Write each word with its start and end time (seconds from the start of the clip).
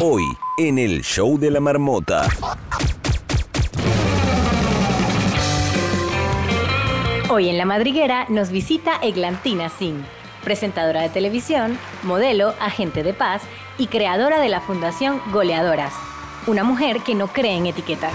Hoy, 0.00 0.22
en 0.58 0.78
el 0.78 1.02
show 1.02 1.40
de 1.40 1.50
la 1.50 1.58
marmota. 1.58 2.28
Hoy 7.28 7.48
en 7.48 7.58
La 7.58 7.64
Madriguera 7.64 8.26
nos 8.28 8.50
visita 8.50 9.00
Eglantina 9.02 9.68
Singh, 9.68 10.04
presentadora 10.44 11.02
de 11.02 11.08
televisión, 11.08 11.76
modelo, 12.04 12.54
agente 12.60 13.02
de 13.02 13.12
paz 13.12 13.42
y 13.76 13.88
creadora 13.88 14.38
de 14.38 14.48
la 14.48 14.60
fundación 14.60 15.20
Goleadoras, 15.32 15.94
una 16.46 16.62
mujer 16.62 17.00
que 17.00 17.16
no 17.16 17.26
cree 17.26 17.56
en 17.56 17.66
etiquetas. 17.66 18.14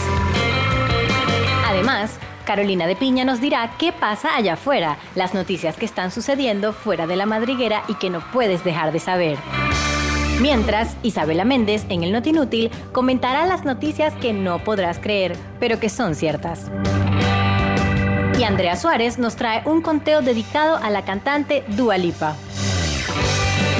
Además, 1.68 2.18
Carolina 2.46 2.88
de 2.88 2.96
Piña 2.96 3.26
nos 3.26 3.42
dirá 3.42 3.74
qué 3.78 3.92
pasa 3.92 4.38
allá 4.38 4.54
afuera, 4.54 4.98
las 5.16 5.34
noticias 5.34 5.76
que 5.76 5.86
están 5.86 6.12
sucediendo 6.12 6.72
fuera 6.72 7.08
de 7.08 7.18
la 7.18 7.26
madriguera 7.26 7.84
y 7.90 7.96
que 7.96 8.10
no 8.10 8.22
puedes 8.32 8.64
dejar 8.64 8.94
de 8.94 9.00
saber. 9.00 9.38
Mientras, 10.44 10.98
Isabela 11.04 11.46
Méndez, 11.46 11.86
en 11.88 12.04
El 12.04 12.12
Notinútil, 12.12 12.70
comentará 12.92 13.46
las 13.46 13.64
noticias 13.64 14.14
que 14.16 14.34
no 14.34 14.62
podrás 14.62 15.00
creer, 15.00 15.38
pero 15.58 15.80
que 15.80 15.88
son 15.88 16.16
ciertas. 16.16 16.70
Y 18.38 18.44
Andrea 18.44 18.76
Suárez 18.76 19.20
nos 19.20 19.38
trae 19.38 19.62
un 19.64 19.82
conteo 19.82 20.22
dedicado 20.22 20.76
a 20.76 20.90
la 20.90 21.06
cantante 21.06 21.64
Dua 21.70 21.98
Lipa. 21.98 22.36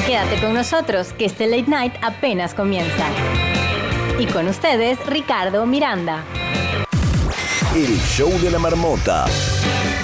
Quédate 0.08 0.40
con 0.40 0.54
nosotros, 0.54 1.12
que 1.12 1.26
este 1.26 1.48
late 1.48 1.70
night 1.70 1.96
apenas 2.02 2.54
comienza. 2.54 3.08
Y 4.18 4.26
con 4.28 4.48
ustedes, 4.48 5.06
Ricardo 5.06 5.66
Miranda. 5.66 6.24
El 7.76 8.00
show 8.04 8.32
de 8.40 8.52
la 8.52 8.60
marmota. 8.60 9.26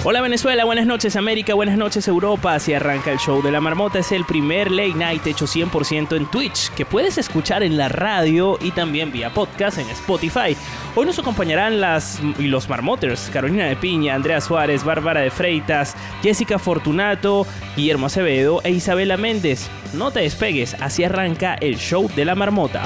Hola 0.05 0.21
Venezuela, 0.21 0.63
buenas 0.63 0.85
noches 0.85 1.17
América, 1.17 1.53
buenas 1.53 1.77
noches 1.77 2.07
Europa. 2.07 2.53
Así 2.53 2.73
arranca 2.73 3.11
el 3.11 3.17
show 3.17 3.41
de 3.41 3.51
la 3.51 3.59
marmota. 3.59 3.99
Es 3.99 4.13
el 4.13 4.23
primer 4.23 4.71
late 4.71 4.93
night 4.93 5.27
hecho 5.27 5.45
100% 5.45 6.15
en 6.15 6.25
Twitch, 6.31 6.69
que 6.69 6.85
puedes 6.85 7.17
escuchar 7.17 7.63
en 7.63 7.75
la 7.75 7.89
radio 7.89 8.57
y 8.61 8.71
también 8.71 9.11
vía 9.11 9.33
podcast 9.33 9.77
en 9.77 9.89
Spotify. 9.89 10.55
Hoy 10.95 11.05
nos 11.05 11.19
acompañarán 11.19 11.81
las 11.81 12.21
y 12.39 12.43
los 12.43 12.69
marmoters, 12.69 13.29
Carolina 13.33 13.65
de 13.65 13.75
Piña, 13.75 14.15
Andrea 14.15 14.39
Suárez, 14.39 14.85
Bárbara 14.85 15.19
de 15.19 15.31
Freitas, 15.31 15.97
Jessica 16.23 16.59
Fortunato, 16.59 17.45
Guillermo 17.75 18.05
Acevedo 18.05 18.61
e 18.63 18.71
Isabela 18.71 19.17
Méndez. 19.17 19.69
No 19.91 20.11
te 20.11 20.21
despegues, 20.21 20.77
así 20.79 21.03
arranca 21.03 21.55
el 21.55 21.77
show 21.77 22.09
de 22.15 22.23
la 22.23 22.35
marmota. 22.35 22.83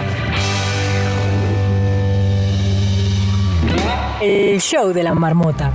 El 4.19 4.59
show 4.59 4.91
de 4.91 5.03
la 5.03 5.13
marmota. 5.13 5.71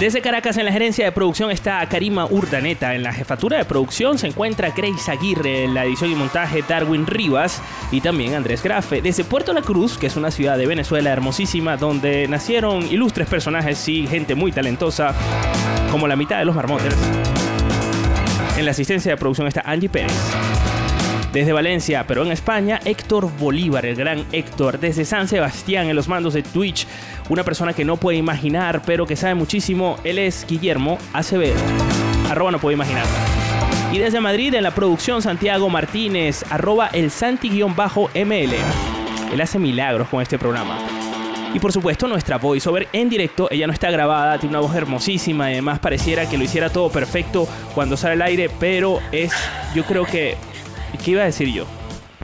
Desde 0.00 0.22
Caracas 0.22 0.56
en 0.56 0.64
la 0.64 0.72
gerencia 0.72 1.04
de 1.04 1.12
producción 1.12 1.50
está 1.50 1.86
Karima 1.86 2.24
Urdaneta. 2.24 2.94
En 2.94 3.02
la 3.02 3.12
jefatura 3.12 3.58
de 3.58 3.66
producción 3.66 4.16
se 4.16 4.28
encuentra 4.28 4.70
Grace 4.70 5.10
Aguirre. 5.10 5.64
En 5.64 5.74
la 5.74 5.84
edición 5.84 6.10
y 6.10 6.14
montaje 6.14 6.64
Darwin 6.66 7.06
Rivas 7.06 7.60
y 7.92 8.00
también 8.00 8.32
Andrés 8.32 8.62
Grafe. 8.62 9.02
Desde 9.02 9.24
Puerto 9.24 9.52
La 9.52 9.60
Cruz, 9.60 9.98
que 9.98 10.06
es 10.06 10.16
una 10.16 10.30
ciudad 10.30 10.56
de 10.56 10.66
Venezuela 10.66 11.10
hermosísima 11.10 11.76
donde 11.76 12.26
nacieron 12.28 12.86
ilustres 12.86 13.28
personajes 13.28 13.86
y 13.88 14.06
gente 14.06 14.34
muy 14.34 14.52
talentosa 14.52 15.14
como 15.90 16.08
la 16.08 16.16
mitad 16.16 16.38
de 16.38 16.46
los 16.46 16.56
marmoters. 16.56 16.96
En 18.56 18.64
la 18.64 18.70
asistencia 18.70 19.10
de 19.10 19.18
producción 19.18 19.48
está 19.48 19.60
Angie 19.66 19.90
Pérez. 19.90 20.16
Desde 21.30 21.52
Valencia, 21.52 22.06
pero 22.08 22.24
en 22.24 22.32
España, 22.32 22.80
Héctor 22.84 23.30
Bolívar, 23.38 23.86
el 23.86 23.94
gran 23.94 24.24
Héctor. 24.32 24.80
Desde 24.80 25.04
San 25.04 25.28
Sebastián, 25.28 25.88
en 25.88 25.94
los 25.94 26.08
mandos 26.08 26.34
de 26.34 26.42
Twitch, 26.42 26.88
una 27.30 27.42
persona 27.44 27.72
que 27.72 27.86
no 27.86 27.96
puede 27.96 28.18
imaginar, 28.18 28.82
pero 28.84 29.06
que 29.06 29.16
sabe 29.16 29.34
muchísimo. 29.34 29.96
Él 30.04 30.18
es 30.18 30.46
Guillermo 30.46 30.98
Acevedo. 31.14 31.58
Arroba 32.28 32.50
no 32.50 32.58
puede 32.58 32.74
imaginar. 32.74 33.06
Y 33.90 33.98
desde 33.98 34.20
Madrid, 34.20 34.54
en 34.54 34.62
la 34.62 34.72
producción, 34.72 35.22
Santiago 35.22 35.70
Martínez, 35.70 36.44
arroba 36.50 36.88
el 36.92 37.10
Santi-ML. 37.10 38.54
Él 39.32 39.40
hace 39.40 39.58
milagros 39.58 40.08
con 40.08 40.20
este 40.20 40.38
programa. 40.38 40.76
Y 41.54 41.58
por 41.58 41.72
supuesto 41.72 42.06
nuestra 42.06 42.36
voiceover 42.36 42.86
en 42.92 43.08
directo, 43.08 43.48
ella 43.50 43.66
no 43.66 43.72
está 43.72 43.90
grabada, 43.90 44.38
tiene 44.38 44.56
una 44.56 44.66
voz 44.66 44.76
hermosísima, 44.76 45.46
además 45.46 45.80
pareciera 45.80 46.28
que 46.28 46.38
lo 46.38 46.44
hiciera 46.44 46.70
todo 46.70 46.90
perfecto 46.90 47.48
cuando 47.74 47.96
sale 47.96 48.12
al 48.12 48.22
aire, 48.22 48.50
pero 48.60 49.00
es, 49.10 49.32
yo 49.74 49.82
creo 49.84 50.04
que 50.04 50.36
¿Qué 51.04 51.12
iba 51.12 51.22
a 51.22 51.26
decir 51.26 51.48
yo? 51.48 51.64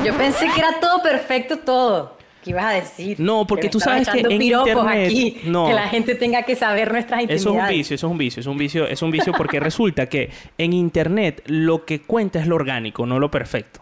Yo 0.04 0.14
pensé 0.16 0.46
que 0.54 0.60
era 0.60 0.78
todo 0.80 1.02
perfecto, 1.02 1.58
todo. 1.58 2.15
¿Qué 2.46 2.50
ibas 2.50 2.64
a 2.64 2.70
decir? 2.70 3.18
No, 3.18 3.44
porque 3.44 3.68
tú 3.68 3.80
sabes 3.80 4.08
que 4.08 4.20
en 4.20 4.30
internet 4.30 5.08
aquí, 5.08 5.40
no, 5.46 5.66
que 5.66 5.74
la 5.74 5.88
gente 5.88 6.14
tenga 6.14 6.44
que 6.44 6.54
saber 6.54 6.92
nuestras 6.92 7.22
intimidades. 7.22 7.40
Eso 7.42 7.54
es 7.56 7.56
un 7.56 7.68
vicio, 7.68 7.96
eso 7.96 8.06
es 8.06 8.12
un 8.12 8.18
vicio, 8.18 8.40
es 8.40 8.46
un 8.46 8.56
vicio, 8.56 8.86
es 8.86 9.02
un 9.02 9.10
vicio 9.10 9.32
porque 9.32 9.58
resulta 9.58 10.06
que 10.06 10.30
en 10.56 10.72
internet 10.72 11.42
lo 11.46 11.84
que 11.84 12.02
cuenta 12.02 12.38
es 12.38 12.46
lo 12.46 12.54
orgánico, 12.54 13.04
no 13.04 13.18
lo 13.18 13.32
perfecto. 13.32 13.80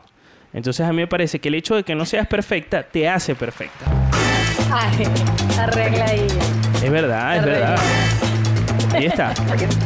Entonces 0.54 0.86
a 0.86 0.92
mí 0.92 0.96
me 0.96 1.06
parece 1.06 1.40
que 1.40 1.48
el 1.48 1.56
hecho 1.56 1.76
de 1.76 1.82
que 1.82 1.94
no 1.94 2.06
seas 2.06 2.26
perfecta 2.26 2.84
te 2.84 3.06
hace 3.06 3.34
perfecta. 3.34 3.84
Ay, 4.72 5.04
arregla 5.58 6.06
ahí. 6.06 6.26
Es 6.82 6.90
verdad, 6.90 7.36
es 7.36 7.44
verdad. 7.44 7.78
Ahí 8.94 9.04
está. 9.04 9.34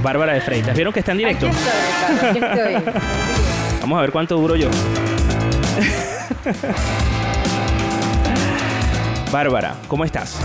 Bárbara 0.04 0.34
de 0.34 0.40
Freitas. 0.40 0.76
¿Vieron 0.76 0.92
que 0.92 1.00
está 1.00 1.10
en 1.10 1.18
directo? 1.18 1.48
Aquí 1.48 1.56
estoy, 1.56 2.28
aquí 2.28 2.38
estoy. 2.38 2.74
Vamos 3.80 3.98
a 3.98 4.02
ver 4.02 4.12
cuánto 4.12 4.36
duro 4.36 4.54
yo. 4.54 4.70
Bárbara, 9.32 9.74
¿cómo 9.88 10.04
estás? 10.04 10.38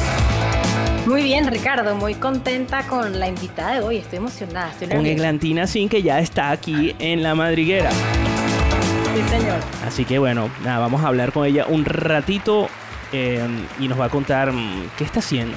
Muy 1.05 1.23
bien, 1.23 1.47
Ricardo, 1.47 1.95
muy 1.95 2.15
contenta 2.15 2.85
con 2.87 3.19
la 3.19 3.27
invitada 3.27 3.75
de 3.75 3.81
hoy, 3.81 3.97
estoy 3.97 4.17
emocionada. 4.17 4.71
Estoy 4.71 4.89
con 4.89 5.05
Eglantina 5.05 5.67
Sin, 5.67 5.87
que 5.87 6.01
ya 6.01 6.19
está 6.19 6.51
aquí 6.51 6.95
en 6.99 7.23
la 7.23 7.33
madriguera. 7.33 7.91
Sí, 7.91 9.21
señor. 9.29 9.59
Así 9.85 10.05
que 10.05 10.19
bueno, 10.19 10.49
nada, 10.63 10.79
vamos 10.79 11.03
a 11.03 11.07
hablar 11.07 11.31
con 11.31 11.45
ella 11.45 11.65
un 11.67 11.85
ratito 11.85 12.67
eh, 13.13 13.47
y 13.79 13.87
nos 13.87 13.99
va 13.99 14.05
a 14.05 14.09
contar 14.09 14.51
mm, 14.51 14.89
qué 14.97 15.03
está 15.03 15.19
haciendo, 15.19 15.55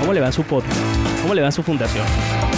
cómo 0.00 0.12
le 0.12 0.20
va 0.20 0.26
en 0.26 0.32
su 0.32 0.44
podcast, 0.44 0.78
cómo 1.24 1.34
le 1.34 1.40
va 1.40 1.48
en 1.48 1.52
su 1.52 1.62
fundación. 1.62 2.04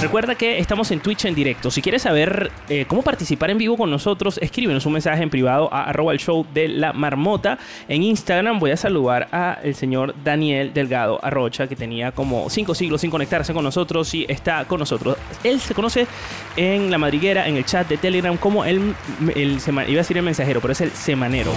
Recuerda 0.03 0.35
que 0.35 0.59
estamos 0.59 0.91
en 0.91 0.99
Twitch 0.99 1.25
en 1.25 1.37
directo. 1.37 1.71
Si 1.71 1.81
quieres 1.81 2.03
saber 2.03 2.51
eh, 2.69 2.85
cómo 2.89 3.03
participar 3.03 3.49
en 3.51 3.59
vivo 3.59 3.77
con 3.77 3.89
nosotros, 3.93 4.41
escríbenos 4.43 4.85
un 4.87 4.95
mensaje 4.95 5.23
en 5.23 5.31
privado 5.31 5.73
a 5.73 5.85
arroba 5.85 6.13
el 6.13 6.19
show 6.19 6.45
de 6.53 6.67
la 6.67 6.93
marmota. 6.93 7.59
En 7.89 8.03
Instagram 8.03 8.59
voy 8.59 8.73
a 8.73 8.77
saludar 8.77 9.29
al 9.31 9.73
señor 9.77 10.17
Daniel 10.25 10.73
Delgado 10.75 11.25
Arrocha, 11.25 11.69
que 11.69 11.77
tenía 11.77 12.11
como 12.11 12.51
cinco 12.51 12.75
siglos 12.75 13.03
sin 13.03 13.11
conectarse 13.11 13.55
con 13.55 13.63
nosotros 13.63 14.13
y 14.15 14.27
está 14.29 14.65
con 14.65 14.81
nosotros. 14.81 15.17
Él 15.45 15.61
se 15.61 15.73
conoce 15.73 16.09
en 16.57 16.91
la 16.91 16.99
madriguera, 16.99 17.47
en 17.47 17.57
el 17.57 17.65
chat 17.65 17.89
de 17.89 17.99
Telegram, 17.99 18.37
como 18.37 18.65
el, 18.65 18.97
el, 19.37 19.61
iba 19.65 19.83
a 19.83 19.85
decir 19.85 20.17
el 20.17 20.25
mensajero, 20.25 20.61
pero 20.61 20.73
es 20.73 20.81
el 20.81 20.91
semanero. 20.91 21.53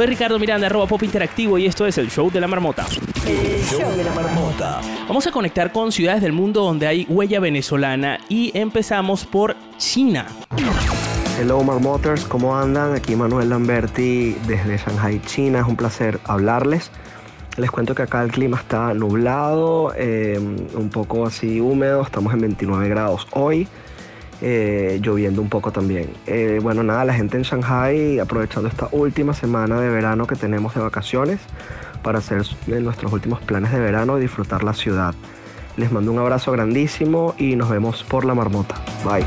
Soy 0.00 0.06
Ricardo 0.06 0.38
Miranda, 0.38 0.66
arroba 0.66 0.86
pop 0.86 1.02
interactivo 1.02 1.58
y 1.58 1.66
esto 1.66 1.86
es 1.86 1.98
el 1.98 2.10
show 2.10 2.30
de 2.30 2.40
la 2.40 2.48
marmota. 2.48 2.86
El 3.26 3.62
show 3.62 3.94
de 3.94 4.02
la 4.02 4.14
marmota. 4.14 4.80
Vamos 5.06 5.26
a 5.26 5.30
conectar 5.30 5.72
con 5.72 5.92
ciudades 5.92 6.22
del 6.22 6.32
mundo 6.32 6.62
donde 6.62 6.86
hay 6.86 7.04
huella 7.06 7.38
venezolana 7.38 8.18
y 8.30 8.50
empezamos 8.58 9.26
por 9.26 9.56
China. 9.76 10.26
Hello 11.38 11.62
Marmoters, 11.62 12.24
¿cómo 12.24 12.56
andan? 12.56 12.94
Aquí 12.94 13.14
Manuel 13.14 13.50
Lamberti 13.50 14.38
desde 14.46 14.78
Shanghai, 14.78 15.20
China. 15.26 15.60
Es 15.60 15.66
un 15.66 15.76
placer 15.76 16.18
hablarles. 16.24 16.90
Les 17.58 17.70
cuento 17.70 17.94
que 17.94 18.00
acá 18.00 18.22
el 18.22 18.32
clima 18.32 18.56
está 18.56 18.94
nublado, 18.94 19.92
eh, 19.98 20.38
un 20.38 20.88
poco 20.88 21.26
así 21.26 21.60
húmedo, 21.60 22.00
estamos 22.00 22.32
en 22.32 22.40
29 22.40 22.88
grados 22.88 23.26
hoy. 23.32 23.68
Eh, 24.42 25.00
lloviendo 25.02 25.42
un 25.42 25.50
poco 25.50 25.70
también. 25.70 26.08
Eh, 26.26 26.60
bueno, 26.62 26.82
nada, 26.82 27.04
la 27.04 27.12
gente 27.12 27.36
en 27.36 27.42
Shanghai 27.42 28.18
aprovechando 28.18 28.68
esta 28.68 28.88
última 28.90 29.34
semana 29.34 29.78
de 29.78 29.90
verano 29.90 30.26
que 30.26 30.34
tenemos 30.34 30.74
de 30.74 30.80
vacaciones 30.80 31.40
para 32.02 32.20
hacer 32.20 32.42
nuestros 32.66 33.12
últimos 33.12 33.40
planes 33.42 33.70
de 33.70 33.78
verano 33.78 34.16
y 34.16 34.22
disfrutar 34.22 34.64
la 34.64 34.72
ciudad. 34.72 35.14
Les 35.76 35.92
mando 35.92 36.10
un 36.10 36.18
abrazo 36.18 36.52
grandísimo 36.52 37.34
y 37.38 37.54
nos 37.54 37.68
vemos 37.68 38.02
por 38.02 38.24
la 38.24 38.34
marmota. 38.34 38.76
Bye. 39.04 39.24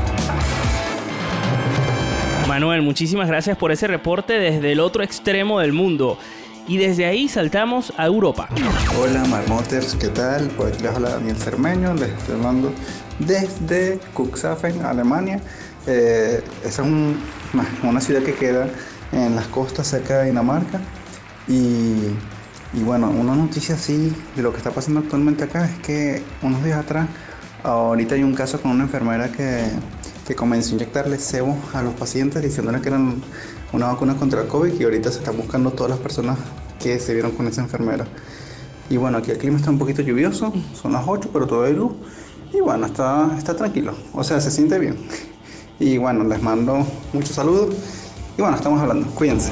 Manuel, 2.48 2.82
muchísimas 2.82 3.28
gracias 3.28 3.56
por 3.56 3.72
ese 3.72 3.86
reporte 3.86 4.38
desde 4.38 4.72
el 4.72 4.80
otro 4.80 5.02
extremo 5.02 5.60
del 5.60 5.72
mundo. 5.72 6.18
Y 6.66 6.78
desde 6.78 7.04
ahí 7.04 7.28
saltamos 7.28 7.92
a 7.98 8.06
Europa. 8.06 8.48
Hola 8.98 9.24
Marmoters, 9.26 9.94
¿qué 9.96 10.08
tal? 10.08 10.48
Por 10.48 10.68
aquí 10.68 10.82
les 10.82 10.94
habla 10.94 11.10
Daniel 11.10 11.36
Cermeño, 11.36 11.92
les 11.94 12.08
estoy 12.08 12.36
hablando 12.36 12.72
desde 13.18 13.98
Cuxhaven, 14.14 14.82
Alemania. 14.82 15.40
Eh, 15.86 16.42
esa 16.64 16.82
es 16.82 16.88
una 17.82 18.00
ciudad 18.00 18.22
que 18.22 18.34
queda 18.34 18.68
en 19.12 19.36
las 19.36 19.46
costas 19.48 19.88
cerca 19.88 20.20
de 20.20 20.26
Dinamarca. 20.26 20.80
Y, 21.46 21.96
y, 22.72 22.82
bueno, 22.82 23.10
una 23.10 23.34
noticia 23.34 23.74
así 23.74 24.10
de 24.34 24.42
lo 24.42 24.50
que 24.50 24.56
está 24.56 24.70
pasando 24.70 25.00
actualmente 25.00 25.44
acá 25.44 25.66
es 25.66 25.78
que 25.80 26.22
unos 26.40 26.64
días 26.64 26.78
atrás, 26.78 27.08
ahorita 27.62 28.14
hay 28.14 28.22
un 28.22 28.34
caso 28.34 28.58
con 28.62 28.70
una 28.70 28.84
enfermera 28.84 29.30
que, 29.30 29.68
que 30.26 30.34
comenzó 30.34 30.70
a 30.70 30.72
inyectarle 30.74 31.18
cebo 31.18 31.56
a 31.72 31.82
los 31.82 31.94
pacientes 31.94 32.42
diciéndoles 32.42 32.80
que 32.80 32.88
eran 32.88 33.22
una 33.72 33.88
vacuna 33.88 34.16
contra 34.16 34.42
el 34.42 34.48
COVID 34.48 34.80
y 34.80 34.84
ahorita 34.84 35.10
se 35.10 35.18
están 35.18 35.36
buscando 35.36 35.70
todas 35.72 35.90
las 35.90 35.98
personas 35.98 36.38
que 36.80 36.98
se 36.98 37.12
vieron 37.12 37.32
con 37.32 37.46
esa 37.46 37.62
enfermera. 37.62 38.06
Y 38.90 38.96
bueno, 38.96 39.18
aquí 39.18 39.30
el 39.30 39.38
clima 39.38 39.56
está 39.56 39.70
un 39.70 39.78
poquito 39.78 40.02
lluvioso, 40.02 40.52
son 40.74 40.92
las 40.92 41.04
8, 41.06 41.30
pero 41.32 41.46
todo 41.46 41.64
hay 41.64 41.74
luz. 41.74 41.92
Y 42.52 42.60
bueno, 42.60 42.86
está, 42.86 43.34
está 43.36 43.56
tranquilo, 43.56 43.94
o 44.12 44.22
sea, 44.22 44.40
se 44.40 44.50
siente 44.50 44.78
bien. 44.78 44.96
Y 45.80 45.98
bueno, 45.98 46.24
les 46.24 46.40
mando 46.40 46.86
muchos 47.12 47.34
saludos. 47.34 47.74
Y 48.36 48.42
bueno, 48.42 48.56
estamos 48.56 48.80
hablando, 48.80 49.08
cuídense. 49.10 49.50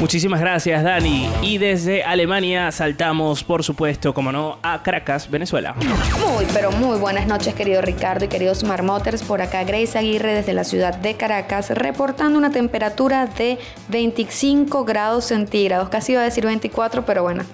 Muchísimas 0.00 0.40
gracias, 0.40 0.82
Dani. 0.82 1.30
Y 1.40 1.58
desde 1.58 2.02
Alemania 2.02 2.70
saltamos, 2.72 3.42
por 3.42 3.62
supuesto, 3.62 4.12
como 4.12 4.32
no, 4.32 4.58
a 4.62 4.82
Caracas, 4.82 5.30
Venezuela. 5.30 5.74
Muy, 5.74 6.44
pero 6.52 6.72
muy 6.72 6.98
buenas 6.98 7.26
noches, 7.26 7.54
querido 7.54 7.80
Ricardo 7.80 8.24
y 8.24 8.28
queridos 8.28 8.64
Marmoters. 8.64 9.22
Por 9.22 9.40
acá, 9.40 9.64
Grace 9.64 9.96
Aguirre, 9.96 10.34
desde 10.34 10.52
la 10.52 10.64
ciudad 10.64 10.94
de 10.94 11.14
Caracas, 11.14 11.70
reportando 11.70 12.38
una 12.38 12.50
temperatura 12.50 13.26
de 13.26 13.58
25 13.88 14.84
grados 14.84 15.26
centígrados. 15.26 15.88
Casi 15.88 16.12
iba 16.12 16.20
a 16.20 16.24
decir 16.24 16.44
24, 16.44 17.06
pero 17.06 17.22
bueno, 17.22 17.44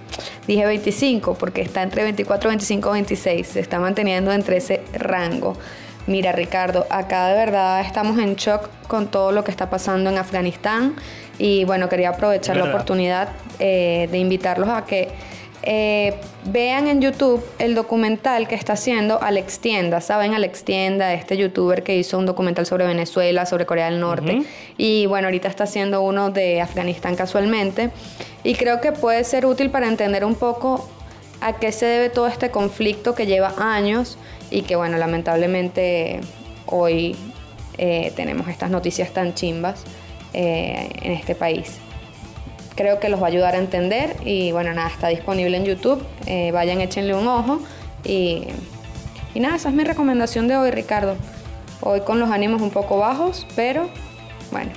dije 0.47 0.67
25 0.67 1.35
porque 1.35 1.61
está 1.61 1.83
entre 1.83 2.03
24, 2.03 2.49
25, 2.49 2.91
26. 2.91 3.47
Se 3.47 3.61
está 3.61 3.79
manteniendo 3.79 4.33
entre 4.33 4.57
ese 4.57 4.83
rango. 4.93 5.57
Mira, 6.07 6.33
Ricardo, 6.33 6.87
acá 6.91 7.29
de 7.29 7.35
verdad 7.35 7.81
estamos 7.83 8.19
en 8.19 8.35
shock 8.35 8.69
con 8.89 9.09
todo 9.09 9.31
lo 9.31 9.45
que 9.45 9.51
está 9.51 9.71
pasando 9.71 10.11
en 10.11 10.19
Afganistán. 10.19 10.97
Y 11.41 11.65
bueno, 11.65 11.89
quería 11.89 12.11
aprovechar 12.11 12.59
la 12.59 12.65
oportunidad 12.65 13.31
eh, 13.59 14.09
de 14.13 14.19
invitarlos 14.19 14.69
a 14.69 14.85
que 14.85 15.09
eh, 15.63 16.15
vean 16.45 16.87
en 16.87 17.01
YouTube 17.01 17.43
el 17.59 17.75
documental 17.75 18.47
que 18.47 18.55
está 18.55 18.75
haciendo 18.75 19.23
Alex 19.23 19.59
Tienda. 19.61 20.03
¿Saben? 20.03 20.35
Alex 20.35 20.65
Tienda, 20.65 21.15
este 21.15 21.39
youtuber 21.39 21.83
que 21.83 21.97
hizo 21.97 22.19
un 22.19 22.27
documental 22.27 22.67
sobre 22.67 22.87
Venezuela, 22.87 23.47
sobre 23.47 23.65
Corea 23.65 23.89
del 23.89 24.01
Norte. 24.01 24.43
Y 24.77 25.07
bueno, 25.07 25.29
ahorita 25.29 25.49
está 25.49 25.65
haciendo 25.65 26.03
uno 26.03 26.29
de 26.29 26.61
Afganistán 26.61 27.17
casualmente. 27.17 27.91
Y 28.45 28.55
creo 28.55 28.83
que 28.83 28.93
puede 28.93 29.25
ser 29.25 29.47
útil 29.47 29.71
para 29.71 29.89
entender 29.89 30.27
un 30.27 30.35
poco 30.35 30.91
a 31.41 31.55
qué 31.55 31.73
se 31.73 31.87
debe 31.87 32.11
todo 32.11 32.27
este 32.27 32.51
conflicto 32.51 33.15
que 33.15 33.25
lleva 33.25 33.55
años 33.57 34.19
y 34.51 34.61
que 34.61 34.77
bueno, 34.77 34.99
lamentablemente 34.99 36.21
hoy 36.67 37.17
eh, 37.79 38.13
tenemos 38.15 38.47
estas 38.49 38.69
noticias 38.69 39.11
tan 39.15 39.33
chimbas. 39.33 39.85
Eh, 40.33 40.89
en 41.03 41.11
este 41.11 41.35
país. 41.35 41.79
Creo 42.77 43.01
que 43.01 43.09
los 43.09 43.21
va 43.21 43.25
a 43.25 43.29
ayudar 43.31 43.57
a 43.57 43.59
entender 43.59 44.15
y 44.25 44.53
bueno, 44.53 44.73
nada, 44.73 44.89
está 44.89 45.09
disponible 45.09 45.57
en 45.57 45.65
YouTube. 45.65 46.01
Eh, 46.27 46.53
vayan, 46.53 46.81
échenle 46.81 47.15
un 47.15 47.27
ojo 47.27 47.61
y, 48.05 48.47
y 49.35 49.41
nada, 49.41 49.57
esa 49.57 49.71
es 49.71 49.75
mi 49.75 49.83
recomendación 49.83 50.47
de 50.47 50.57
hoy, 50.57 50.71
Ricardo. 50.71 51.17
Hoy 51.81 52.03
con 52.03 52.21
los 52.21 52.31
ánimos 52.31 52.63
un 52.63 52.71
poco 52.71 52.99
bajos, 52.99 53.45
pero 53.57 53.91
bueno, 54.53 54.71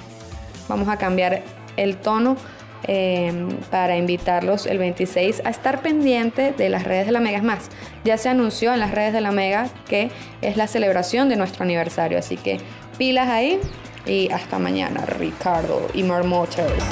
vamos 0.67 0.87
a 0.89 0.97
cambiar 0.97 1.43
el 1.77 1.97
tono 1.97 2.35
eh, 2.85 3.31
para 3.69 3.95
invitarlos 3.95 4.65
el 4.65 4.79
26 4.79 5.43
a 5.45 5.51
estar 5.51 5.81
pendiente 5.81 6.51
de 6.51 6.69
las 6.69 6.83
redes 6.83 7.05
de 7.05 7.11
la 7.11 7.19
Mega. 7.19 7.37
Es 7.37 7.43
más, 7.43 7.69
ya 8.03 8.17
se 8.17 8.27
anunció 8.27 8.73
en 8.73 8.79
las 8.79 8.89
redes 8.89 9.13
de 9.13 9.21
la 9.21 9.31
Mega 9.31 9.69
que 9.87 10.09
es 10.41 10.57
la 10.57 10.65
celebración 10.65 11.29
de 11.29 11.35
nuestro 11.35 11.63
aniversario, 11.63 12.17
así 12.17 12.37
que 12.37 12.57
pilas 12.97 13.29
ahí 13.29 13.59
y 14.05 14.31
hasta 14.31 14.59
mañana, 14.59 15.05
Ricardo 15.05 15.87
y 15.93 16.03
Marmoters. 16.03 16.83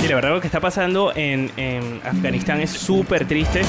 Sí, 0.00 0.08
la 0.08 0.14
verdad 0.14 0.30
lo 0.30 0.40
que 0.40 0.46
está 0.46 0.60
pasando 0.60 1.12
en, 1.14 1.50
en 1.56 2.00
Afganistán 2.04 2.60
es 2.60 2.70
súper 2.70 3.26
triste. 3.26 3.62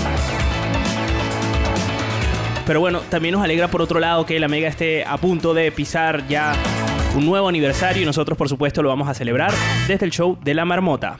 Pero 2.65 2.79
bueno, 2.79 3.01
también 3.09 3.33
nos 3.33 3.43
alegra 3.43 3.67
por 3.67 3.81
otro 3.81 3.99
lado 3.99 4.25
que 4.25 4.39
la 4.39 4.47
Mega 4.47 4.69
esté 4.69 5.03
a 5.03 5.17
punto 5.17 5.53
de 5.53 5.71
pisar 5.71 6.27
ya 6.27 6.53
un 7.15 7.25
nuevo 7.25 7.49
aniversario 7.49 8.03
y 8.03 8.05
nosotros 8.05 8.37
por 8.37 8.47
supuesto 8.47 8.81
lo 8.81 8.89
vamos 8.89 9.09
a 9.09 9.13
celebrar 9.13 9.51
desde 9.87 10.05
el 10.05 10.11
show 10.11 10.37
de 10.41 10.53
la 10.53 10.63
marmota. 10.63 11.19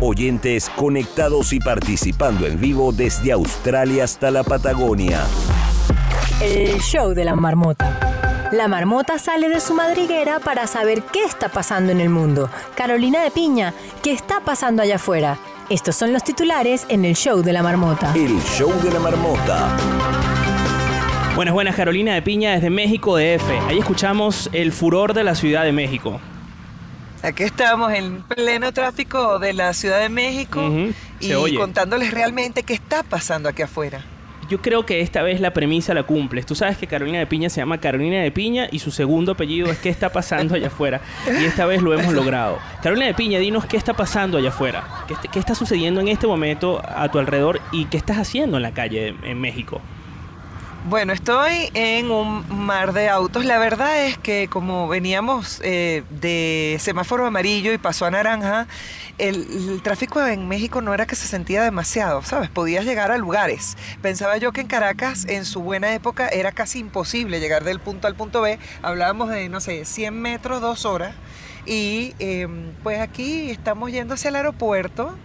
Oyentes 0.00 0.70
conectados 0.70 1.52
y 1.52 1.60
participando 1.60 2.46
en 2.46 2.60
vivo 2.60 2.92
desde 2.92 3.32
Australia 3.32 4.04
hasta 4.04 4.30
la 4.30 4.42
Patagonia. 4.42 5.20
El 6.40 6.80
show 6.80 7.12
de 7.14 7.24
la 7.24 7.34
marmota. 7.34 8.03
La 8.54 8.68
marmota 8.68 9.18
sale 9.18 9.48
de 9.48 9.58
su 9.58 9.74
madriguera 9.74 10.38
para 10.38 10.68
saber 10.68 11.02
qué 11.02 11.24
está 11.24 11.48
pasando 11.48 11.90
en 11.90 12.00
el 12.00 12.08
mundo. 12.08 12.48
Carolina 12.76 13.20
de 13.20 13.32
Piña, 13.32 13.74
¿qué 14.00 14.12
está 14.12 14.38
pasando 14.38 14.80
allá 14.80 14.94
afuera? 14.94 15.40
Estos 15.68 15.96
son 15.96 16.12
los 16.12 16.22
titulares 16.22 16.86
en 16.88 17.04
el 17.04 17.16
show 17.16 17.42
de 17.42 17.52
la 17.52 17.64
marmota. 17.64 18.12
El 18.14 18.40
show 18.42 18.72
de 18.80 18.92
la 18.92 19.00
marmota. 19.00 19.76
Buenas, 21.34 21.52
buenas, 21.52 21.74
Carolina 21.74 22.14
de 22.14 22.22
Piña 22.22 22.52
desde 22.52 22.70
México 22.70 23.16
DF. 23.16 23.42
Ahí 23.66 23.80
escuchamos 23.80 24.48
el 24.52 24.70
furor 24.70 25.14
de 25.14 25.24
la 25.24 25.34
Ciudad 25.34 25.64
de 25.64 25.72
México. 25.72 26.20
Aquí 27.24 27.42
estamos 27.42 27.92
en 27.92 28.22
pleno 28.22 28.70
tráfico 28.72 29.40
de 29.40 29.52
la 29.52 29.72
Ciudad 29.74 29.98
de 29.98 30.10
México 30.10 30.62
y 31.18 31.32
oye. 31.32 31.56
contándoles 31.56 32.12
realmente 32.12 32.62
qué 32.62 32.74
está 32.74 33.02
pasando 33.02 33.48
aquí 33.48 33.62
afuera. 33.62 34.04
Yo 34.48 34.60
creo 34.60 34.84
que 34.84 35.00
esta 35.00 35.22
vez 35.22 35.40
la 35.40 35.52
premisa 35.52 35.94
la 35.94 36.02
cumples. 36.02 36.46
Tú 36.46 36.54
sabes 36.54 36.76
que 36.76 36.86
Carolina 36.86 37.18
de 37.18 37.26
Piña 37.26 37.48
se 37.48 37.60
llama 37.60 37.78
Carolina 37.78 38.22
de 38.22 38.30
Piña 38.30 38.68
y 38.70 38.78
su 38.78 38.90
segundo 38.90 39.32
apellido 39.32 39.70
es 39.70 39.78
qué 39.78 39.88
está 39.88 40.10
pasando 40.10 40.54
allá 40.54 40.66
afuera. 40.68 41.00
Y 41.40 41.44
esta 41.44 41.66
vez 41.66 41.82
lo 41.82 41.98
hemos 41.98 42.12
logrado. 42.12 42.58
Carolina 42.82 43.06
de 43.06 43.14
Piña, 43.14 43.38
dinos 43.38 43.64
qué 43.66 43.76
está 43.76 43.94
pasando 43.94 44.38
allá 44.38 44.50
afuera. 44.50 44.84
¿Qué, 45.32 45.38
está 45.38 45.54
sucediendo 45.54 46.00
en 46.00 46.08
este 46.08 46.26
momento 46.26 46.82
a 46.84 47.08
tu 47.10 47.18
alrededor 47.18 47.60
y 47.72 47.86
qué 47.86 47.96
estás 47.96 48.18
haciendo 48.18 48.56
en 48.56 48.62
la 48.62 48.72
calle 48.72 49.14
en 49.22 49.40
México? 49.40 49.80
Bueno, 50.86 51.14
estoy 51.14 51.70
en 51.72 52.10
un 52.10 52.44
mar 52.66 52.92
de 52.92 53.08
autos. 53.08 53.46
La 53.46 53.58
verdad 53.58 54.04
es 54.04 54.18
que 54.18 54.48
como 54.48 54.86
veníamos 54.86 55.62
eh, 55.64 56.02
de 56.10 56.76
semáforo 56.78 57.24
amarillo 57.24 57.72
y 57.72 57.78
pasó 57.78 58.04
a 58.04 58.10
naranja, 58.10 58.66
el, 59.18 59.80
tráfico 59.82 60.24
en 60.26 60.48
México 60.48 60.80
no 60.80 60.94
era 60.94 61.06
que 61.06 61.16
se 61.16 61.26
sentía 61.26 61.62
demasiado, 61.62 62.22
¿sabes? 62.22 62.50
Podías 62.50 62.84
llegar 62.84 63.10
a 63.10 63.18
lugares. 63.18 63.76
Pensaba 64.02 64.36
yo 64.36 64.52
que 64.52 64.60
en 64.60 64.66
Caracas, 64.66 65.26
en 65.28 65.44
su 65.44 65.62
buena 65.62 65.94
época, 65.94 66.28
era 66.28 66.52
casi 66.52 66.78
imposible 66.78 67.40
llegar 67.40 67.64
del 67.64 67.80
punto 67.80 68.08
al 68.08 68.14
punto 68.14 68.40
B. 68.40 68.58
Hablábamos 68.82 69.30
de, 69.30 69.48
no 69.48 69.60
sé, 69.60 69.84
100 69.84 70.20
metros, 70.20 70.60
dos 70.60 70.84
horas. 70.84 71.14
Y 71.66 72.14
eh, 72.18 72.46
pues 72.82 73.00
aquí 73.00 73.50
estamos 73.50 73.90
yendo 73.90 74.14
hacia 74.14 74.28
el 74.28 74.36
aeropuerto 74.36 75.16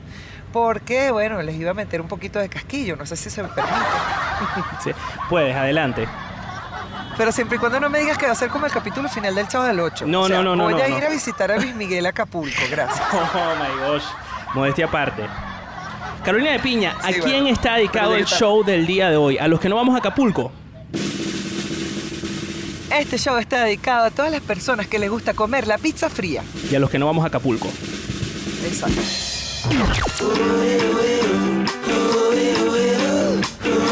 porque, 0.53 1.12
bueno, 1.12 1.42
les 1.42 1.56
iba 1.56 1.71
a 1.71 1.74
meter 1.74 2.01
un 2.01 2.07
poquito 2.07 2.39
de 2.39 2.50
casquillo, 2.50 2.95
no 2.95 3.06
sé 3.06 3.15
si 3.15 3.30
se 3.30 3.44
me 3.44 3.50
permite. 3.50 3.75
Sí, 4.83 4.92
puedes, 5.30 5.56
adelante. 5.56 6.07
Pero 7.19 7.33
siempre 7.33 7.57
y 7.57 7.60
cuando 7.60 7.81
no 7.81 7.89
me 7.89 8.00
digas 8.00 8.18
que 8.18 8.27
va 8.27 8.31
a 8.31 8.36
ser 8.36 8.50
como 8.50 8.66
el 8.66 8.71
capítulo 8.71 9.10
final 9.10 9.36
del 9.36 9.45
Chavo 9.45 9.66
del 9.66 9.81
8. 9.81 10.06
No, 10.07 10.30
no, 10.30 10.42
no, 10.42 10.56
no, 10.56 10.63
Voy 10.63 10.74
no, 10.75 10.81
a 10.81 10.88
no. 10.88 10.98
ir 10.98 11.04
a 11.04 11.10
visitar 11.10 11.51
a 11.51 11.57
Luis 11.57 11.75
Miguel 11.75 12.06
a 12.06 12.10
Acapulco, 12.12 12.62
gracias. 12.71 13.06
Oh 13.12 13.56
my 13.62 13.92
gosh. 13.92 14.04
Modestia 14.56 14.86
aparte. 14.86 15.24
Carolina 16.24 16.54
de 16.54 16.60
Piña, 16.60 16.95
¿a 17.04 17.07
Sí, 17.12 17.19
quién 17.19 17.42
bueno, 17.42 17.50
está 17.50 17.75
dedicado 17.75 18.16
el 18.16 18.24
show 18.24 18.63
del 18.63 18.88
día 18.88 19.10
de 19.10 19.18
hoy? 19.18 19.38
¿A 19.38 19.50
los 19.50 19.60
que 19.60 19.68
no 19.68 19.75
vamos 19.75 19.95
a 19.95 19.98
Acapulco? 19.98 20.54
Este 22.89 23.18
show 23.18 23.38
está 23.38 23.66
dedicado 23.66 24.06
a 24.06 24.12
todas 24.12 24.31
las 24.31 24.42
personas 24.42 24.88
que 24.88 24.98
les 24.98 25.09
gusta 25.09 25.33
comer 25.33 25.68
la 25.68 25.78
pizza 25.78 26.09
fría. 26.09 26.42
Y 26.71 26.76
a 26.76 26.80
los 26.80 26.90
que 26.90 26.99
no 26.99 27.06
vamos 27.06 27.26
a 27.26 27.28
Acapulco. 27.28 27.68
Exacto. 28.64 29.02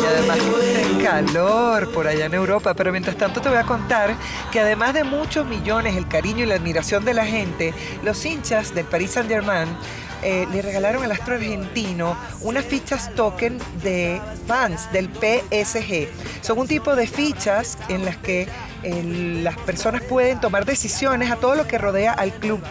Además 0.07 0.39
hace 0.39 1.03
calor 1.03 1.91
por 1.91 2.07
allá 2.07 2.25
en 2.25 2.33
Europa, 2.33 2.73
pero 2.73 2.91
mientras 2.91 3.17
tanto 3.17 3.41
te 3.41 3.49
voy 3.49 3.57
a 3.57 3.63
contar 3.63 4.15
que 4.51 4.61
además 4.61 4.93
de 4.93 5.03
muchos 5.03 5.45
millones, 5.45 5.95
el 5.97 6.07
cariño 6.07 6.43
y 6.43 6.47
la 6.47 6.55
admiración 6.55 7.03
de 7.03 7.13
la 7.13 7.25
gente, 7.25 7.73
los 8.03 8.25
hinchas 8.25 8.73
del 8.73 8.85
Paris 8.85 9.11
Saint 9.11 9.29
Germain 9.29 9.67
eh, 10.23 10.47
le 10.51 10.61
regalaron 10.61 11.03
al 11.03 11.11
astro 11.11 11.35
argentino 11.35 12.17
unas 12.41 12.65
fichas 12.65 13.13
token 13.15 13.59
de 13.83 14.21
fans 14.47 14.91
del 14.91 15.09
PSG. 15.09 16.07
Son 16.41 16.57
un 16.57 16.67
tipo 16.67 16.95
de 16.95 17.05
fichas 17.05 17.77
en 17.89 18.05
las 18.05 18.17
que 18.17 18.47
eh, 18.83 19.03
las 19.43 19.57
personas 19.57 20.01
pueden 20.03 20.39
tomar 20.39 20.65
decisiones 20.65 21.29
a 21.31 21.35
todo 21.35 21.55
lo 21.55 21.67
que 21.67 21.77
rodea 21.77 22.13
al 22.13 22.31
club. 22.33 22.61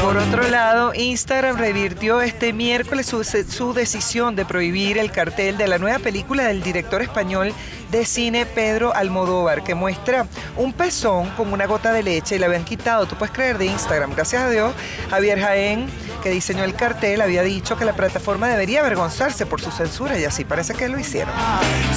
Por 0.00 0.16
otro 0.16 0.48
lado, 0.48 0.92
Instagram 0.94 1.56
revirtió 1.58 2.20
este 2.20 2.52
miércoles 2.52 3.06
su, 3.06 3.24
su 3.24 3.74
decisión 3.74 4.36
de 4.36 4.44
prohibir 4.44 4.96
el 4.96 5.10
cartel 5.10 5.56
de 5.56 5.68
la 5.68 5.78
nueva 5.78 5.98
película 5.98 6.44
del 6.44 6.62
director 6.62 7.02
español 7.02 7.52
de 7.90 8.04
cine 8.04 8.46
Pedro 8.46 8.94
Almodóvar, 8.94 9.64
que 9.64 9.74
muestra 9.74 10.26
un 10.56 10.72
pezón 10.72 11.28
con 11.30 11.52
una 11.52 11.66
gota 11.66 11.92
de 11.92 12.02
leche 12.02 12.36
y 12.36 12.38
la 12.38 12.46
habían 12.46 12.64
quitado, 12.64 13.06
tú 13.06 13.16
puedes 13.16 13.34
creer, 13.34 13.58
de 13.58 13.66
Instagram. 13.66 14.14
Gracias 14.14 14.42
a 14.42 14.50
Dios, 14.50 14.72
Javier 15.10 15.40
Jaén, 15.40 15.86
que 16.22 16.30
diseñó 16.30 16.64
el 16.64 16.74
cartel, 16.74 17.20
había 17.20 17.42
dicho 17.42 17.76
que 17.76 17.84
la 17.84 17.94
plataforma 17.94 18.48
debería 18.48 18.80
avergonzarse 18.80 19.46
por 19.46 19.60
su 19.60 19.70
censura 19.70 20.18
y 20.18 20.24
así 20.24 20.44
parece 20.44 20.74
que 20.74 20.88
lo 20.88 20.98
hicieron. 20.98 21.34
Y 21.34 21.94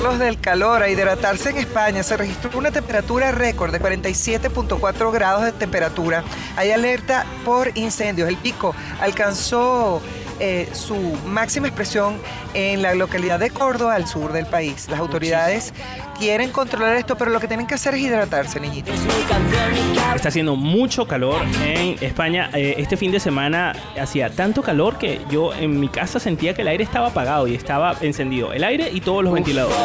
salvarlos 0.00 0.18
del 0.18 0.40
calor, 0.40 0.82
a 0.82 0.88
hidratarse 0.88 1.50
en 1.50 1.58
España 1.58 2.02
se 2.02 2.16
registró 2.16 2.58
una 2.58 2.70
temperatura 2.70 3.32
récord 3.32 3.70
de 3.70 3.80
47.4 3.80 5.12
grados 5.12 5.44
de 5.44 5.52
temperatura. 5.52 6.24
Hay 6.56 6.70
alerta 6.70 7.26
por 7.44 7.76
incendios. 7.76 8.28
El 8.28 8.36
pico 8.38 8.74
alcanzó 9.00 10.00
eh, 10.38 10.70
su 10.72 10.96
máxima 11.26 11.66
expresión 11.66 12.18
en 12.54 12.80
la 12.80 12.94
localidad 12.94 13.38
de 13.38 13.50
Córdoba, 13.50 13.94
al 13.94 14.06
sur 14.06 14.32
del 14.32 14.46
país. 14.46 14.88
Las 14.88 15.00
autoridades 15.00 15.74
quieren 16.20 16.50
controlar 16.50 16.96
esto, 16.96 17.16
pero 17.16 17.30
lo 17.30 17.40
que 17.40 17.48
tienen 17.48 17.66
que 17.66 17.74
hacer 17.74 17.94
es 17.94 18.02
hidratarse, 18.02 18.60
niñitos. 18.60 18.94
Está 20.14 20.28
haciendo 20.28 20.54
mucho 20.54 21.06
calor 21.06 21.40
en 21.64 21.96
España. 22.02 22.50
Eh, 22.52 22.74
este 22.76 22.98
fin 22.98 23.10
de 23.10 23.18
semana 23.18 23.72
hacía 23.98 24.28
tanto 24.28 24.62
calor 24.62 24.98
que 24.98 25.20
yo 25.30 25.54
en 25.54 25.80
mi 25.80 25.88
casa 25.88 26.20
sentía 26.20 26.52
que 26.54 26.60
el 26.60 26.68
aire 26.68 26.84
estaba 26.84 27.08
apagado 27.08 27.48
y 27.48 27.54
estaba 27.54 27.96
encendido. 28.02 28.52
El 28.52 28.64
aire 28.64 28.90
y 28.92 29.00
todos 29.00 29.24
los 29.24 29.32
ventiladores. 29.32 29.78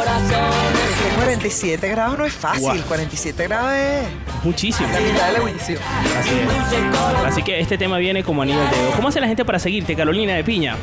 47 1.16 1.88
grados 1.88 2.18
no 2.18 2.26
es 2.26 2.34
fácil. 2.34 2.62
Guau. 2.62 2.76
47 2.86 3.44
grados 3.44 3.72
es 3.72 4.44
Muchísimo. 4.44 4.88
la 4.92 5.00
mitad 5.00 5.26
de 5.26 5.32
la 5.32 5.38
ebullición. 5.38 5.78
Así 6.18 6.30
es. 6.30 7.26
Así 7.26 7.42
que 7.42 7.60
este 7.60 7.78
tema 7.78 7.96
viene 7.96 8.22
como 8.22 8.42
anillo 8.42 8.60
al 8.60 8.70
dedo. 8.70 8.90
¿Cómo 8.94 9.08
hace 9.08 9.20
la 9.20 9.26
gente 9.26 9.44
para 9.46 9.58
seguirte, 9.58 9.96
Carolina 9.96 10.34
de 10.34 10.44
Piña? 10.44 10.76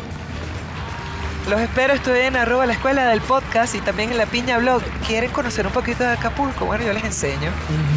Los 1.50 1.60
espero, 1.60 1.94
estoy 1.94 2.22
en 2.22 2.38
arroba 2.38 2.66
la 2.66 2.74
escuela 2.74 3.06
del 3.10 3.20
podcast 3.20 3.76
y 3.76 3.82
también 3.82 4.12
en 4.12 4.18
la 4.18 4.26
Piña 4.26 4.58
Blog. 4.60 4.82
¿Quieren 5.06 5.30
conocer 5.30 5.68
un 5.68 5.74
poquito 5.74 6.04
de 6.04 6.12
Acapulco? 6.12 6.66
Bueno, 6.66 6.86
yo 6.86 6.94
les 6.94 7.04
enseño. 7.04 7.52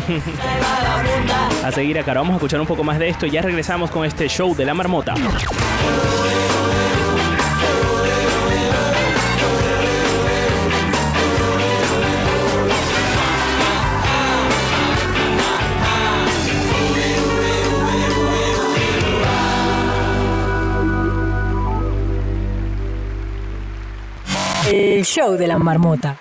A 1.64 1.70
seguir 1.70 1.98
acá. 1.98 2.14
Vamos 2.14 2.32
a 2.32 2.36
escuchar 2.36 2.60
un 2.60 2.66
poco 2.66 2.82
más 2.82 2.98
de 2.98 3.08
esto 3.08 3.24
y 3.26 3.30
ya 3.30 3.42
regresamos 3.42 3.90
con 3.90 4.04
este 4.04 4.28
show 4.28 4.54
de 4.54 4.64
la 4.64 4.74
marmota. 4.74 5.14
El 24.72 25.04
show 25.04 25.36
de 25.36 25.46
la 25.46 25.58
marmota. 25.58 26.18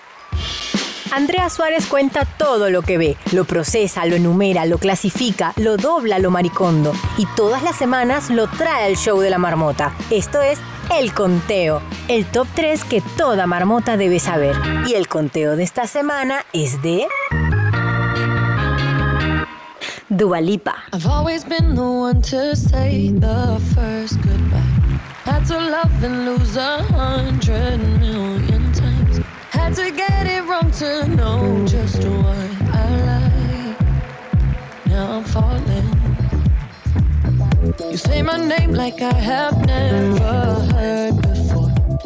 Andrea 1.11 1.49
Suárez 1.49 1.87
cuenta 1.87 2.25
todo 2.25 2.69
lo 2.69 2.83
que 2.83 2.97
ve, 2.97 3.17
lo 3.31 3.45
procesa, 3.45 4.05
lo 4.05 4.15
enumera, 4.15 4.65
lo 4.65 4.77
clasifica, 4.77 5.53
lo 5.55 5.77
dobla, 5.77 6.19
lo 6.19 6.29
maricondo 6.29 6.93
y 7.17 7.25
todas 7.35 7.63
las 7.63 7.75
semanas 7.75 8.29
lo 8.29 8.47
trae 8.47 8.85
al 8.85 8.97
show 8.97 9.19
de 9.19 9.31
la 9.31 9.39
marmota. 9.39 9.95
Esto 10.11 10.41
es 10.43 10.59
El 10.95 11.13
Conteo, 11.13 11.81
el 12.07 12.25
top 12.25 12.47
3 12.53 12.83
que 12.83 13.01
toda 13.17 13.47
marmota 13.47 13.97
debe 13.97 14.19
saber. 14.19 14.55
Y 14.87 14.93
el 14.93 15.07
conteo 15.07 15.55
de 15.55 15.63
esta 15.63 15.87
semana 15.87 16.45
es 16.53 16.81
de... 16.83 17.07
Dualipa. 20.07 20.75
Had 25.25 25.45
to 25.47 25.57
love 25.57 26.03
and 26.03 26.25
lose 26.25 26.55
a 26.55 26.83
hundred 26.83 27.77
million 27.99 28.71
times. 28.73 29.17
Had 29.49 29.73
to 29.75 29.91
get 29.91 30.27
it 30.27 30.43
wrong 30.47 30.69
to 30.71 31.07
know 31.07 31.65
just 31.67 31.97
what 31.97 32.49
I 32.71 32.87
like. 33.09 33.79
Now 34.85 35.17
I'm 35.17 35.23
falling. 35.23 35.89
You 37.91 37.97
say 37.97 38.21
my 38.21 38.37
name 38.37 38.73
like 38.73 39.01
I 39.01 39.13
have 39.13 39.65
never 39.65 40.53
heard. 40.71 41.24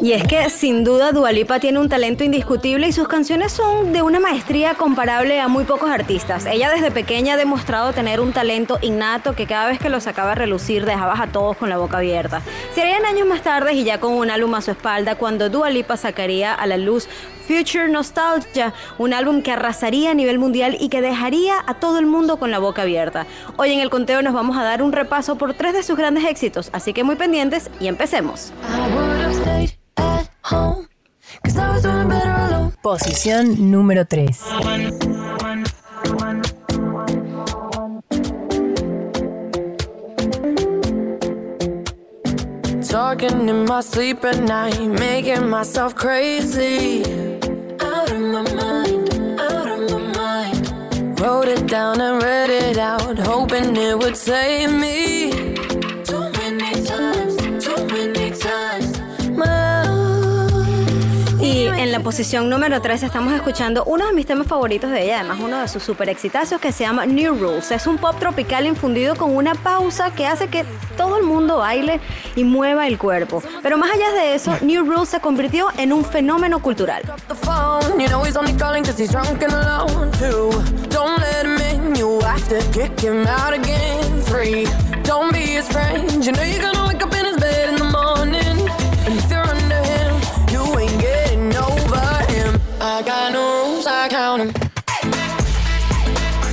Y 0.02 0.12
es 0.12 0.26
que 0.26 0.48
sin 0.48 0.82
duda 0.82 1.12
Dualipa 1.12 1.60
tiene 1.60 1.78
un 1.78 1.90
talento 1.90 2.24
indiscutible 2.24 2.88
y 2.88 2.92
sus 2.92 3.06
canciones 3.06 3.52
son 3.52 3.92
de 3.92 4.00
una 4.00 4.18
maestría 4.18 4.74
comparable 4.74 5.38
a 5.40 5.48
muy 5.48 5.64
pocos 5.64 5.90
artistas. 5.90 6.46
Ella 6.46 6.70
desde 6.70 6.90
pequeña 6.90 7.34
ha 7.34 7.36
demostrado 7.36 7.92
tener 7.92 8.18
un 8.20 8.32
talento 8.32 8.78
innato 8.80 9.34
que 9.34 9.46
cada 9.46 9.66
vez 9.66 9.78
que 9.78 9.90
lo 9.90 10.00
sacaba 10.00 10.32
a 10.32 10.34
relucir 10.34 10.86
dejabas 10.86 11.20
a 11.20 11.26
todos 11.26 11.58
con 11.58 11.68
la 11.68 11.76
boca 11.76 11.98
abierta. 11.98 12.40
Serían 12.74 13.04
años 13.04 13.28
más 13.28 13.42
tarde 13.42 13.74
y 13.74 13.84
ya 13.84 14.00
con 14.00 14.14
un 14.14 14.30
álbum 14.30 14.54
a 14.54 14.62
su 14.62 14.70
espalda 14.70 15.16
cuando 15.16 15.50
Dualipa 15.50 15.98
sacaría 15.98 16.54
a 16.54 16.66
la 16.66 16.78
luz 16.78 17.06
Future 17.46 17.88
Nostalgia, 17.90 18.72
un 18.96 19.12
álbum 19.12 19.42
que 19.42 19.52
arrasaría 19.52 20.12
a 20.12 20.14
nivel 20.14 20.38
mundial 20.38 20.78
y 20.80 20.88
que 20.88 21.02
dejaría 21.02 21.56
a 21.66 21.74
todo 21.74 21.98
el 21.98 22.06
mundo 22.06 22.38
con 22.38 22.50
la 22.50 22.58
boca 22.58 22.82
abierta. 22.82 23.26
Hoy 23.58 23.72
en 23.72 23.80
el 23.80 23.90
conteo 23.90 24.22
nos 24.22 24.32
vamos 24.32 24.56
a 24.56 24.62
dar 24.62 24.82
un 24.82 24.92
repaso 24.92 25.36
por 25.36 25.52
tres 25.52 25.74
de 25.74 25.82
sus 25.82 25.98
grandes 25.98 26.24
éxitos, 26.24 26.70
así 26.72 26.94
que 26.94 27.04
muy 27.04 27.16
pendientes 27.16 27.68
y 27.80 27.88
empecemos. 27.88 28.54
Home. 30.42 30.86
Cause 31.44 31.56
I 31.56 31.72
was 31.72 31.82
doing 31.82 32.08
better 32.08 32.30
alone. 32.30 32.72
Posición 32.82 33.70
número 33.70 34.04
3. 34.04 34.28
Talking 42.88 43.48
in 43.48 43.64
my 43.66 43.80
sleep 43.82 44.24
at 44.24 44.42
night, 44.42 44.80
making 44.80 45.48
myself 45.48 45.94
crazy. 45.94 47.02
Out 47.80 48.10
of 48.10 48.20
my 48.20 48.42
mind, 48.54 49.14
out 49.40 49.68
of 49.68 49.90
my 49.90 49.98
mind. 50.16 51.20
Wrote 51.20 51.48
it 51.48 51.66
down 51.68 52.00
and 52.00 52.22
read 52.22 52.50
it 52.50 52.78
out, 52.78 53.18
hoping 53.18 53.76
it 53.76 53.96
would 53.96 54.16
save 54.16 54.72
me. 54.72 55.49
En 61.82 61.92
la 61.92 62.00
posición 62.00 62.50
número 62.50 62.82
3 62.82 63.04
estamos 63.04 63.32
escuchando 63.32 63.84
uno 63.84 64.06
de 64.06 64.12
mis 64.12 64.26
temas 64.26 64.46
favoritos 64.46 64.90
de 64.90 65.04
ella, 65.04 65.20
además 65.20 65.38
uno 65.40 65.62
de 65.62 65.66
sus 65.66 65.82
super 65.82 66.10
exitazos 66.10 66.60
que 66.60 66.72
se 66.72 66.84
llama 66.84 67.06
New 67.06 67.34
Rules. 67.36 67.70
Es 67.70 67.86
un 67.86 67.96
pop 67.96 68.14
tropical 68.18 68.66
infundido 68.66 69.16
con 69.16 69.34
una 69.34 69.54
pausa 69.54 70.10
que 70.14 70.26
hace 70.26 70.48
que 70.48 70.66
todo 70.98 71.16
el 71.16 71.22
mundo 71.24 71.56
baile 71.56 71.98
y 72.36 72.44
mueva 72.44 72.86
el 72.86 72.98
cuerpo. 72.98 73.42
Pero 73.62 73.78
más 73.78 73.90
allá 73.90 74.12
de 74.12 74.34
eso, 74.34 74.54
New 74.60 74.84
Rules 74.84 75.08
se 75.08 75.20
convirtió 75.20 75.68
en 75.78 75.94
un 75.94 76.04
fenómeno 76.04 76.60
cultural. 76.60 77.02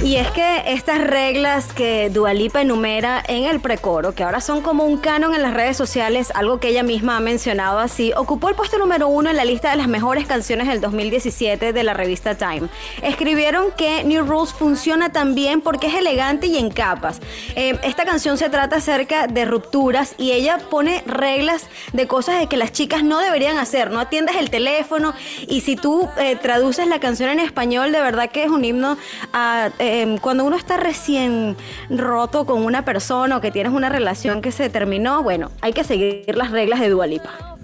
Y 0.08 0.16
es 0.16 0.32
que 0.32 0.64
estas 0.68 1.02
reglas 1.06 1.74
que 1.74 2.10
Dualipa 2.10 2.62
enumera 2.62 3.22
en 3.28 3.44
el 3.44 3.60
precoro, 3.60 4.16
que 4.16 4.24
ahora 4.24 4.40
son 4.40 4.62
como 4.62 4.86
un 4.86 5.00
canon 5.00 5.36
en 5.36 5.42
las 5.42 5.54
redes 5.54 5.76
sociales, 5.76 6.32
algo 6.34 6.62
que 6.62 6.70
ella 6.70 6.82
misma 6.82 7.18
ha 7.18 7.20
mencionado 7.20 7.78
así, 7.80 8.14
ocupó 8.16 8.48
el 8.48 8.56
puesto 8.56 8.78
número 8.78 9.10
uno 9.10 9.30
en 9.30 9.36
la 9.36 9.44
lista 9.44 9.70
de 9.70 9.76
las 9.76 9.90
mejores 9.90 10.26
canciones 10.26 10.70
del 10.70 10.80
2017 10.80 11.74
de 11.74 11.84
la 11.84 11.94
revista 11.94 12.36
Time. 12.36 12.70
Escribieron 13.02 13.74
que 13.76 14.06
New 14.06 14.26
Rules 14.26 14.54
funciona 14.54 15.12
tan 15.12 15.36
bien 15.36 15.60
porque 15.60 15.88
es 15.88 15.96
elegante 15.96 16.48
y 16.48 16.56
en 16.58 16.70
capas. 16.70 17.20
Eh, 17.58 17.78
esta 17.84 18.06
canción 18.06 18.38
se 18.38 18.50
trata 18.50 18.78
acerca 18.78 19.28
de 19.28 19.44
rupturas 19.44 20.16
y 20.18 20.32
ella 20.32 20.58
pone 20.70 21.04
reglas 21.06 21.68
de 21.92 22.08
cosas 22.08 22.40
de 22.40 22.48
que 22.48 22.56
las 22.56 22.72
chicas 22.72 23.04
no 23.04 23.20
deberían 23.20 23.58
hacer. 23.58 23.92
No 23.92 24.00
atiendes 24.00 24.38
el 24.38 24.52
teléfono 24.52 25.14
y 25.50 25.60
si 25.60 25.76
tú 25.76 26.08
eh, 26.18 26.38
traduces 26.38 26.88
la 26.88 27.02
canción 27.02 27.30
en 27.30 27.40
español, 27.40 27.92
de 27.92 28.00
verdad 28.00 28.30
que 28.30 28.44
es 28.44 28.50
un 28.50 28.64
himno 28.64 28.98
a 29.34 29.70
eh, 29.80 29.97
cuando 30.22 30.44
uno 30.46 30.56
está 30.56 30.78
recién 30.78 31.56
roto 31.90 32.46
con 32.46 32.64
una 32.64 32.84
persona 32.84 33.38
o 33.38 33.42
que 33.42 33.52
tienes 33.52 33.74
una 33.74 33.90
relación 33.90 34.42
que 34.42 34.52
se 34.52 34.70
terminó. 34.70 35.24
Bueno, 35.24 35.52
hay 35.62 35.74
que 35.74 35.84
seguir 35.84 36.36
las 36.36 36.52
reglas 36.52 36.80
de 36.80 36.90
Dualipa. 36.90 37.58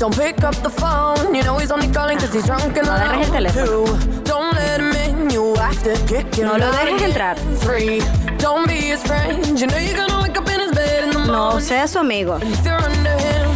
Don't 0.00 0.16
pick 0.16 0.42
up 0.44 0.54
the 0.62 0.70
phone. 0.70 1.34
You 1.34 1.42
know 1.42 1.58
he's 1.58 1.70
only 1.70 1.88
calling 1.88 2.16
cause 2.16 2.32
he's 2.32 2.46
drunk 2.46 2.74
and 2.78 2.86
No 2.86 3.20
el 3.20 3.30
teléfono. 3.30 4.24
Don't 4.24 4.54
let 4.54 4.80
him 4.80 4.92
in, 4.92 5.30
you 5.30 5.54
have 5.56 5.76
to 5.82 5.92
kick 6.06 6.34
him 6.36 6.46
No 6.46 6.56
lo 6.56 6.64
out 6.64 6.72
dejes 6.72 7.02
entrar. 7.02 7.36
Three, 7.58 8.00
don't 8.38 8.66
be 8.66 8.92
his 8.92 9.02
friend. 9.02 9.60
You 9.60 9.66
know 9.66 9.76
you're 9.76 9.96
gonna 9.96 10.22
wake 10.22 10.38
up 10.38 10.48
in 10.48 10.60
his 10.60 10.72
bed 10.72 11.04
in 11.04 11.10
the 11.10 11.26
No 11.26 11.60
sea 11.60 11.86
su 11.86 11.98
amigo. 11.98 12.36
And 12.36 12.44
if 12.44 12.64
you're 12.64 12.80
under 12.80 13.18
him, 13.18 13.49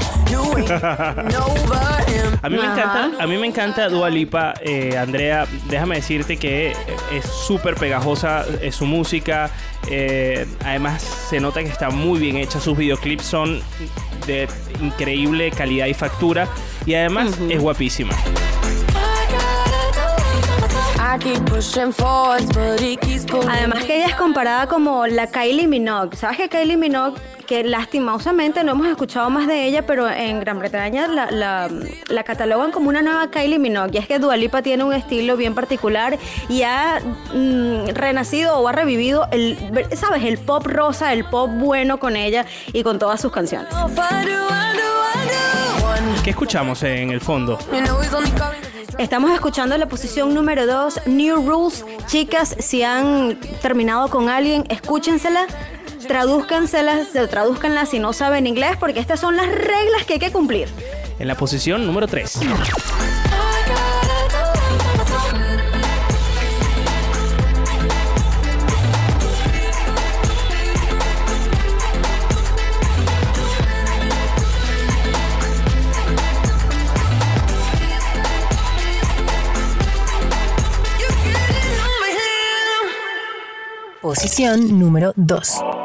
A 2.43 2.49
mí 2.49 2.57
me 2.57 2.65
encanta, 2.65 3.11
a 3.19 3.27
mí 3.27 3.37
me 3.39 3.47
encanta 3.47 3.89
Dua 3.89 4.11
Lipa, 4.11 4.55
eh, 4.61 4.97
Andrea. 4.99 5.47
Déjame 5.69 5.97
decirte 5.97 6.37
que 6.37 6.73
es 7.13 7.25
súper 7.25 7.75
pegajosa 7.75 8.45
eh, 8.61 8.71
su 8.71 8.87
música. 8.87 9.51
eh, 9.91 10.47
además 10.65 11.03
se 11.03 11.41
nota 11.41 11.63
que 11.63 11.69
está 11.69 11.91
muy 11.91 12.19
bien 12.19 12.37
hecha. 12.37 12.61
Sus 12.61 12.77
videoclips 12.77 13.25
son 13.25 13.61
de 14.27 14.49
increíble 14.81 15.51
calidad 15.51 15.87
y 15.87 15.95
factura. 15.95 16.49
Y 16.87 16.95
además 16.95 17.31
es 17.49 17.61
guapísima. 17.61 18.15
I 21.15 21.19
keep 21.19 21.45
pushing 21.47 21.93
forwards, 21.93 22.47
but 22.53 22.81
he 22.81 22.97
keeps 22.97 23.25
pulling 23.25 23.49
Además 23.49 23.85
que 23.85 23.97
ella 23.97 24.07
es 24.07 24.15
comparada 24.17 24.67
como 24.67 25.07
la 25.07 25.29
Kylie 25.29 25.69
Minogue. 25.69 26.17
¿Sabes 26.17 26.39
que 26.39 26.49
Kylie 26.49 26.77
Minogue, 26.77 27.21
que 27.47 27.63
lastimosamente 27.65 28.65
no 28.65 28.73
hemos 28.73 28.87
escuchado 28.87 29.29
más 29.31 29.47
de 29.47 29.65
ella, 29.67 29.87
pero 29.87 30.09
en 30.09 30.41
Gran 30.41 30.59
Bretaña 30.59 31.07
la, 31.09 31.31
la- 31.31 31.71
la 32.09 32.23
catalogan 32.25 32.71
como 32.73 32.89
una 32.89 33.03
nueva 33.03 33.31
Kylie 33.31 33.59
Minogue? 33.59 33.91
Y 33.95 33.99
es 33.99 34.07
que 34.07 34.19
Dua 34.19 34.37
Lipa 34.37 34.63
tiene 34.63 34.85
un 34.85 34.93
estilo 34.93 35.37
bien 35.37 35.55
particular 35.55 36.19
y 36.49 36.63
ha 36.63 37.01
mm, 37.33 37.89
renacido 37.95 38.59
o 38.59 38.69
ha 38.69 38.73
revivido 38.73 39.27
el, 39.31 39.57
¿sabes? 39.97 40.25
El 40.25 40.39
pop 40.39 40.67
rosa, 40.67 41.13
el 41.13 41.25
pop 41.25 41.51
bueno 41.53 41.99
con 41.99 42.17
ella 42.17 42.47
y 42.73 42.83
con 42.83 42.99
todas 42.99 43.21
sus 43.21 43.33
canciones. 43.33 43.69
¿Qué 46.23 46.31
escuchamos 46.31 46.83
en 46.83 47.11
el 47.11 47.21
fondo? 47.21 47.59
Estamos 48.99 49.33
escuchando 49.33 49.77
la 49.77 49.87
posición 49.87 50.33
número 50.35 50.67
2, 50.67 51.07
New 51.07 51.49
Rules. 51.49 51.85
Chicas, 52.07 52.55
si 52.61 52.83
han 52.83 53.37
terminado 53.61 54.09
con 54.09 54.29
alguien, 54.29 54.65
escúchensela, 54.69 55.47
tradúzcanselas, 56.07 57.09
tradúzcanla 57.31 57.87
si 57.87 57.99
no 57.99 58.13
saben 58.13 58.47
inglés, 58.47 58.77
porque 58.79 59.01
estas 59.01 59.21
son 59.21 59.37
las 59.37 59.49
reglas 59.49 60.05
que 60.07 60.15
hay 60.15 60.19
que 60.19 60.33
cumplir. 60.33 60.69
En 61.19 61.29
la 61.29 61.37
posición 61.37 61.87
número 61.87 62.07
3. 62.07 62.41
Posición 84.05 84.79
número 84.79 85.15
2. 85.17 85.84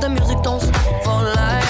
The 0.00 0.08
music 0.08 0.38
don't 0.42 0.60
stop 0.60 1.04
for 1.04 1.22
life. 1.34 1.68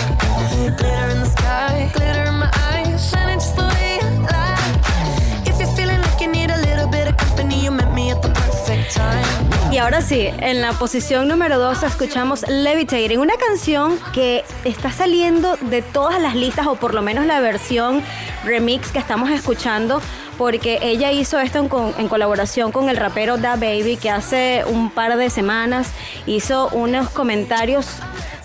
Glitter 0.76 1.08
in 1.10 1.20
the 1.20 1.26
sky, 1.28 1.90
glitter 1.94 2.24
in 2.24 2.34
my 2.38 2.50
eyes, 2.72 3.10
shining 3.10 3.38
just 3.38 3.56
the 3.56 3.62
way 3.64 3.98
you 4.00 4.08
like. 4.22 5.48
If 5.48 5.58
you're 5.58 5.74
feeling 5.76 6.00
like 6.00 6.20
you 6.20 6.28
need 6.30 6.50
a 6.50 6.56
little 6.58 6.88
bit 6.88 7.08
of 7.08 7.16
company, 7.16 7.62
you 7.64 7.70
met 7.70 7.92
me 7.94 8.10
at 8.10 8.22
the 8.22 8.28
perfect 8.30 8.94
time. 8.94 9.24
Y 9.72 9.78
ahora 9.78 10.00
sí, 10.00 10.28
en 10.38 10.60
la 10.62 10.72
posición 10.72 11.28
número 11.28 11.58
2 11.58 11.82
escuchamos 11.82 12.44
Levitating, 12.48 13.18
una 13.20 13.34
canción 13.36 13.98
que 14.12 14.44
está 14.64 14.90
saliendo 14.90 15.56
de 15.60 15.82
todas 15.82 16.20
las 16.20 16.34
listas, 16.34 16.66
o 16.66 16.76
por 16.76 16.94
lo 16.94 17.02
menos 17.02 17.26
la 17.26 17.40
versión 17.40 18.02
remix 18.44 18.90
que 18.90 18.98
estamos 18.98 19.30
escuchando, 19.30 20.00
porque 20.38 20.78
ella 20.82 21.12
hizo 21.12 21.38
esto 21.38 21.58
en, 21.58 21.68
con- 21.68 21.92
en 21.98 22.08
colaboración 22.08 22.72
con 22.72 22.88
el 22.88 22.96
rapero 22.96 23.36
Da 23.36 23.56
Baby, 23.56 23.98
que 24.00 24.10
hace 24.10 24.64
un 24.66 24.90
par 24.90 25.16
de 25.16 25.28
semanas 25.30 25.90
hizo 26.26 26.68
unos 26.70 27.10
comentarios, 27.10 27.86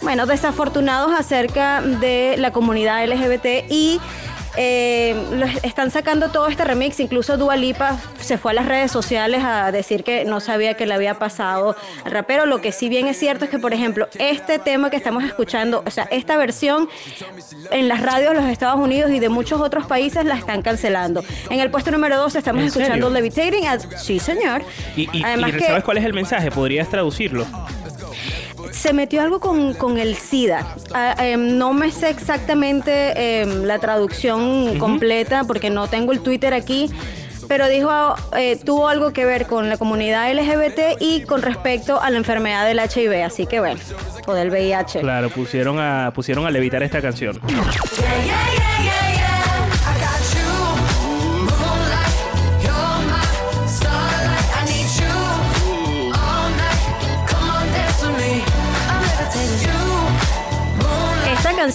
bueno, 0.04 0.26
desafortunados 0.26 1.12
acerca 1.18 1.82
de 1.82 2.36
la 2.38 2.52
comunidad 2.52 3.04
LGBT 3.08 3.66
y 3.70 4.00
eh, 4.56 5.16
están 5.64 5.90
sacando 5.90 6.30
todo 6.30 6.48
este 6.48 6.64
remix, 6.64 7.00
incluso 7.00 7.38
Dua 7.38 7.56
Lipa 7.56 7.98
se 8.20 8.38
fue 8.38 8.52
a 8.52 8.54
las 8.54 8.68
redes 8.68 8.92
sociales 8.92 9.42
a 9.44 9.72
decir 9.72 10.04
que 10.04 10.26
no 10.26 10.40
sabía 10.42 10.76
que 10.76 10.86
le 10.86 10.94
había 10.94 11.16
pasado 11.18 11.76
al 12.06 12.12
rapero. 12.12 12.46
Lo 12.46 12.62
que 12.62 12.72
sí 12.72 12.88
bien 12.88 13.08
es 13.08 13.18
cierto 13.18 13.46
es 13.46 13.52
que, 13.52 13.58
por 13.58 13.74
ejemplo, 13.74 14.08
este 14.20 14.60
tema 14.60 14.92
que 14.92 14.98
estamos 14.98 15.24
escuchando, 15.24 15.82
o 15.88 15.90
sea, 15.90 16.04
esta 16.12 16.38
versión 16.38 16.88
en 17.72 17.88
las 17.88 18.02
radios 18.02 18.36
de 18.36 18.42
los 18.42 18.50
Estados 18.52 18.80
Unidos 18.80 19.10
y 19.10 19.20
de 19.20 19.30
muchos 19.30 19.60
otros 19.60 19.88
países 19.88 20.24
la 20.26 20.36
están 20.36 20.62
cancelando. 20.62 21.24
En 21.50 21.60
el 21.60 21.72
puesto 21.72 21.90
número 21.90 22.18
2 22.18 22.36
estamos 22.36 22.62
¿En 22.62 22.68
escuchando 22.68 23.08
serio? 23.08 23.10
Levitating. 23.10 23.66
ah, 23.68 23.78
Sí, 23.98 24.20
señor. 24.20 24.62
¿Y, 24.96 25.10
y- 25.18 25.24
Además 25.24 25.50
y 25.50 25.54
que- 25.54 25.66
sabes 25.66 25.84
cuál 25.84 25.98
es 25.98 26.06
el 26.06 26.14
mensaje? 26.14 26.52
¿Podrías 26.52 26.88
traducirlo? 26.90 27.48
Se 28.74 28.92
metió 28.92 29.22
algo 29.22 29.40
con, 29.40 29.74
con 29.74 29.98
el 29.98 30.16
SIDA. 30.16 30.76
Ah, 30.94 31.16
em, 31.20 31.58
no 31.58 31.74
me 31.74 31.92
sé 31.92 32.10
exactamente 32.10 33.42
em, 33.42 33.64
la 33.64 33.80
traducción 33.80 34.78
completa 34.80 35.44
porque 35.46 35.70
no 35.70 35.88
tengo 35.88 36.12
el 36.12 36.20
Twitter 36.22 36.54
aquí. 36.54 36.90
Pero 37.48 37.68
dijo, 37.68 37.92
eh, 38.38 38.58
tuvo 38.64 38.88
algo 38.88 39.12
que 39.12 39.26
ver 39.26 39.48
con 39.48 39.68
la 39.68 39.78
comunidad 39.78 40.32
LGBT 40.34 41.02
y 41.02 41.24
con 41.24 41.42
respecto 41.42 42.02
a 42.02 42.10
la 42.10 42.18
enfermedad 42.18 42.66
del 42.66 42.80
HIV. 42.80 43.26
Así 43.26 43.46
que 43.46 43.60
bueno, 43.60 43.80
o 44.26 44.34
del 44.34 44.50
VIH. 44.50 45.02
Claro, 45.02 45.30
pusieron 45.30 45.78
a, 45.80 46.12
pusieron 46.16 46.46
a 46.46 46.52
levitar 46.52 46.84
esta 46.84 47.02
canción. 47.02 47.40
Yeah, 47.46 47.58
yeah, 47.58 47.66
yeah, 47.96 48.26
yeah, 48.26 48.58
yeah. 48.58 48.73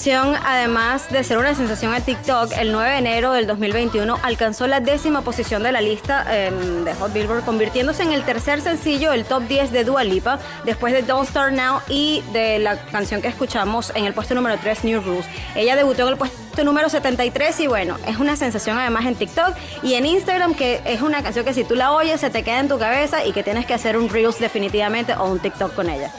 Además 0.07 1.11
de 1.11 1.25
ser 1.25 1.39
una 1.39 1.57
sensación 1.57 1.93
en 1.93 2.03
TikTok, 2.03 2.53
el 2.57 2.71
9 2.71 2.91
de 2.91 2.99
enero 2.99 3.33
del 3.33 3.49
2021 3.49 4.17
alcanzó 4.23 4.69
la 4.69 4.79
décima 4.79 5.23
posición 5.23 5.65
de 5.65 5.73
la 5.73 5.81
lista 5.81 6.25
em, 6.33 6.85
de 6.85 6.95
Hot 6.95 7.13
Billboard, 7.13 7.45
convirtiéndose 7.45 8.05
en 8.05 8.13
el 8.13 8.23
tercer 8.23 8.61
sencillo 8.61 9.11
del 9.11 9.25
top 9.25 9.43
10 9.49 9.73
de 9.73 9.83
Dua 9.83 10.05
Lipa, 10.05 10.39
después 10.65 10.93
de 10.93 11.03
Don't 11.03 11.29
Start 11.29 11.53
Now 11.53 11.81
y 11.89 12.23
de 12.33 12.61
la 12.61 12.79
canción 12.93 13.21
que 13.21 13.27
escuchamos 13.27 13.91
en 13.97 14.05
el 14.05 14.13
puesto 14.13 14.37
número 14.37 14.57
3, 14.61 14.85
New 14.85 15.01
Rules. 15.01 15.27
Ella 15.57 15.75
debutó 15.75 16.03
en 16.03 16.09
el 16.11 16.17
puesto 16.17 16.63
número 16.63 16.89
73 16.89 17.59
y 17.59 17.67
bueno, 17.67 17.97
es 18.07 18.19
una 18.19 18.37
sensación 18.37 18.79
además 18.79 19.05
en 19.05 19.17
TikTok 19.17 19.57
y 19.83 19.95
en 19.95 20.07
Instagram, 20.07 20.55
que 20.55 20.81
es 20.85 21.03
una 21.03 21.25
canción 21.25 21.45
que 21.45 21.55
si 21.55 21.65
tú 21.65 21.75
la 21.75 21.91
oyes 21.93 22.21
se 22.21 22.31
te 22.31 22.45
queda 22.45 22.61
en 22.61 22.69
tu 22.69 22.79
cabeza 22.79 23.25
y 23.25 23.33
que 23.33 23.43
tienes 23.43 23.67
que 23.67 23.75
hacer 23.75 23.97
un 23.97 24.09
Reels 24.09 24.39
definitivamente 24.39 25.15
o 25.15 25.25
un 25.25 25.41
TikTok 25.41 25.75
con 25.75 25.91
ella. 25.91 26.13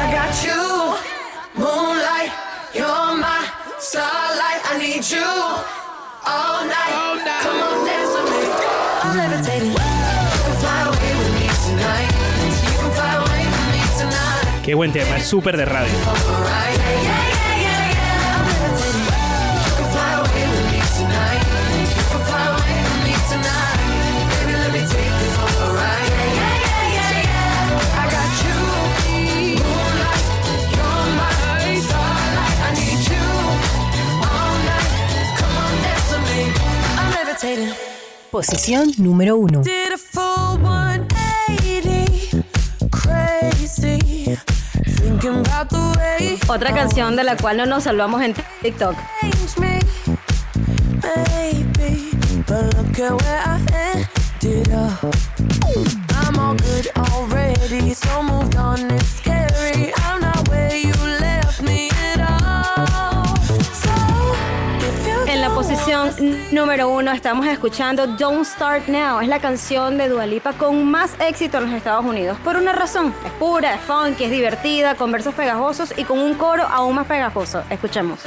I 0.00 0.10
got 0.10 0.32
you, 0.42 0.87
moonlight. 1.58 2.30
You're 2.74 3.12
my 3.18 3.42
starlight. 3.78 4.60
I 4.70 4.78
need 4.78 5.04
you 5.10 5.28
all 6.24 6.64
night. 6.64 6.94
Come 7.42 7.60
on, 7.68 7.78
dance 7.86 8.12
with 8.14 8.30
me. 8.32 8.42
I'm 9.02 9.16
levitating. 9.16 9.72
You 9.72 9.76
can 10.46 10.56
fly 10.62 10.80
away 10.88 11.12
with 11.20 11.32
me 11.38 11.46
tonight. 11.66 12.10
You 12.64 12.76
can 12.80 12.90
fly 12.98 13.12
away 13.22 13.44
with 13.54 13.66
me 13.74 13.82
tonight. 13.98 14.64
Qué 14.64 14.74
buen 14.74 14.92
tema, 14.92 15.16
es 15.16 15.26
súper 15.26 15.56
de 15.56 15.64
radio. 15.64 16.77
Posición 38.32 38.90
número 38.98 39.36
1. 39.36 39.62
Did 39.62 39.92
a 39.92 39.96
full 39.96 40.58
180, 40.60 42.44
crazy. 42.90 44.36
Thinking 44.84 45.46
about 45.46 45.68
the 45.70 45.78
way 45.96 46.36
Otra 46.48 46.74
canción 46.74 47.14
de 47.14 47.22
la 47.22 47.36
cual 47.36 47.58
no 47.58 47.66
nos 47.66 47.84
salvamos 47.84 48.22
en 48.22 48.34
TikTok. 48.60 48.96
I'm 56.10 56.38
all 56.40 56.56
good 56.56 56.88
already, 56.96 57.94
so 57.94 58.22
moved 58.24 58.56
on. 58.56 58.90
It's 58.90 59.06
scary. 59.06 59.47
Número 66.58 66.88
uno 66.88 67.12
estamos 67.12 67.46
escuchando 67.46 68.04
Don't 68.08 68.44
Start 68.44 68.88
Now. 68.88 69.20
Es 69.20 69.28
la 69.28 69.38
canción 69.38 69.96
de 69.96 70.08
Dua 70.08 70.26
Lipa 70.26 70.52
con 70.54 70.90
más 70.90 71.12
éxito 71.20 71.58
en 71.58 71.66
los 71.66 71.72
Estados 71.72 72.04
Unidos. 72.04 72.36
Por 72.42 72.56
una 72.56 72.72
razón. 72.72 73.14
Es 73.24 73.30
pura, 73.32 73.76
es 73.76 73.80
funky, 73.82 74.24
es 74.24 74.30
divertida, 74.32 74.96
con 74.96 75.12
versos 75.12 75.34
pegajosos 75.34 75.94
y 75.96 76.02
con 76.02 76.18
un 76.18 76.34
coro 76.34 76.64
aún 76.64 76.96
más 76.96 77.06
pegajoso. 77.06 77.62
Escuchemos. 77.70 78.18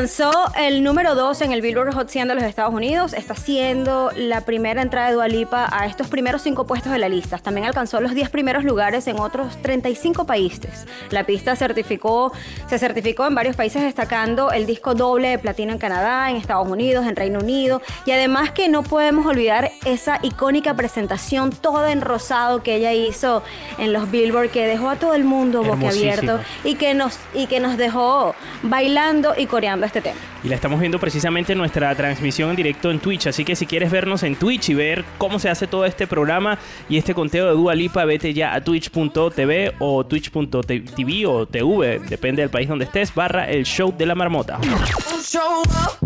Alcanzó 0.00 0.50
el 0.58 0.82
número 0.82 1.14
2 1.14 1.42
en 1.42 1.52
el 1.52 1.60
Billboard 1.60 1.92
Hot 1.92 2.08
100 2.08 2.28
de 2.28 2.34
los 2.34 2.44
Estados 2.44 2.72
Unidos. 2.72 3.12
Está 3.12 3.34
siendo 3.34 4.10
la 4.16 4.40
primera 4.46 4.80
entrada 4.80 5.08
de 5.08 5.12
Dua 5.12 5.28
Lipa 5.28 5.68
a 5.70 5.84
estos 5.84 6.08
primeros 6.08 6.40
cinco 6.40 6.66
puestos 6.66 6.90
de 6.90 6.98
la 6.98 7.10
lista. 7.10 7.36
También 7.36 7.66
alcanzó 7.66 8.00
los 8.00 8.14
10 8.14 8.30
primeros 8.30 8.64
lugares 8.64 9.06
en 9.08 9.18
otros 9.18 9.60
35 9.60 10.24
países. 10.24 10.86
La 11.10 11.24
pista 11.24 11.54
certificó, 11.54 12.32
se 12.66 12.78
certificó 12.78 13.26
en 13.26 13.34
varios 13.34 13.56
países 13.56 13.82
destacando 13.82 14.52
el 14.52 14.64
disco 14.64 14.94
doble 14.94 15.28
de 15.28 15.38
platino 15.38 15.74
en 15.74 15.78
Canadá, 15.78 16.30
en 16.30 16.36
Estados 16.36 16.66
Unidos, 16.66 17.04
en 17.04 17.14
Reino 17.14 17.40
Unido. 17.40 17.82
Y 18.06 18.12
además 18.12 18.52
que 18.52 18.70
no 18.70 18.82
podemos 18.82 19.26
olvidar 19.26 19.70
esa 19.84 20.18
icónica 20.22 20.72
presentación 20.72 21.50
toda 21.50 21.92
en 21.92 22.00
rosado 22.00 22.62
que 22.62 22.76
ella 22.76 22.94
hizo 22.94 23.42
en 23.76 23.92
los 23.92 24.10
Billboard 24.10 24.48
que 24.48 24.66
dejó 24.66 24.88
a 24.88 24.96
todo 24.96 25.12
el 25.12 25.24
mundo 25.24 25.62
boquiabierto 25.62 26.40
y 26.64 26.76
que 26.76 26.94
nos 26.94 27.18
y 27.34 27.48
que 27.48 27.60
nos 27.60 27.76
dejó 27.76 28.34
bailando 28.62 29.34
y 29.36 29.44
coreando 29.44 29.89
este 29.90 30.00
tema. 30.00 30.20
Y 30.44 30.48
la 30.48 30.54
estamos 30.54 30.78
viendo 30.78 30.98
precisamente 31.00 31.52
en 31.52 31.58
nuestra 31.58 31.92
transmisión 31.94 32.50
en 32.50 32.56
directo 32.56 32.90
en 32.90 33.00
Twitch. 33.00 33.26
Así 33.26 33.44
que 33.44 33.56
si 33.56 33.66
quieres 33.66 33.90
vernos 33.90 34.22
en 34.22 34.36
Twitch 34.36 34.70
y 34.70 34.74
ver 34.74 35.04
cómo 35.18 35.38
se 35.38 35.50
hace 35.50 35.66
todo 35.66 35.84
este 35.84 36.06
programa 36.06 36.58
y 36.88 36.96
este 36.96 37.12
conteo 37.12 37.46
de 37.46 37.52
Dua 37.52 37.74
Lipa, 37.74 38.04
vete 38.04 38.32
ya 38.32 38.54
a 38.54 38.62
twitch.tv 38.62 39.74
o 39.80 40.06
twitch.tv 40.06 41.26
o 41.26 41.46
TV, 41.46 41.98
depende 42.08 42.42
del 42.42 42.50
país 42.50 42.68
donde 42.68 42.84
estés, 42.84 43.12
barra 43.14 43.50
el 43.50 43.64
show 43.64 43.92
de 43.96 44.06
la 44.06 44.14
marmota. 44.14 44.58
Don't 44.58 45.24
show 45.24 45.62
up, 45.62 45.98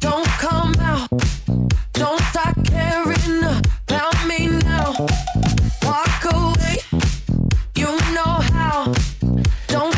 don't 0.00 0.26
come 0.40 0.74
out, 0.80 1.08
don't 1.92 2.20
start 2.30 2.56
caring 2.64 3.44
about 3.44 4.26
me 4.26 4.48
now. 4.64 4.92
Walk 5.82 6.24
away, 6.32 6.78
you 7.74 7.86
know 8.12 8.40
how. 8.52 8.92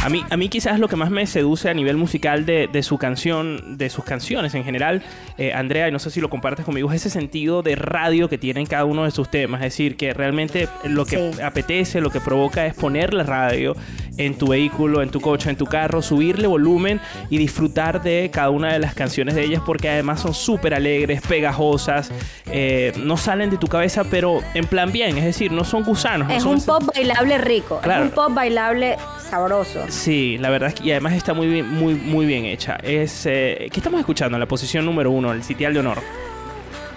A 0.05 0.11
mí, 0.11 0.25
a 0.31 0.37
mí 0.37 0.49
quizás 0.49 0.79
lo 0.79 0.89
que 0.89 0.97
más 0.97 1.11
me 1.11 1.27
seduce 1.27 1.69
a 1.69 1.75
nivel 1.75 1.97
musical 1.97 2.47
de, 2.47 2.69
de 2.73 2.83
su 2.83 2.99
canción, 2.99 3.77
de 3.77 3.91
sus 3.91 4.05
canciones 4.05 4.55
en 4.55 4.65
general, 4.65 5.03
eh, 5.37 5.53
Andrea, 5.53 5.89
y 5.89 5.93
no 5.93 5.99
sé 5.99 6.11
si 6.11 6.21
lo 6.21 6.31
compartes 6.31 6.65
conmigo, 6.65 6.91
es 6.91 6.97
ese 7.05 7.11
sentido 7.11 7.63
de 7.63 7.75
radio 7.75 8.29
que 8.29 8.39
tienen 8.39 8.65
cada 8.65 8.85
uno 8.85 9.05
de 9.05 9.11
sus 9.11 9.29
temas. 9.29 9.61
Es 9.61 9.67
decir, 9.73 9.97
que 9.97 10.15
realmente 10.15 10.69
lo 10.85 11.05
que 11.05 11.33
Sí. 11.33 11.43
apetece, 11.43 12.01
lo 12.01 12.11
que 12.11 12.21
provoca 12.21 12.65
es 12.65 12.75
poner 12.75 13.13
la 13.13 13.25
radio 13.25 13.77
en 14.17 14.39
tu 14.39 14.49
vehículo, 14.49 15.03
en 15.03 15.11
tu 15.11 15.21
coche, 15.21 15.51
en 15.51 15.57
tu 15.57 15.67
carro, 15.67 16.01
subirle 16.01 16.47
volumen 16.47 17.01
y 17.29 17.37
disfrutar 17.39 18.03
de 18.03 18.31
cada 18.33 18.51
una 18.51 18.73
de 18.73 18.79
las 18.79 18.95
canciones 18.95 19.35
de 19.35 19.45
ellas 19.45 19.63
porque 19.67 19.89
además 19.91 20.21
son 20.21 20.33
súper 20.33 20.75
alegres, 20.75 21.21
pegajosas, 21.23 22.11
eh, 22.47 22.93
no 22.99 23.17
salen 23.17 23.51
de 23.51 23.59
tu 23.59 23.67
cabeza, 23.67 24.05
pero 24.05 24.41
en 24.55 24.67
plan 24.67 24.91
bien, 24.93 25.19
es 25.19 25.25
decir, 25.25 25.53
no 25.53 25.65
son 25.65 25.83
gusanos. 25.85 26.29
no 26.29 26.35
Es 26.35 26.43
son 26.45 26.55
un 26.55 26.65
pop 26.65 26.83
bailable 26.95 27.39
rico, 27.39 27.81
Claro. 27.83 28.05
es 28.05 28.11
un 28.11 28.15
pop 28.15 28.33
bailable 28.33 28.97
sabroso. 29.29 29.85
Sí, 29.89 30.39
la 30.39 30.51
verdad 30.51 30.71
es 30.71 30.75
que 30.77 30.89
y 30.89 30.91
además 30.93 31.15
está 31.15 31.35
muy 31.35 31.47
bien, 31.47 31.69
muy, 31.69 31.95
muy 31.95 32.27
bien 32.27 32.45
hecha. 32.45 32.77
Es, 32.83 33.27
eh, 33.27 33.69
¿Qué 33.73 33.81
estamos 33.81 34.01
escuchando? 34.01 34.39
La 34.39 34.47
posición 34.47 34.85
número 34.85 35.11
uno, 35.11 35.33
el 35.33 35.43
sitial 35.43 35.75
de 35.75 35.81
honor. 35.81 35.99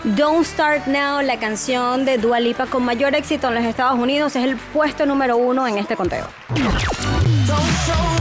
Don't 0.04 0.46
Start 0.46 0.88
Now, 0.88 1.22
la 1.22 1.38
canción 1.38 2.06
de 2.06 2.18
Dua 2.18 2.40
Lipa 2.40 2.66
con 2.66 2.84
mayor 2.84 3.14
éxito 3.14 3.50
en 3.50 3.56
los 3.56 3.64
Estados 3.66 4.00
Unidos, 4.00 4.36
es 4.36 4.44
el 4.44 4.56
puesto 4.56 5.06
número 5.06 5.38
uno 5.38 5.68
en 5.68 5.78
este 5.78 5.96
conteo. 5.96 6.26
Don't 7.46 7.60
show 7.86 8.21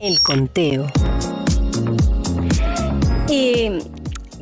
El 0.00 0.20
conteo. 0.20 0.86
Y 3.28 3.68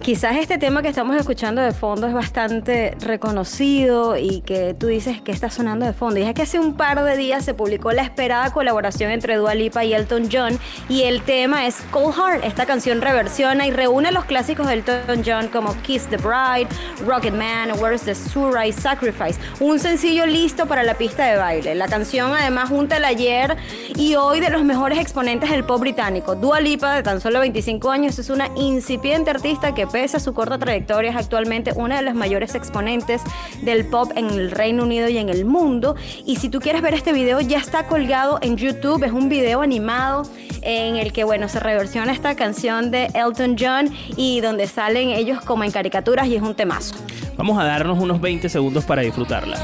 quizás 0.07 0.37
este 0.37 0.57
tema 0.57 0.83
que 0.83 0.89
estamos 0.89 1.17
escuchando 1.17 1.61
de 1.61 1.73
fondo 1.73 2.07
es 2.07 2.15
bastante 2.15 2.97
reconocido 3.01 4.17
y 4.17 4.41
que 4.43 4.73
tú 4.73 4.87
dices 4.87 5.21
que 5.21 5.33
está 5.33 5.51
sonando 5.51 5.85
de 5.85 5.93
fondo. 5.93 6.21
Y 6.21 6.23
es 6.23 6.33
que 6.33 6.43
hace 6.43 6.61
un 6.61 6.75
par 6.75 7.03
de 7.03 7.17
días 7.17 7.45
se 7.45 7.55
publicó 7.55 7.91
la 7.91 8.03
esperada 8.03 8.53
colaboración 8.53 9.11
entre 9.11 9.35
Dua 9.35 9.57
Lipa 9.57 9.85
y 9.85 9.95
Elton 9.95 10.29
John 10.31 10.61
y 10.89 11.03
el 11.03 11.23
tema 11.23 11.67
es 11.67 11.83
Cold 11.91 12.15
Heart. 12.15 12.45
Esta 12.45 12.67
canción 12.67 13.03
reversiona 13.03 13.67
y 13.67 13.73
reúne 13.73 14.13
los 14.13 14.27
clásicos 14.27 14.69
de 14.69 14.75
Elton 14.75 15.25
John 15.27 15.49
como 15.49 15.75
Kiss 15.83 16.07
the 16.07 16.19
Bride, 16.19 16.69
Rocket 17.05 17.35
Man, 17.35 17.73
Where's 17.81 18.03
the 18.03 18.15
Surah 18.15 18.69
y 18.69 18.73
Sacrifice. 18.73 19.41
Un 19.59 19.81
sencillo 19.81 20.25
listo 20.25 20.67
para 20.67 20.85
la 20.85 20.95
pista 20.95 21.25
de 21.25 21.37
baile. 21.37 21.75
La 21.75 21.89
canción 21.89 22.33
además 22.33 22.69
junta 22.69 22.99
el 22.99 23.05
ayer 23.05 23.57
y 23.97 24.15
hoy 24.15 24.39
de 24.39 24.51
los 24.51 24.63
mejores 24.63 25.01
exponentes 25.01 25.51
del 25.51 25.65
pop 25.65 25.81
británico. 25.81 26.37
Dua 26.37 26.61
Lipa, 26.61 26.95
de 26.95 27.03
tan 27.03 27.21
solo 27.21 27.41
25 27.41 27.91
años, 27.91 28.21
es 28.21 28.31
una 28.31 28.51
incipiente 28.55 29.31
artista 29.31 29.75
que 29.75 29.89
pese 29.97 30.19
a 30.19 30.21
su 30.21 30.35
corta 30.35 30.59
trayectoria 30.59 31.09
es 31.09 31.17
actualmente 31.17 31.73
una 31.75 31.97
de 31.97 32.03
las 32.03 32.15
mayores 32.15 32.55
exponentes 32.55 33.23
del 33.63 33.87
pop 33.87 34.13
en 34.15 34.27
el 34.27 34.51
Reino 34.51 34.83
Unido 34.83 35.09
y 35.09 35.17
en 35.17 35.31
el 35.31 35.47
mundo. 35.47 35.97
Y 36.27 36.37
si 36.37 36.51
tú 36.51 36.61
quieres 36.61 36.83
ver 36.83 36.93
este 36.93 37.15
video, 37.15 37.41
ya 37.41 37.57
está 37.57 37.87
colgado 37.87 38.39
en 38.43 38.59
YouTube. 38.59 39.03
Es 39.05 39.13
un 39.13 39.31
video 39.31 39.63
animado 39.63 40.25
en 40.61 40.97
el 40.97 41.15
que, 41.15 41.25
bueno, 41.25 41.49
se 41.49 41.61
reversiona 41.61 42.13
esta 42.13 42.37
canción 42.37 42.91
de 42.91 43.07
Elton 43.15 43.57
John 43.59 43.89
y 44.19 44.43
donde 44.43 44.67
salen 44.67 45.09
ellos 45.09 45.41
como 45.41 45.65
en 45.65 45.71
caricaturas 45.71 46.27
y 46.27 46.37
es 46.37 46.43
un 46.43 46.55
temazo. 46.55 46.97
Vamos 47.39 47.59
a 47.59 47.65
darnos 47.65 47.99
unos 47.99 48.21
20 48.21 48.51
segundos 48.51 48.85
para 48.85 49.01
disfrutarla. 49.01 49.57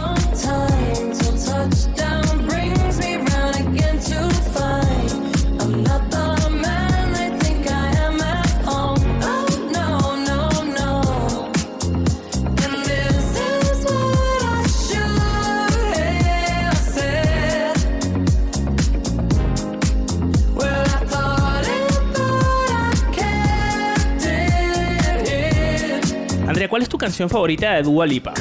¿Cuál 26.73 26.81
es 26.81 26.89
tu 26.89 26.97
canción 26.97 27.29
favorita 27.29 27.75
de 27.75 27.83
Dua 27.83 28.07
Lipa? 28.07 28.33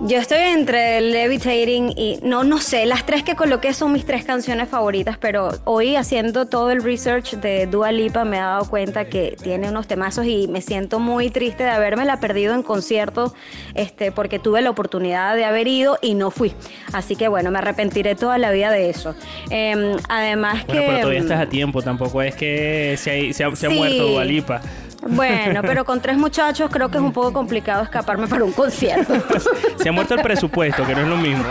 Yo 0.00 0.16
estoy 0.16 0.38
entre 0.38 1.02
Levitating 1.02 1.92
y 1.94 2.18
no, 2.22 2.44
no 2.44 2.60
sé, 2.60 2.86
las 2.86 3.04
tres 3.04 3.22
que 3.24 3.34
coloqué 3.36 3.74
son 3.74 3.92
mis 3.92 4.06
tres 4.06 4.24
canciones 4.24 4.70
favoritas, 4.70 5.18
pero 5.18 5.50
hoy 5.66 5.96
haciendo 5.96 6.46
todo 6.46 6.70
el 6.70 6.82
research 6.82 7.32
de 7.34 7.66
Dua 7.66 7.92
Lipa 7.92 8.24
me 8.24 8.38
he 8.38 8.40
dado 8.40 8.64
cuenta 8.70 9.04
que 9.04 9.36
tiene 9.42 9.68
unos 9.68 9.86
temazos 9.86 10.24
y 10.24 10.48
me 10.48 10.62
siento 10.62 10.98
muy 10.98 11.28
triste 11.28 11.64
de 11.64 11.68
haberme 11.70 12.06
la 12.06 12.20
perdido 12.20 12.54
en 12.54 12.62
concierto, 12.62 13.34
este, 13.74 14.10
porque 14.10 14.38
tuve 14.38 14.62
la 14.62 14.70
oportunidad 14.70 15.36
de 15.36 15.44
haber 15.44 15.68
ido 15.68 15.98
y 16.00 16.14
no 16.14 16.30
fui. 16.30 16.54
Así 16.94 17.14
que 17.14 17.28
bueno, 17.28 17.50
me 17.50 17.58
arrepentiré 17.58 18.14
toda 18.14 18.38
la 18.38 18.50
vida 18.50 18.70
de 18.70 18.88
eso. 18.88 19.14
Em, 19.50 19.94
además 20.08 20.64
Bueno, 20.66 20.80
que... 20.80 20.86
pero 20.86 20.98
todavía 21.00 21.18
em, 21.18 21.24
estás 21.26 21.40
a 21.42 21.48
tiempo, 21.50 21.82
tampoco 21.82 22.22
es 22.22 22.34
que 22.34 22.94
se 22.96 23.10
ha, 23.28 23.32
se 23.34 23.44
ha- 23.44 23.54
se 23.54 23.66
ha 23.66 23.70
Sí. 23.70 23.76
muerto 23.76 24.06
Dua 24.06 24.24
Lipa. 24.24 24.62
Bueno, 25.06 25.62
pero 25.62 25.84
con 25.84 26.00
tres 26.00 26.16
muchachos 26.16 26.68
creo 26.72 26.90
que 26.90 26.98
es 26.98 27.02
un 27.02 27.12
poco 27.12 27.32
complicado 27.32 27.82
escaparme 27.82 28.26
para 28.26 28.44
un 28.44 28.52
concierto. 28.52 29.14
Se 29.78 29.88
ha 29.88 29.92
muerto 29.92 30.14
el 30.14 30.22
presupuesto, 30.22 30.84
que 30.86 30.94
no 30.94 31.02
es 31.02 31.08
lo 31.08 31.16
mismo. 31.16 31.44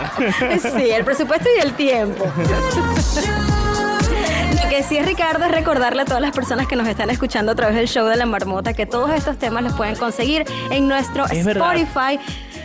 Sí, 0.60 0.90
el 0.90 1.04
presupuesto 1.04 1.48
y 1.56 1.60
el 1.62 1.72
tiempo. 1.74 2.24
Lo 4.62 4.68
que 4.68 4.82
sí 4.82 4.96
es, 4.98 5.06
Ricardo, 5.06 5.44
es 5.44 5.50
recordarle 5.50 6.02
a 6.02 6.04
todas 6.04 6.20
las 6.20 6.32
personas 6.32 6.66
que 6.66 6.76
nos 6.76 6.86
están 6.86 7.08
escuchando 7.10 7.52
a 7.52 7.54
través 7.54 7.74
del 7.76 7.88
show 7.88 8.06
de 8.06 8.16
la 8.16 8.26
marmota 8.26 8.74
que 8.74 8.86
todos 8.86 9.10
estos 9.10 9.38
temas 9.38 9.62
los 9.64 9.72
pueden 9.74 9.96
conseguir 9.96 10.44
en 10.70 10.86
nuestro 10.88 11.24
Es 11.26 11.44
verdad. 11.44 11.74
Spotify. 11.76 12.20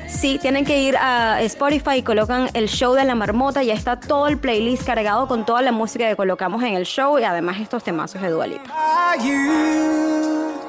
Sí, 0.07 0.37
tienen 0.39 0.63
que 0.63 0.79
ir 0.79 0.95
a 0.97 1.41
Spotify 1.41 1.95
y 1.97 2.03
colocan 2.03 2.49
el 2.53 2.67
show 2.67 2.93
de 2.93 3.03
la 3.03 3.15
marmota. 3.15 3.63
Ya 3.63 3.73
está 3.73 3.99
todo 3.99 4.27
el 4.27 4.37
playlist 4.37 4.85
cargado 4.85 5.27
con 5.27 5.45
toda 5.45 5.61
la 5.61 5.71
música 5.71 6.07
que 6.07 6.15
colocamos 6.15 6.61
en 6.63 6.75
el 6.75 6.85
show 6.85 7.17
y 7.17 7.23
además 7.23 7.59
estos 7.59 7.83
temazos 7.83 8.21
de 8.21 8.29
Dua 8.29 8.45
Lipa. 8.45 8.69
Are 8.75 9.17
you? 9.23 10.62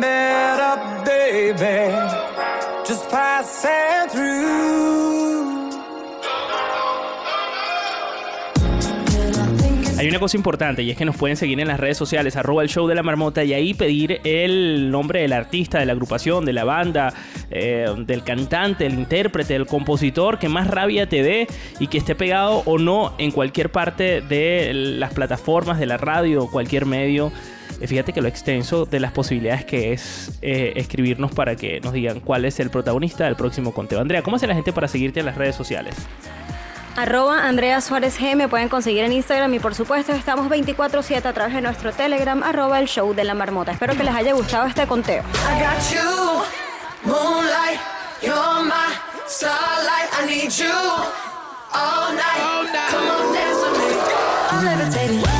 Better, 0.00 0.76
baby. 1.04 1.92
Just 2.86 3.10
passing 3.10 4.08
through. 4.10 5.42
Hay 9.98 10.08
una 10.08 10.18
cosa 10.18 10.36
importante 10.36 10.82
y 10.82 10.90
es 10.90 10.96
que 10.96 11.04
nos 11.04 11.16
pueden 11.16 11.36
seguir 11.36 11.60
en 11.60 11.68
las 11.68 11.78
redes 11.78 11.96
sociales, 11.96 12.34
arroba 12.34 12.64
el 12.64 12.68
show 12.68 12.88
de 12.88 12.94
la 12.96 13.04
marmota 13.04 13.44
y 13.44 13.52
ahí 13.52 13.72
pedir 13.72 14.20
el 14.24 14.90
nombre 14.90 15.20
del 15.20 15.32
artista, 15.32 15.78
de 15.78 15.86
la 15.86 15.92
agrupación, 15.92 16.44
de 16.44 16.52
la 16.52 16.64
banda, 16.64 17.14
eh, 17.52 17.86
del 17.98 18.24
cantante, 18.24 18.82
del 18.82 18.94
intérprete, 18.94 19.52
del 19.52 19.66
compositor 19.66 20.40
que 20.40 20.48
más 20.48 20.66
rabia 20.66 21.08
te 21.08 21.22
dé 21.22 21.46
y 21.78 21.86
que 21.86 21.98
esté 21.98 22.16
pegado 22.16 22.62
o 22.66 22.78
no 22.78 23.14
en 23.18 23.30
cualquier 23.30 23.70
parte 23.70 24.22
de 24.22 24.72
las 24.74 25.14
plataformas, 25.14 25.78
de 25.78 25.86
la 25.86 25.98
radio 25.98 26.48
cualquier 26.50 26.84
medio. 26.84 27.30
Eh, 27.80 27.86
Fíjate 27.86 28.12
que 28.12 28.20
lo 28.20 28.28
extenso 28.28 28.86
de 28.86 29.00
las 29.00 29.12
posibilidades 29.12 29.64
que 29.64 29.92
es 29.92 30.38
eh, 30.42 30.72
escribirnos 30.76 31.32
para 31.32 31.56
que 31.56 31.80
nos 31.80 31.92
digan 31.92 32.20
cuál 32.20 32.44
es 32.44 32.60
el 32.60 32.70
protagonista 32.70 33.24
del 33.24 33.36
próximo 33.36 33.72
conteo. 33.72 34.00
Andrea, 34.00 34.22
¿cómo 34.22 34.36
hace 34.36 34.46
la 34.46 34.54
gente 34.54 34.72
para 34.72 34.88
seguirte 34.88 35.20
en 35.20 35.26
las 35.26 35.36
redes 35.36 35.56
sociales? 35.56 35.94
Arroba 36.96 37.46
Andrea 37.46 37.80
Suárez 37.80 38.20
G 38.20 38.36
me 38.36 38.48
pueden 38.48 38.68
conseguir 38.68 39.04
en 39.04 39.12
Instagram 39.12 39.54
y 39.54 39.58
por 39.58 39.74
supuesto 39.74 40.12
estamos 40.12 40.50
24-7 40.50 41.24
a 41.24 41.32
través 41.32 41.54
de 41.54 41.62
nuestro 41.62 41.92
Telegram, 41.92 42.42
arroba 42.42 42.78
el 42.80 42.86
show 42.86 43.14
de 43.14 43.24
la 43.24 43.32
marmota. 43.32 43.72
Espero 43.72 43.96
que 43.96 44.04
les 44.04 44.14
haya 44.14 44.34
gustado 44.34 44.66
este 44.66 44.86
conteo. 44.86 45.22
I 54.94 55.31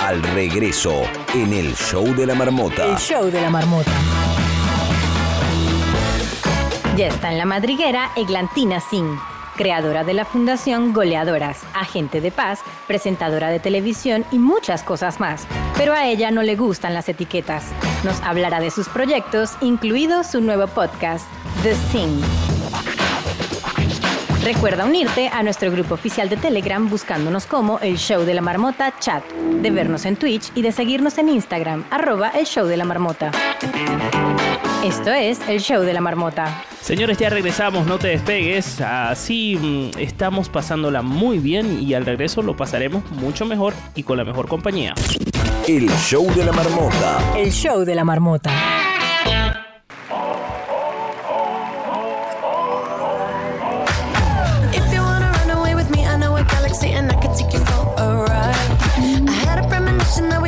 al 0.00 0.22
regreso 0.22 1.02
en 1.34 1.52
el 1.52 1.74
show 1.76 2.04
de 2.14 2.24
la 2.24 2.34
marmota. 2.34 2.86
El 2.86 2.96
show 2.96 3.30
de 3.30 3.38
la 3.38 3.50
marmota. 3.50 3.90
Ya 6.96 7.08
está 7.08 7.30
en 7.30 7.36
la 7.36 7.44
madriguera 7.44 8.10
Eglantina 8.16 8.80
Singh, 8.80 9.18
creadora 9.56 10.02
de 10.02 10.14
la 10.14 10.24
fundación 10.24 10.94
Goleadoras, 10.94 11.62
agente 11.74 12.22
de 12.22 12.30
paz, 12.30 12.60
presentadora 12.86 13.50
de 13.50 13.60
televisión 13.60 14.24
y 14.32 14.38
muchas 14.38 14.82
cosas 14.82 15.20
más. 15.20 15.46
Pero 15.76 15.92
a 15.92 16.06
ella 16.06 16.30
no 16.30 16.42
le 16.42 16.56
gustan 16.56 16.94
las 16.94 17.08
etiquetas. 17.10 17.64
Nos 18.02 18.20
hablará 18.22 18.60
de 18.60 18.70
sus 18.70 18.88
proyectos, 18.88 19.56
incluido 19.60 20.24
su 20.24 20.40
nuevo 20.40 20.66
podcast, 20.66 21.26
The 21.62 21.74
Sing. 21.92 22.49
Recuerda 24.42 24.86
unirte 24.86 25.28
a 25.28 25.42
nuestro 25.42 25.70
grupo 25.70 25.94
oficial 25.94 26.30
de 26.30 26.36
Telegram 26.38 26.88
buscándonos 26.88 27.44
como 27.44 27.78
El 27.80 27.98
Show 27.98 28.24
de 28.24 28.32
la 28.32 28.40
Marmota 28.40 28.94
Chat, 28.98 29.22
de 29.32 29.70
vernos 29.70 30.06
en 30.06 30.16
Twitch 30.16 30.50
y 30.54 30.62
de 30.62 30.72
seguirnos 30.72 31.18
en 31.18 31.28
Instagram, 31.28 31.84
arroba 31.90 32.30
El 32.30 32.46
Show 32.46 32.66
de 32.66 32.78
la 32.78 32.86
Marmota. 32.86 33.32
Esto 34.82 35.12
es 35.12 35.40
El 35.46 35.60
Show 35.60 35.82
de 35.82 35.92
la 35.92 36.00
Marmota. 36.00 36.64
Señores, 36.80 37.18
ya 37.18 37.28
regresamos, 37.28 37.86
no 37.86 37.98
te 37.98 38.08
despegues. 38.08 38.80
Así 38.80 39.58
mm, 39.60 39.98
estamos 39.98 40.48
pasándola 40.48 41.02
muy 41.02 41.38
bien 41.38 41.82
y 41.82 41.92
al 41.92 42.06
regreso 42.06 42.40
lo 42.40 42.56
pasaremos 42.56 43.08
mucho 43.10 43.44
mejor 43.44 43.74
y 43.94 44.04
con 44.04 44.16
la 44.16 44.24
mejor 44.24 44.48
compañía. 44.48 44.94
El 45.68 45.90
show 45.90 46.26
de 46.34 46.44
la 46.46 46.52
marmota. 46.52 47.18
El 47.36 47.52
Show 47.52 47.84
de 47.84 47.94
la 47.94 48.04
Marmota. 48.04 48.50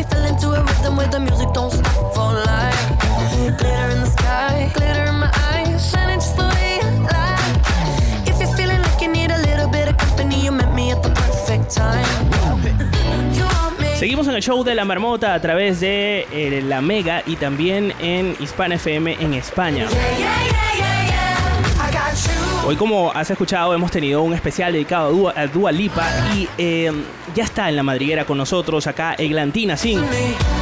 We 0.03 0.09
fell 0.09 0.25
into 0.25 0.49
a 0.51 0.63
rhythm 0.63 0.97
where 0.97 1.09
the 1.09 1.21
music 1.21 1.49
don't 1.53 1.71
stop 1.71 2.15
for 2.15 2.33
life. 2.51 2.83
Glitter 3.59 3.89
in 3.95 4.01
the 4.01 4.11
sky, 4.11 4.71
glitter 4.75 5.05
in 5.05 5.17
my 5.17 5.31
eyes, 5.53 5.91
shining 5.91 6.19
just 6.19 6.37
the 6.37 6.47
way 6.55 6.81
you 6.83 6.91
like. 7.17 8.29
If 8.29 8.41
you're 8.41 8.57
feeling 8.57 8.81
like 8.83 9.01
you 9.01 9.09
need 9.09 9.31
a 9.31 9.39
little 9.49 9.69
bit 9.69 9.89
of 9.89 9.97
company, 9.97 10.45
you 10.45 10.53
met 10.53 10.75
me 10.75 10.93
at 10.93 11.03
the 11.03 11.11
perfect 11.11 11.71
time. 11.71 12.07
You 13.37 13.45
want 13.45 13.81
me. 13.81 13.97
Seguimos 13.97 14.27
en 14.29 14.35
el 14.35 14.43
show 14.43 14.65
de 14.65 14.75
la 14.75 14.85
marmota 14.85 15.35
a 15.35 15.41
través 15.41 15.81
de 15.81 16.27
eh, 16.33 16.63
la 16.63 16.81
Mega 16.81 17.23
y 17.27 17.37
también 17.37 17.93
en 18.01 18.37
Hispana 18.41 18.77
FM 18.77 19.17
en 19.21 19.35
España. 19.35 19.87
Hoy, 22.65 22.77
como 22.77 23.11
has 23.13 23.29
escuchado, 23.29 23.75
hemos 23.75 23.91
tenido 23.91 24.23
un 24.23 24.35
especial 24.35 24.73
dedicado 24.73 25.33
a 25.37 25.47
Dua, 25.49 25.73
Lipa 25.73 26.09
y 26.37 26.49
eh, 26.57 26.93
ya 27.35 27.43
está 27.43 27.69
en 27.69 27.75
la 27.75 27.83
madriguera 27.83 28.25
con 28.25 28.39
nosotros 28.39 28.87
acá 28.87 29.15
Eglantina 29.19 29.77
Singh 29.77 30.62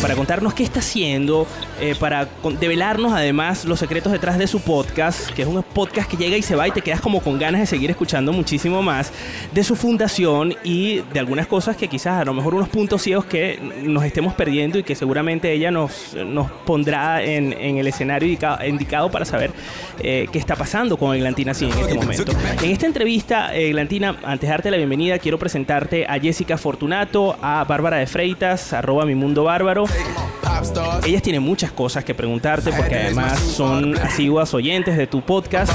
para 0.00 0.16
contarnos 0.16 0.52
qué 0.54 0.64
está 0.64 0.80
haciendo, 0.80 1.46
eh, 1.80 1.94
para 1.98 2.26
develarnos 2.58 3.12
además 3.12 3.64
los 3.64 3.78
secretos 3.78 4.10
detrás 4.10 4.36
de 4.36 4.48
su 4.48 4.60
podcast, 4.60 5.30
que 5.30 5.42
es 5.42 5.48
un 5.48 5.62
podcast 5.62 6.10
que 6.10 6.16
llega 6.16 6.36
y 6.36 6.42
se 6.42 6.56
va 6.56 6.66
y 6.66 6.72
te 6.72 6.80
quedas 6.82 7.00
como 7.00 7.20
con 7.20 7.38
ganas 7.38 7.60
de 7.60 7.66
seguir 7.66 7.88
escuchando 7.90 8.32
muchísimo 8.32 8.82
más, 8.82 9.12
de 9.52 9.62
su 9.62 9.76
fundación 9.76 10.54
y 10.64 11.02
de 11.12 11.20
algunas 11.20 11.46
cosas 11.46 11.76
que 11.76 11.86
quizás 11.86 12.20
a 12.20 12.24
lo 12.24 12.34
mejor 12.34 12.54
unos 12.54 12.68
puntos 12.68 13.00
ciegos 13.02 13.26
que 13.26 13.60
nos 13.84 14.04
estemos 14.04 14.34
perdiendo 14.34 14.76
y 14.78 14.82
que 14.82 14.96
seguramente 14.96 15.52
ella 15.52 15.70
nos, 15.70 16.14
nos 16.26 16.50
pondrá 16.50 17.22
en, 17.22 17.52
en 17.52 17.78
el 17.78 17.86
escenario 17.86 18.28
indica- 18.28 18.58
indicado 18.66 19.08
para 19.08 19.24
saber 19.24 19.52
eh, 20.00 20.26
qué 20.32 20.38
está 20.40 20.56
pasando 20.56 20.96
con 20.96 21.14
Eglantina 21.14 21.54
sí 21.54 21.66
en 21.66 21.78
este 21.78 21.94
momento. 21.94 22.24
En 22.60 22.70
esta 22.70 22.86
entrevista, 22.86 23.54
Eglantina, 23.54 24.16
antes 24.24 24.48
de 24.48 24.52
darte 24.52 24.70
la 24.72 24.78
bienvenida, 24.78 25.20
quiero 25.20 25.38
presentarte 25.38 26.06
a 26.08 26.18
Jessica 26.18 26.58
Fortunato, 26.58 27.36
a 27.40 27.62
Bárbara 27.64 27.98
de 27.98 28.06
Freitas, 28.08 28.72
arroba 28.72 29.04
mi 29.06 29.14
mundo 29.14 29.44
bárbaro. 29.44 29.81
Ellas 31.04 31.22
tienen 31.22 31.42
muchas 31.42 31.72
cosas 31.72 32.04
que 32.04 32.14
preguntarte 32.14 32.72
porque 32.72 32.94
además 32.96 33.38
son 33.38 33.96
asiguas 33.98 34.52
oyentes 34.54 34.96
de 34.96 35.06
tu 35.06 35.22
podcast 35.22 35.72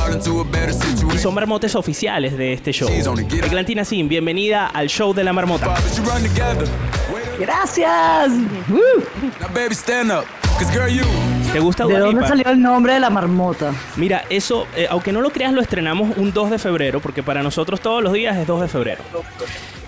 y 1.13 1.17
son 1.17 1.33
marmotes 1.33 1.75
oficiales 1.75 2.37
de 2.37 2.53
este 2.53 2.71
show. 2.71 2.89
Eglantina 2.89 3.83
Sin, 3.85 4.07
bienvenida 4.07 4.67
al 4.67 4.87
show 4.87 5.13
de 5.13 5.23
la 5.23 5.33
marmota. 5.33 5.73
Gracias. 7.39 8.31
¿Te 11.53 11.59
gusta 11.59 11.85
¿De 11.85 11.99
dónde 11.99 12.15
Lipa? 12.15 12.27
salió 12.27 12.49
el 12.49 12.61
nombre 12.61 12.93
de 12.93 12.99
la 12.99 13.09
marmota? 13.09 13.73
Mira, 13.95 14.23
eso, 14.29 14.65
eh, 14.75 14.87
aunque 14.89 15.11
no 15.11 15.21
lo 15.21 15.29
creas, 15.29 15.53
lo 15.53 15.61
estrenamos 15.61 16.17
un 16.17 16.33
2 16.33 16.49
de 16.51 16.57
febrero, 16.59 16.99
porque 16.99 17.21
para 17.21 17.43
nosotros 17.43 17.79
todos 17.79 18.01
los 18.01 18.11
días 18.13 18.35
es 18.37 18.47
2 18.47 18.61
de 18.61 18.67
febrero. 18.67 19.03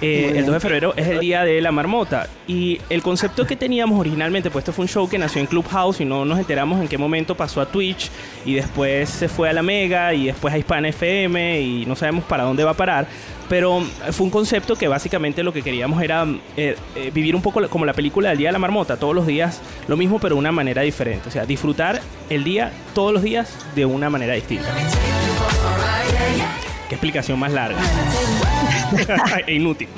Eh, 0.02 0.34
el 0.36 0.46
2 0.46 0.54
de 0.54 0.60
febrero 0.60 0.94
es 0.96 1.08
el 1.08 1.20
día 1.20 1.44
de 1.44 1.62
la 1.62 1.72
marmota. 1.72 2.28
Y 2.48 2.80
el 2.90 3.02
concepto 3.02 3.46
que 3.46 3.56
teníamos 3.56 4.00
originalmente, 4.00 4.50
pues 4.50 4.64
esto 4.64 4.74
fue 4.74 4.84
un 4.84 4.90
show 4.90 5.10
que 5.10 5.18
nació 5.18 5.42
en 5.42 5.48
Clubhouse 5.48 6.02
y 6.02 6.06
no 6.06 6.26
nos 6.26 6.40
enteramos 6.40 6.80
en 6.82 6.88
qué 6.88 6.98
momento 6.98 7.36
pasó 7.36 7.62
a 7.62 7.66
Twitch 7.66 8.10
y 8.46 8.54
después 8.54 9.10
se 9.10 9.28
fue 9.28 9.50
a 9.50 9.54
la 9.54 9.62
Mega 9.62 10.14
y 10.14 10.28
después 10.28 10.54
a 10.54 10.58
Hispana 10.58 10.90
FM 10.90 11.62
y 11.62 11.86
no 11.86 11.96
sabemos 11.96 12.24
para 12.24 12.44
dónde 12.44 12.64
va 12.64 12.72
a 12.72 12.76
parar. 12.76 13.08
Pero 13.50 13.82
eh, 13.82 14.12
fue 14.12 14.26
un 14.26 14.32
concepto 14.32 14.76
que 14.76 14.88
básicamente 14.88 15.44
lo 15.44 15.52
que 15.52 15.62
queríamos 15.62 16.02
era 16.02 16.26
eh, 16.56 16.76
eh, 16.96 17.12
vivir 17.14 17.36
un 17.36 17.42
poco 17.42 17.68
como 17.68 17.86
la 17.86 17.94
película 17.94 18.30
del 18.30 18.38
Día 18.38 18.50
de 18.50 18.54
la 18.54 18.60
Marmota, 18.60 18.98
todos 18.98 19.16
los 19.16 19.26
días 19.26 19.62
lo 19.88 19.98
mismo 19.98 20.20
pero 20.20 20.36
de 20.36 20.40
una 20.40 20.52
manera 20.52 20.84
diferente. 20.84 21.28
O 21.28 21.32
sea, 21.32 21.46
disfrutar 21.46 22.00
el 22.30 22.44
día 22.44 22.72
todos 22.94 23.12
los 23.12 23.24
días 23.24 23.54
de 23.76 23.86
una 23.86 24.10
manera 24.10 24.34
distinta. 24.34 24.70
Qué 26.88 26.96
explicación 26.96 27.40
más 27.40 27.52
larga. 27.52 27.80
e 29.48 29.54
inútil. 29.54 29.90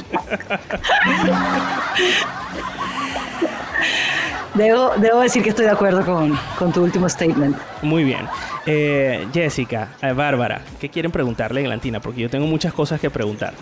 Debo, 4.54 4.92
debo 4.98 5.22
decir 5.22 5.42
que 5.44 5.50
estoy 5.50 5.66
de 5.66 5.72
acuerdo 5.72 6.06
con, 6.06 6.38
con 6.60 6.74
tu 6.74 6.84
último 6.84 7.08
statement. 7.08 7.56
Muy 7.82 8.04
bien. 8.04 8.28
Eh, 8.66 9.28
Jessica, 9.34 9.90
eh, 10.02 10.12
Bárbara, 10.12 10.62
¿qué 10.80 10.90
quieren 10.90 11.12
preguntarle 11.12 11.62
a 11.62 11.64
Eglantina? 11.64 12.00
Porque 12.00 12.22
yo 12.22 12.30
tengo 12.30 12.46
muchas 12.48 12.74
cosas 12.74 13.00
que 13.00 13.10
preguntar. 13.10 13.54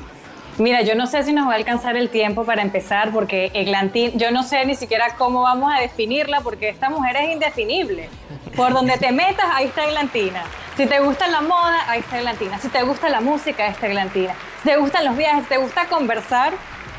Mira, 0.60 0.82
yo 0.82 0.93
no 0.93 1.08
sé 1.08 1.24
si 1.24 1.32
nos 1.32 1.48
va 1.48 1.54
a 1.54 1.56
alcanzar 1.56 1.95
el 1.95 2.10
tiempo 2.10 2.43
para 2.43 2.62
empezar, 2.62 3.12
porque 3.12 3.50
Eglantín, 3.54 4.12
yo 4.19 4.30
no 4.32 4.43
sé 4.43 4.65
ni 4.65 4.76
siquiera 4.76 5.15
cómo 5.17 5.43
vamos 5.43 5.72
a 5.74 5.80
definirla, 5.80 6.41
porque 6.41 6.67
esta 6.67 6.89
mujer 6.89 7.15
es 7.15 7.30
indefinible. 7.30 8.10
Por 8.58 8.74
donde 8.74 8.98
te 8.98 9.13
metas, 9.13 9.45
ahí 9.54 9.67
está 9.67 9.86
Eglantina. 9.86 10.43
Si 10.76 10.86
te 10.86 11.00
gusta 11.00 11.30
la 11.30 11.39
moda, 11.39 11.89
ahí 11.89 12.02
está 12.02 12.17
Eglantina. 12.17 12.60
Si 12.60 12.67
te 12.67 12.84
gusta 12.84 13.08
la 13.08 13.22
música, 13.22 13.63
ahí 13.63 13.72
está 13.72 13.88
Eglantina. 13.88 14.36
Si 14.62 14.67
te 14.67 14.76
gustan 14.76 15.06
los 15.06 15.15
viajes, 15.15 15.43
si 15.43 15.50
te 15.50 15.58
gusta 15.58 15.86
conversar, 15.86 16.52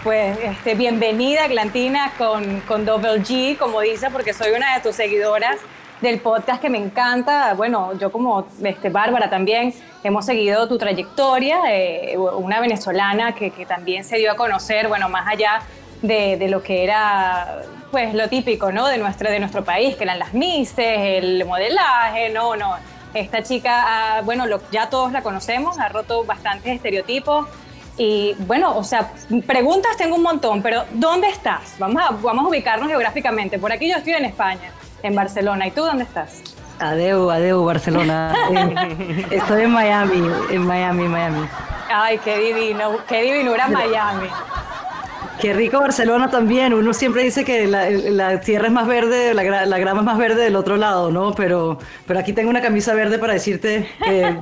pues 0.03 0.38
este, 0.42 0.75
bienvenida 0.75 1.44
Eglantina 1.44 2.12
con, 2.16 2.61
con 2.62 2.87
Double 2.87 3.20
G, 3.20 3.59
como 3.59 3.83
dice, 3.83 4.09
porque 4.09 4.33
soy 4.33 4.53
una 4.53 4.75
de 4.75 4.81
tus 4.81 4.96
seguidoras 4.96 5.59
del 6.01 6.21
podcast 6.21 6.61
que 6.61 6.71
me 6.71 6.79
encanta. 6.79 7.55
Bueno, 7.55 7.93
yo 7.99 8.11
como 8.11 8.47
este, 8.63 8.89
Bárbara 8.89 9.29
también 9.29 9.75
hemos 10.03 10.25
seguido 10.25 10.67
tu 10.69 10.79
trayectoria, 10.79 11.61
eh, 11.69 12.17
una 12.17 12.61
venezolana 12.61 13.35
que, 13.35 13.51
también 13.67 14.05
se 14.05 14.17
dio 14.17 14.33
a 14.33 14.37
conocer, 14.37 14.89
bueno, 14.89 15.09
más 15.09 15.27
allá 15.29 15.61
de, 16.03 16.49
lo 16.49 16.63
que 16.63 16.83
era 16.85 17.63
pues 17.91 18.15
lo 18.15 18.29
típico, 18.29 18.73
¿no? 18.73 18.87
De 18.87 18.99
nuestro, 18.99 19.31
de 19.31 19.41
nuestro 19.41 19.65
país, 19.65 19.97
que 19.97 20.05
eran 20.05 20.19
las 20.19 20.33
mises, 20.33 20.79
el 20.79 21.45
modelaje, 21.45 22.31
no, 22.31 22.57
no. 22.57 22.77
Esta 23.13 23.43
chica, 23.43 23.85
ah, 23.87 24.23
bueno, 24.23 24.45
ya 24.71 24.89
todos 24.89 25.11
la 25.11 25.23
conocemos, 25.23 25.79
ha 25.79 25.89
roto 25.89 26.25
bastantes 26.25 26.77
estereotipos. 26.77 27.49
Y 27.99 28.35
bueno, 28.47 28.77
o 28.77 28.85
sea, 28.85 29.13
preguntas 29.47 29.97
tengo 29.97 30.15
un 30.15 30.23
montón, 30.23 30.63
pero 30.63 30.85
¿dónde 30.93 31.29
estás? 31.29 31.75
Vamos 31.79 32.01
a, 32.01 32.11
vamos 32.13 32.47
a 32.47 32.49
ubicarnos 32.49 32.89
geográficamente. 32.89 33.59
Por 33.59 33.73
aquí 33.73 33.91
yo 33.91 33.97
estoy 33.97 34.15
en 34.15 34.25
España, 34.25 34.73
en 35.03 35.15
Barcelona. 35.15 35.67
¿Y 35.67 35.71
tú 35.71 35.83
dónde 35.83 36.05
estás? 36.05 36.43
Adeu, 36.79 37.31
adeu, 37.31 37.65
Barcelona. 37.65 38.35
Eh, 38.51 39.27
estoy 39.31 39.63
en 39.63 39.71
Miami, 39.71 40.23
en 40.51 40.67
Miami, 40.67 41.09
Miami. 41.09 41.47
Ay, 41.93 42.19
qué 42.19 42.39
divino, 42.39 42.99
qué 43.09 43.23
divinura 43.23 43.69
Miami. 43.69 44.29
Qué 45.41 45.53
rico 45.53 45.81
Barcelona 45.81 46.31
también. 46.31 46.75
Uno 46.75 46.93
siempre 46.93 47.23
dice 47.23 47.45
que 47.45 47.67
la, 47.67 47.89
la 47.91 48.41
tierra 48.41 48.67
es 48.67 48.73
más 48.73 48.87
verde, 48.87 49.35
la, 49.35 49.67
la 49.67 49.79
grama 49.79 50.01
es 50.01 50.07
más 50.07 50.19
verde 50.19 50.43
del 50.43 50.57
otro 50.57 50.77
lado, 50.77 51.11
¿no? 51.11 51.33
Pero, 51.35 51.79
pero 52.07 52.21
aquí 52.21 52.33
tengo 52.33 52.51
una 52.51 52.61
camisa 52.61 52.95
verde 52.95 53.19
para 53.19 53.33
decirte 53.33 53.89
que 54.05 54.39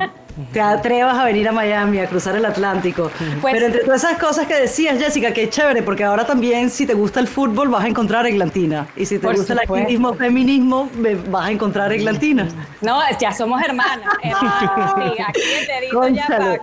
te 0.53 0.61
atrevas 0.61 1.17
a 1.19 1.25
venir 1.25 1.49
a 1.49 1.53
Miami, 1.53 1.99
a 1.99 2.07
cruzar 2.07 2.37
el 2.37 2.45
Atlántico. 2.45 3.11
Pues- 3.41 3.55
pero 3.55 3.67
entre 3.67 3.85
todas 3.85 4.05
esas 4.05 4.19
cosas 4.19 4.47
que 4.47 4.55
decías, 4.55 4.99
Jessica, 4.99 5.33
qué 5.33 5.49
chévere, 5.49 5.83
porque 5.83 6.05
ahora 6.05 6.25
también 6.25 6.71
si 6.71 6.87
te 6.87 6.95
gusta 6.95 7.21
el 7.21 7.29
fútbol 7.29 7.69
vas 7.69 7.85
a 7.85 7.89
encontrar 7.89 8.27
Eglantina. 8.27 8.87
Y 8.97 9.07
si 9.07 9.19
te 9.19 9.27
gusta 9.27 9.53
el 9.53 9.61
activismo, 9.61 10.15
feminismo, 10.15 10.89
vas 11.29 11.49
a 11.49 11.51
encontrar 11.51 11.93
Eglantina. 11.93 12.49
No, 12.81 13.01
ya 13.19 13.33
somos 13.33 13.61
hermanas. 13.63 14.15
hermanas, 14.23 14.95
sí, 15.17 15.23
aquí 15.23 16.15
ya. 16.15 16.61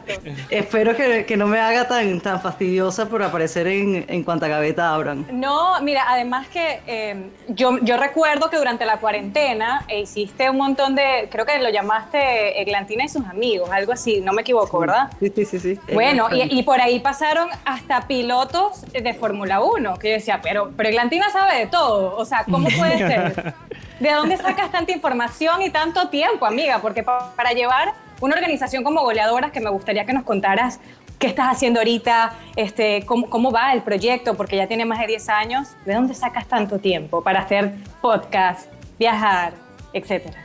Espero 0.49 0.95
que, 0.95 1.25
que 1.25 1.37
no 1.37 1.47
me 1.47 1.59
haga 1.59 1.87
tan, 1.87 2.19
tan 2.21 2.41
fastidiosa 2.41 3.07
por 3.07 3.23
aparecer 3.23 3.67
en, 3.67 4.05
en 4.07 4.23
cuanta 4.23 4.47
gaveta 4.47 4.93
abran. 4.93 5.25
No, 5.31 5.81
mira, 5.81 6.05
además 6.07 6.47
que 6.47 6.81
eh, 6.87 7.29
yo, 7.49 7.77
yo 7.81 7.97
recuerdo 7.97 8.49
que 8.49 8.57
durante 8.57 8.85
la 8.85 8.97
cuarentena 8.97 9.85
eh, 9.87 10.01
hiciste 10.01 10.49
un 10.49 10.57
montón 10.57 10.95
de, 10.95 11.27
creo 11.31 11.45
que 11.45 11.59
lo 11.59 11.69
llamaste 11.69 12.61
Eglantina 12.61 13.05
y 13.05 13.09
sus 13.09 13.25
amigos, 13.25 13.64
algo 13.71 13.93
así, 13.93 14.21
no 14.21 14.33
me 14.33 14.41
equivoco, 14.41 14.79
¿verdad? 14.79 15.11
Sí, 15.19 15.31
sí, 15.35 15.45
sí. 15.45 15.59
sí. 15.59 15.79
Bueno, 15.93 16.27
y, 16.31 16.59
y, 16.59 16.63
por 16.63 16.79
ahí 16.79 16.99
pasaron 16.99 17.49
hasta 17.63 18.07
pilotos 18.07 18.81
de 18.91 19.13
Fórmula 19.13 19.61
1, 19.61 19.97
que 19.97 20.09
yo 20.09 20.13
decía, 20.15 20.39
pero, 20.41 20.71
pero 20.75 20.89
Eglantina 20.89 21.29
sabe 21.29 21.59
de 21.59 21.67
todo, 21.67 22.15
o 22.15 22.25
sea, 22.25 22.45
¿cómo 22.45 22.67
puede 22.69 22.97
ser? 23.07 23.53
¿De 23.99 24.11
dónde 24.11 24.37
sacas 24.37 24.71
tanta 24.71 24.91
información 24.91 25.61
y 25.61 25.69
tanto 25.69 26.09
tiempo, 26.09 26.45
amiga? 26.45 26.79
Porque 26.79 27.03
para 27.03 27.51
llevar 27.51 27.93
una 28.21 28.35
organización 28.35 28.83
como 28.83 29.01
Goleadoras, 29.01 29.51
que 29.51 29.59
me 29.59 29.69
gustaría 29.69 30.05
que 30.05 30.13
nos 30.13 30.23
contaras 30.23 30.79
qué 31.19 31.27
estás 31.27 31.47
haciendo 31.47 31.79
ahorita, 31.79 32.33
este, 32.55 33.05
cómo, 33.05 33.29
cómo, 33.29 33.51
va 33.51 33.73
el 33.73 33.81
proyecto, 33.81 34.35
porque 34.35 34.57
ya 34.57 34.67
tiene 34.67 34.85
más 34.85 34.99
de 34.99 35.07
10 35.07 35.29
años. 35.29 35.69
¿De 35.85 35.93
dónde 35.93 36.13
sacas 36.13 36.47
tanto 36.47 36.79
tiempo 36.79 37.21
para 37.21 37.41
hacer 37.41 37.73
podcast, 38.01 38.69
viajar, 38.99 39.53
etcétera? 39.93 40.44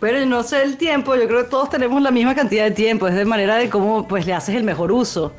Pero 0.00 0.24
no 0.26 0.42
sé 0.44 0.62
el 0.62 0.76
tiempo, 0.76 1.16
yo 1.16 1.26
creo 1.26 1.44
que 1.44 1.50
todos 1.50 1.70
tenemos 1.70 2.00
la 2.00 2.10
misma 2.10 2.34
cantidad 2.34 2.64
de 2.64 2.70
tiempo, 2.70 3.08
es 3.08 3.14
de 3.14 3.24
manera 3.24 3.56
de 3.56 3.68
cómo 3.68 4.06
pues 4.06 4.26
le 4.26 4.32
haces 4.32 4.54
el 4.54 4.62
mejor 4.62 4.92
uso. 4.92 5.32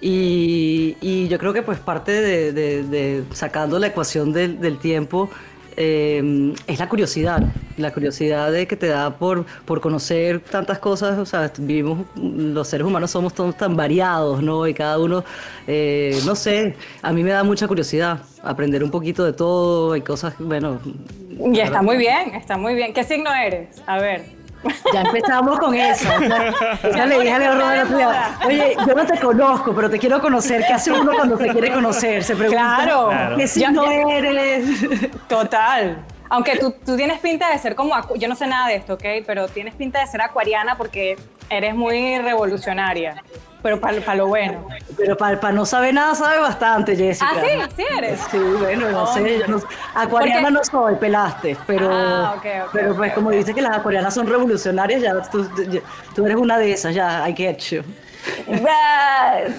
Y, 0.00 1.28
yo 1.28 1.38
creo 1.38 1.52
que 1.52 1.62
pues 1.62 1.78
parte 1.78 2.12
de, 2.12 3.24
sacando 3.32 3.78
la 3.78 3.86
ecuación 3.86 4.32
del 4.32 4.78
tiempo 4.78 5.30
eh, 5.76 6.54
es 6.66 6.78
la 6.78 6.88
curiosidad, 6.88 7.42
la 7.76 7.92
curiosidad 7.92 8.50
de 8.52 8.66
que 8.66 8.76
te 8.76 8.88
da 8.88 9.16
por, 9.16 9.44
por 9.64 9.80
conocer 9.80 10.40
tantas 10.40 10.78
cosas, 10.78 11.18
o 11.18 11.26
sea, 11.26 11.52
vivimos, 11.58 12.06
los 12.16 12.68
seres 12.68 12.86
humanos 12.86 13.10
somos 13.10 13.34
todos 13.34 13.56
tan 13.56 13.76
variados, 13.76 14.42
¿no? 14.42 14.66
Y 14.66 14.74
cada 14.74 14.98
uno, 14.98 15.24
eh, 15.66 16.18
no 16.24 16.34
sé, 16.34 16.74
a 17.02 17.12
mí 17.12 17.22
me 17.22 17.30
da 17.30 17.44
mucha 17.44 17.66
curiosidad 17.68 18.20
aprender 18.42 18.82
un 18.82 18.90
poquito 18.90 19.24
de 19.24 19.32
todo, 19.32 19.92
hay 19.92 20.02
cosas, 20.02 20.34
bueno... 20.38 20.80
Y 21.52 21.60
está 21.60 21.82
muy 21.82 21.96
bien, 21.96 22.34
está 22.34 22.56
muy 22.56 22.74
bien. 22.74 22.92
¿Qué 22.92 23.02
signo 23.04 23.30
eres? 23.34 23.82
A 23.86 23.98
ver. 23.98 24.41
Ya 24.92 25.02
empezamos 25.02 25.58
con 25.58 25.74
eso. 25.74 26.08
Ya, 26.94 27.06
le 27.06 27.20
dije 27.20 27.32
a 27.32 27.38
Leonardo, 27.38 27.98
oye, 28.46 28.76
yo 28.86 28.94
no 28.94 29.06
te 29.06 29.18
conozco, 29.18 29.74
pero 29.74 29.90
te 29.90 29.98
quiero 29.98 30.20
conocer. 30.20 30.64
¿Qué 30.66 30.72
hace 30.72 30.92
uno 30.92 31.12
cuando 31.12 31.36
se 31.36 31.48
quiere 31.48 31.72
conocer? 31.72 32.22
Se 32.22 32.36
pregunta, 32.36 32.78
claro. 32.84 33.36
¿qué 33.36 33.48
signo 33.48 33.90
eres? 33.90 34.86
Total. 35.28 35.98
Aunque 36.32 36.56
tú, 36.56 36.74
tú, 36.84 36.96
tienes 36.96 37.20
pinta 37.20 37.50
de 37.50 37.58
ser 37.58 37.74
como, 37.74 37.94
yo 38.14 38.26
no 38.26 38.34
sé 38.34 38.46
nada 38.46 38.68
de 38.68 38.76
esto, 38.76 38.94
¿ok? 38.94 39.04
Pero 39.26 39.48
tienes 39.48 39.74
pinta 39.74 40.00
de 40.00 40.06
ser 40.06 40.22
acuariana 40.22 40.78
porque 40.78 41.18
eres 41.50 41.74
muy 41.74 42.18
revolucionaria. 42.20 43.22
Pero 43.62 43.78
para 43.78 44.00
pa 44.00 44.14
lo 44.14 44.28
bueno. 44.28 44.66
Pero 44.96 45.14
para 45.14 45.38
pa 45.38 45.52
no 45.52 45.66
saber 45.66 45.92
nada, 45.92 46.14
sabe 46.14 46.40
bastante, 46.40 46.96
Jessica. 46.96 47.30
Ah, 47.30 47.68
sí, 47.68 47.74
sí 47.76 47.84
eres. 47.98 48.18
Sí, 48.30 48.38
bueno, 48.38 48.90
no 48.90 49.02
oh. 49.02 49.12
sé. 49.12 49.40
Yo 49.40 49.46
no, 49.46 49.62
acuariana 49.94 50.48
no 50.48 50.64
soy, 50.64 50.94
pelaste. 50.94 51.54
Pero, 51.66 51.90
ah, 51.92 52.36
okay, 52.38 52.60
okay, 52.60 52.70
pero 52.72 52.96
pues 52.96 53.10
okay, 53.10 53.14
como 53.14 53.30
dice 53.30 53.52
que 53.52 53.60
las 53.60 53.76
acuarianas 53.76 54.14
son 54.14 54.26
revolucionarias, 54.26 55.02
ya 55.02 55.20
tú, 55.30 55.46
tú 56.14 56.24
eres 56.24 56.38
una 56.38 56.56
de 56.56 56.72
esas, 56.72 56.94
ya, 56.94 57.28
I 57.28 57.36
get 57.36 57.58
you. 57.58 57.82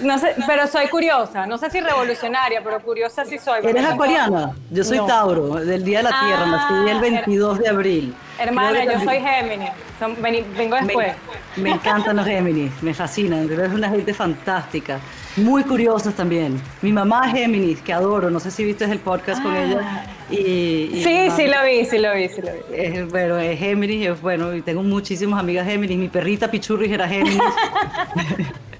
No 0.02 0.18
sé, 0.18 0.34
pero 0.46 0.66
soy 0.66 0.88
curiosa. 0.88 1.46
No 1.46 1.58
sé 1.58 1.70
si 1.70 1.80
revolucionaria, 1.80 2.62
pero 2.62 2.80
curiosa 2.80 3.24
sí 3.24 3.38
soy. 3.38 3.64
¿Eres 3.64 3.84
acuariana? 3.84 4.52
Yo 4.70 4.84
soy 4.84 4.98
no. 4.98 5.06
Tauro, 5.06 5.54
del 5.56 5.84
Día 5.84 5.98
de 5.98 6.04
la 6.04 6.20
Tierra. 6.20 6.44
Ah, 6.44 6.70
nací 6.70 6.90
el 6.90 7.00
22 7.00 7.58
de 7.58 7.68
abril. 7.68 8.14
Hermana, 8.38 8.84
yo 8.84 9.00
soy 9.00 9.20
Géminis. 9.20 9.70
Son, 9.98 10.20
ven, 10.20 10.44
vengo 10.56 10.76
después. 10.76 11.14
Me, 11.56 11.62
me, 11.62 11.70
encantan 11.72 12.16
los 12.16 12.26
Géminis, 12.26 12.72
me 12.82 12.94
fascinan. 12.94 13.50
Es 13.50 13.72
una 13.72 13.88
gente 13.88 14.12
fantástica. 14.12 14.98
Muy 15.36 15.62
curiosos 15.64 16.14
también. 16.14 16.60
Mi 16.82 16.92
mamá 16.92 17.26
es 17.26 17.32
Géminis, 17.32 17.80
que 17.80 17.92
adoro. 17.92 18.30
No 18.30 18.40
sé 18.40 18.50
si 18.50 18.64
viste 18.64 18.84
el 18.84 19.00
podcast 19.00 19.40
ah. 19.40 19.42
con 19.42 19.56
ella. 19.56 20.06
Y, 20.30 20.90
y 20.92 21.02
sí, 21.02 21.30
sí 21.36 21.46
lo 21.46 21.64
vi, 21.64 21.84
sí 21.84 21.98
lo 21.98 22.14
vi, 22.14 22.28
sí 22.28 22.40
lo 22.40 22.50
vi. 22.52 23.02
Bueno, 23.10 23.38
es 23.38 23.58
Géminis, 23.58 24.20
bueno, 24.20 24.54
y 24.54 24.62
tengo 24.62 24.82
muchísimas 24.82 25.40
amigas 25.40 25.66
Géminis. 25.66 25.98
Mi 25.98 26.08
perrita 26.08 26.50
Pichurris 26.50 26.90
era 26.90 27.08
Géminis. 27.08 27.40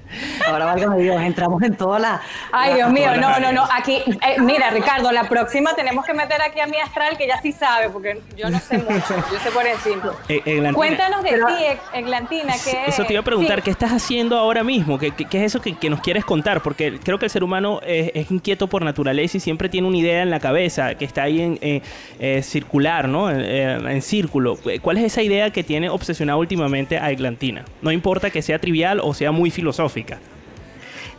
Ahora 0.47 0.67
válgame 0.67 0.99
Dios, 0.99 1.21
entramos 1.23 1.63
en 1.63 1.77
toda 1.77 1.99
la. 1.99 2.21
Ay, 2.53 2.71
la, 2.71 2.77
Dios 2.77 2.93
mío, 2.93 3.17
no, 3.17 3.39
no, 3.41 3.53
no. 3.53 3.65
Aquí, 3.73 4.03
eh, 4.07 4.41
mira, 4.41 4.71
Ricardo, 4.71 5.11
la 5.13 5.29
próxima 5.29 5.75
tenemos 5.75 6.05
que 6.05 6.15
meter 6.15 6.41
aquí 6.43 6.61
a 6.61 6.67
mi 6.67 6.79
astral, 6.79 7.17
que 7.17 7.27
ya 7.27 7.41
sí 7.41 7.53
sabe, 7.53 7.91
porque 7.91 8.21
yo 8.37 8.51
no 8.51 8.59
sé 8.59 8.79
mucho, 8.79 9.17
yo 9.33 9.39
sé 9.43 9.51
por 9.51 9.67
encima. 9.67 10.13
Eh, 10.29 10.41
Eglantina. 10.47 10.73
Cuéntanos 10.73 11.23
de 11.23 11.31
Pero, 11.31 11.47
ti, 11.47 11.53
Eglantina. 11.93 12.55
Que, 12.65 12.85
eso 12.87 13.05
te 13.05 13.13
iba 13.13 13.21
a 13.21 13.25
preguntar, 13.25 13.59
sí. 13.59 13.65
¿qué 13.65 13.71
estás 13.71 13.93
haciendo 13.93 14.39
ahora 14.39 14.65
mismo? 14.65 14.99
¿Qué, 14.99 15.11
qué, 15.11 15.27
qué 15.27 15.39
es 15.39 15.45
eso 15.45 15.61
que, 15.61 15.77
que, 15.77 15.91
nos 15.91 16.01
quieres 16.01 16.25
contar? 16.25 16.63
Porque 16.63 16.99
creo 16.99 17.19
que 17.19 17.27
el 17.27 17.31
ser 17.31 17.45
humano 17.45 17.81
es, 17.85 18.11
es, 18.15 18.31
inquieto 18.31 18.67
por 18.69 18.85
naturaleza 18.85 19.37
y 19.37 19.41
siempre 19.41 19.69
tiene 19.69 19.87
una 19.87 19.97
idea 19.97 20.23
en 20.23 20.31
la 20.31 20.41
cabeza 20.41 20.95
que 20.95 21.05
está 21.05 21.25
ahí 21.25 21.41
en 21.41 21.59
eh, 21.61 21.83
eh, 22.19 22.43
circular, 22.43 23.09
¿no? 23.09 23.31
en 23.31 24.03
círculo. 24.03 24.59
¿Cuál 24.83 24.99
es 24.99 25.05
esa 25.05 25.23
idea 25.23 25.51
que 25.51 25.63
tiene 25.63 25.89
obsesionado 25.89 26.39
últimamente 26.39 26.99
a 26.99 27.11
Eglantina? 27.11 27.65
No 27.83 27.93
importa 27.93 28.31
que 28.31 28.43
sea 28.43 28.59
trivial 28.59 29.01
o 29.03 29.15
sea 29.15 29.33
muy 29.33 29.51
filosófica. 29.51 30.04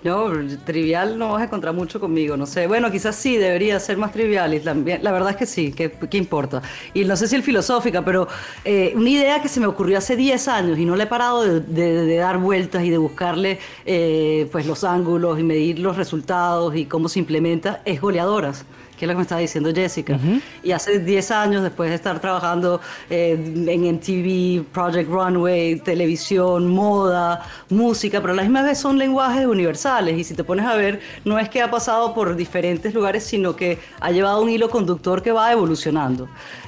No, 0.05 0.31
trivial 0.63 1.17
no 1.17 1.31
vas 1.31 1.41
a 1.41 1.45
encontrar 1.45 1.73
mucho 1.73 1.99
conmigo, 1.99 2.37
no 2.37 2.45
sé. 2.45 2.67
Bueno, 2.67 2.91
quizás 2.91 3.15
sí, 3.15 3.37
debería 3.37 3.79
ser 3.79 3.97
más 3.97 4.11
trivial. 4.11 4.53
Y 4.53 4.59
la, 4.59 4.75
la 4.75 5.11
verdad 5.11 5.31
es 5.31 5.35
que 5.35 5.47
sí, 5.47 5.71
¿qué, 5.71 5.91
¿qué, 5.91 6.17
importa? 6.17 6.61
Y 6.93 7.05
no 7.05 7.15
sé 7.15 7.27
si 7.27 7.35
el 7.35 7.41
filosófica, 7.41 8.05
pero 8.05 8.27
eh, 8.63 8.93
una 8.95 9.09
idea 9.09 9.41
que 9.41 9.49
se 9.49 9.59
me 9.59 9.65
ocurrió 9.65 9.97
hace 9.97 10.15
10 10.15 10.47
años 10.47 10.77
y 10.77 10.85
no 10.85 10.95
le 10.95 11.05
he 11.05 11.07
parado 11.07 11.41
de 11.41 12.17
dar 12.17 12.37
vueltas 12.37 12.83
y 12.83 12.91
de 12.91 12.99
buscarle 12.99 13.57
eh, 13.83 14.47
pues 14.51 14.67
los 14.67 14.83
ángulos 14.83 15.39
y 15.39 15.43
medir 15.43 15.79
los 15.79 15.97
resultados 15.97 16.75
y 16.75 16.85
cómo 16.85 17.09
se 17.09 17.17
implementa, 17.17 17.81
es 17.83 17.99
goleadoras 17.99 18.63
que 18.97 19.05
es 19.05 19.08
lo 19.08 19.13
que 19.13 19.17
me 19.17 19.21
estaba 19.23 19.41
diciendo 19.41 19.71
Jessica. 19.73 20.13
Uh 20.13 20.17
-huh. 20.17 20.41
Y 20.63 20.71
hace 20.71 20.99
10 20.99 21.31
años, 21.31 21.63
después 21.63 21.89
de 21.89 21.95
estar 21.95 22.19
trabajando 22.19 22.81
eh, 23.10 23.31
en 23.67 23.95
MTV, 23.95 24.63
Project 24.71 25.10
Runway, 25.10 25.79
televisión, 25.79 26.69
moda, 26.69 27.45
música, 27.69 28.21
pero 28.21 28.34
a 28.34 28.36
la 28.36 28.43
misma 28.43 28.62
vez 28.63 28.77
son 28.77 28.97
lenguajes 28.97 29.45
universales. 29.45 30.17
Y 30.17 30.23
si 30.23 30.34
te 30.34 30.43
pones 30.43 30.65
a 30.65 30.75
ver, 30.75 30.99
no 31.23 31.38
es 31.39 31.49
que 31.49 31.62
ha 31.62 31.69
pasado 31.69 32.13
por 32.13 32.36
diferentes 32.36 32.93
lugares, 32.93 33.23
sino 33.23 33.55
que 33.55 33.79
ha 33.99 34.12
llevado 34.12 34.41
un 34.41 34.49
hilo 34.49 34.69
conductor 34.69 35.21
que 35.21 35.31
va 35.31 35.51
evolucionando. 35.51 36.27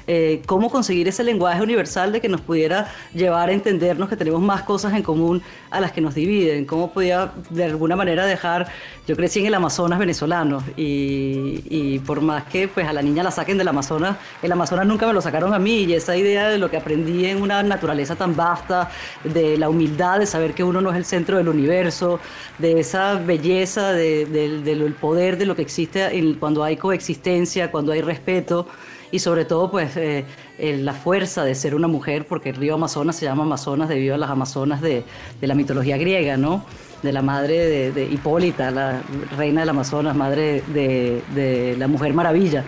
Eh, 0.10 0.42
cómo 0.46 0.70
conseguir 0.70 1.10
ese 1.10 1.22
lenguaje 1.24 1.62
universal 1.62 2.14
de 2.14 2.22
que 2.22 2.30
nos 2.30 2.40
pudiera 2.40 2.90
llevar 3.14 3.50
a 3.50 3.52
entendernos 3.52 4.08
que 4.08 4.16
tenemos 4.16 4.42
más 4.42 4.64
cosas 4.64 4.94
en 4.94 5.04
común 5.04 5.42
a 5.70 5.82
las 5.82 5.92
que 5.92 6.00
nos 6.00 6.16
dividen, 6.16 6.66
cómo 6.66 6.92
podía 6.94 7.34
de 7.50 7.66
alguna 7.66 7.98
manera 7.98 8.26
dejar, 8.26 8.68
yo 9.06 9.18
crecí 9.18 9.42
en 9.42 9.48
el 9.48 9.54
Amazonas 9.54 10.00
venezolano 10.00 10.64
y, 10.78 11.62
y 11.70 12.00
por 12.00 12.22
más 12.22 12.46
que 12.46 12.70
pues 12.70 12.88
a 12.88 12.94
la 12.94 13.02
niña 13.02 13.22
la 13.22 13.32
saquen 13.32 13.58
del 13.58 13.68
Amazonas, 13.68 14.16
el 14.42 14.50
Amazonas 14.50 14.88
nunca 14.88 15.06
me 15.08 15.14
lo 15.14 15.22
sacaron 15.22 15.54
a 15.54 15.60
mí. 15.60 15.84
Y 15.84 15.94
esa 15.94 16.16
idea 16.16 16.48
de 16.48 16.58
lo 16.58 16.72
que 16.72 16.78
aprendí 16.78 17.26
en 17.26 17.42
una 17.42 17.62
naturaleza 17.62 18.16
tan 18.16 18.34
vasta, 18.34 18.90
de 19.26 19.58
la 19.58 19.70
humildad 19.70 20.20
de 20.20 20.26
saber 20.26 20.54
que 20.54 20.64
uno 20.64 20.80
no 20.80 20.92
es 20.92 20.96
el 20.96 21.06
centro 21.06 21.38
del 21.38 21.50
universo, 21.50 22.20
de 22.60 22.80
esa 22.80 23.16
belleza, 23.16 23.92
del 23.92 24.32
de, 24.32 24.62
de, 24.62 24.76
de, 24.76 24.90
poder 24.92 25.38
de 25.38 25.46
lo 25.46 25.56
que 25.56 25.64
existe 25.64 26.18
en, 26.18 26.36
cuando 26.36 26.64
hay 26.64 26.78
coexistencia, 26.78 27.72
cuando 27.72 27.92
hay 27.92 28.02
respeto 28.02 28.68
y 29.12 29.20
sobre 29.20 29.46
todo 29.46 29.72
pues 29.72 29.96
eh, 29.98 30.26
eh, 30.58 30.78
la 30.78 30.94
fuerza 30.94 31.44
de 31.44 31.56
ser 31.56 31.76
una 31.76 31.88
mujer, 31.88 32.26
porque 32.28 32.50
el 32.50 32.56
río 32.56 32.76
Amazonas 32.76 33.16
se 33.16 33.26
llama 33.26 33.44
Amazonas 33.44 33.90
debido 33.90 34.16
a 34.16 34.18
las 34.18 34.30
Amazonas 34.30 34.82
de, 34.82 35.04
de 35.40 35.48
la 35.48 35.56
mitología 35.56 35.98
griega, 35.98 36.38
¿no? 36.38 36.64
de 37.04 37.12
la 37.14 37.22
madre 37.22 37.68
de, 37.68 37.92
de, 37.92 38.06
Hipólita, 38.06 38.72
la 38.72 39.02
reina 39.38 39.62
del 39.62 39.70
Amazonas, 39.70 40.16
madre 40.16 40.64
de, 40.68 41.22
de, 41.36 41.76
la 41.78 41.88
Mujer 41.88 42.14
Maravilla. 42.14 42.64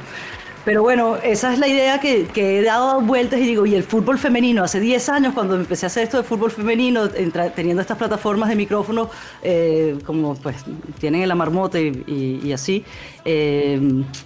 Pero 0.66 0.84
bueno, 0.84 1.16
esa 1.16 1.54
es 1.54 1.58
la 1.58 1.68
idea 1.68 2.00
que, 2.00 2.28
que, 2.28 2.60
he 2.60 2.64
dado 2.64 3.02
vueltas 3.02 3.40
y 3.40 3.44
digo, 3.44 3.66
y 3.66 3.76
el 3.76 3.84
fútbol 3.84 4.20
femenino, 4.20 4.64
hace 4.64 4.80
10 4.80 5.10
años 5.10 5.34
cuando 5.34 5.56
empecé 5.56 5.86
a 5.86 5.88
hacer 5.88 6.04
esto 6.04 6.18
de 6.18 6.24
fútbol 6.24 6.52
femenino, 6.52 7.06
entra, 7.16 7.50
teniendo 7.50 7.82
estas 7.82 7.98
plataformas 7.98 8.50
de 8.50 8.56
micrófono, 8.56 9.10
eh, 9.42 9.98
como 10.06 10.36
pues 10.36 10.58
tienen 11.00 11.24
en 11.24 11.30
la 11.30 11.36
marmota 11.36 11.80
y, 11.80 12.04
y, 12.06 12.48
y 12.48 12.54
así, 12.54 12.84
eh, 13.26 13.80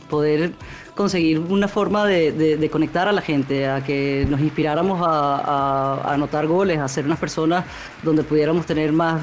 poder 0.09 0.51
conseguir 0.95 1.39
una 1.39 1.67
forma 1.67 2.05
de, 2.05 2.69
conectar 2.71 3.07
a 3.07 3.11
la 3.11 3.21
gente, 3.21 3.67
a 3.67 3.83
que 3.83 4.25
nos 4.29 4.39
inspiráramos 4.41 4.99
a, 5.03 6.13
anotar 6.13 6.47
goles, 6.47 6.79
a 6.79 6.87
ser 6.87 7.05
unas 7.05 7.19
personas 7.19 7.65
donde 8.03 8.23
pudiéramos 8.23 8.65
tener 8.65 8.91
más, 8.91 9.21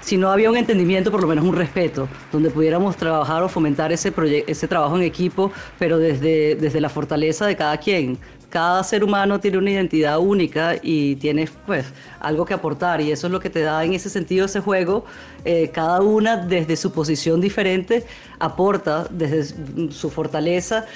si 0.00 0.16
no 0.16 0.30
había 0.30 0.50
un 0.50 0.56
entendimiento, 0.56 1.10
por 1.10 1.20
lo 1.20 1.26
menos 1.26 1.44
un 1.44 1.56
respeto, 1.56 2.08
donde 2.32 2.50
pudiéramos 2.50 2.96
trabajar 2.96 3.42
o 3.42 3.48
fomentar 3.48 3.92
ese, 3.92 4.12
ese 4.46 4.68
trabajo 4.68 4.96
en 4.96 5.02
equipo, 5.02 5.50
pero 5.78 5.98
desde, 5.98 6.56
desde 6.56 6.80
la 6.80 6.88
fortaleza 6.88 7.46
de 7.46 7.56
cada 7.56 7.76
quien, 7.78 8.18
cada 8.50 8.82
ser 8.82 9.04
humano 9.04 9.40
tiene 9.40 9.58
una 9.58 9.70
identidad 9.70 10.18
única 10.18 10.76
y 10.82 11.16
tiene 11.16 11.48
pues 11.66 11.86
algo 12.18 12.46
que 12.46 12.54
aportar 12.54 13.00
y 13.00 13.12
eso 13.12 13.26
es 13.26 13.32
lo 13.32 13.40
que 13.40 13.50
te 13.50 13.60
da 13.60 13.84
en 13.84 13.92
ese 13.92 14.08
sentido 14.08 14.46
ese 14.46 14.60
juego. 14.60 15.04
Eh, 15.44 15.70
cada 15.72 16.00
una 16.00 16.36
desde 16.36 16.76
su 16.76 16.92
posición 16.92 17.40
diferente 17.40 18.04
aporta 18.38 19.06
desde 19.10 19.54
su 19.92 20.10
fortaleza. 20.10 20.86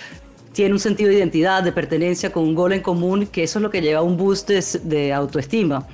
Tiene 0.52 0.74
un 0.74 0.80
sentido 0.80 1.10
de 1.10 1.16
identidad, 1.16 1.62
de 1.62 1.72
pertenencia 1.72 2.32
con 2.32 2.44
un 2.44 2.54
gol 2.54 2.72
en 2.72 2.80
común, 2.80 3.26
que 3.26 3.42
eso 3.42 3.58
es 3.58 3.62
lo 3.62 3.70
que 3.70 3.80
lleva 3.80 4.00
a 4.00 4.02
un 4.02 4.16
boost 4.16 4.50
de 4.50 5.12
autoestima. 5.12 5.86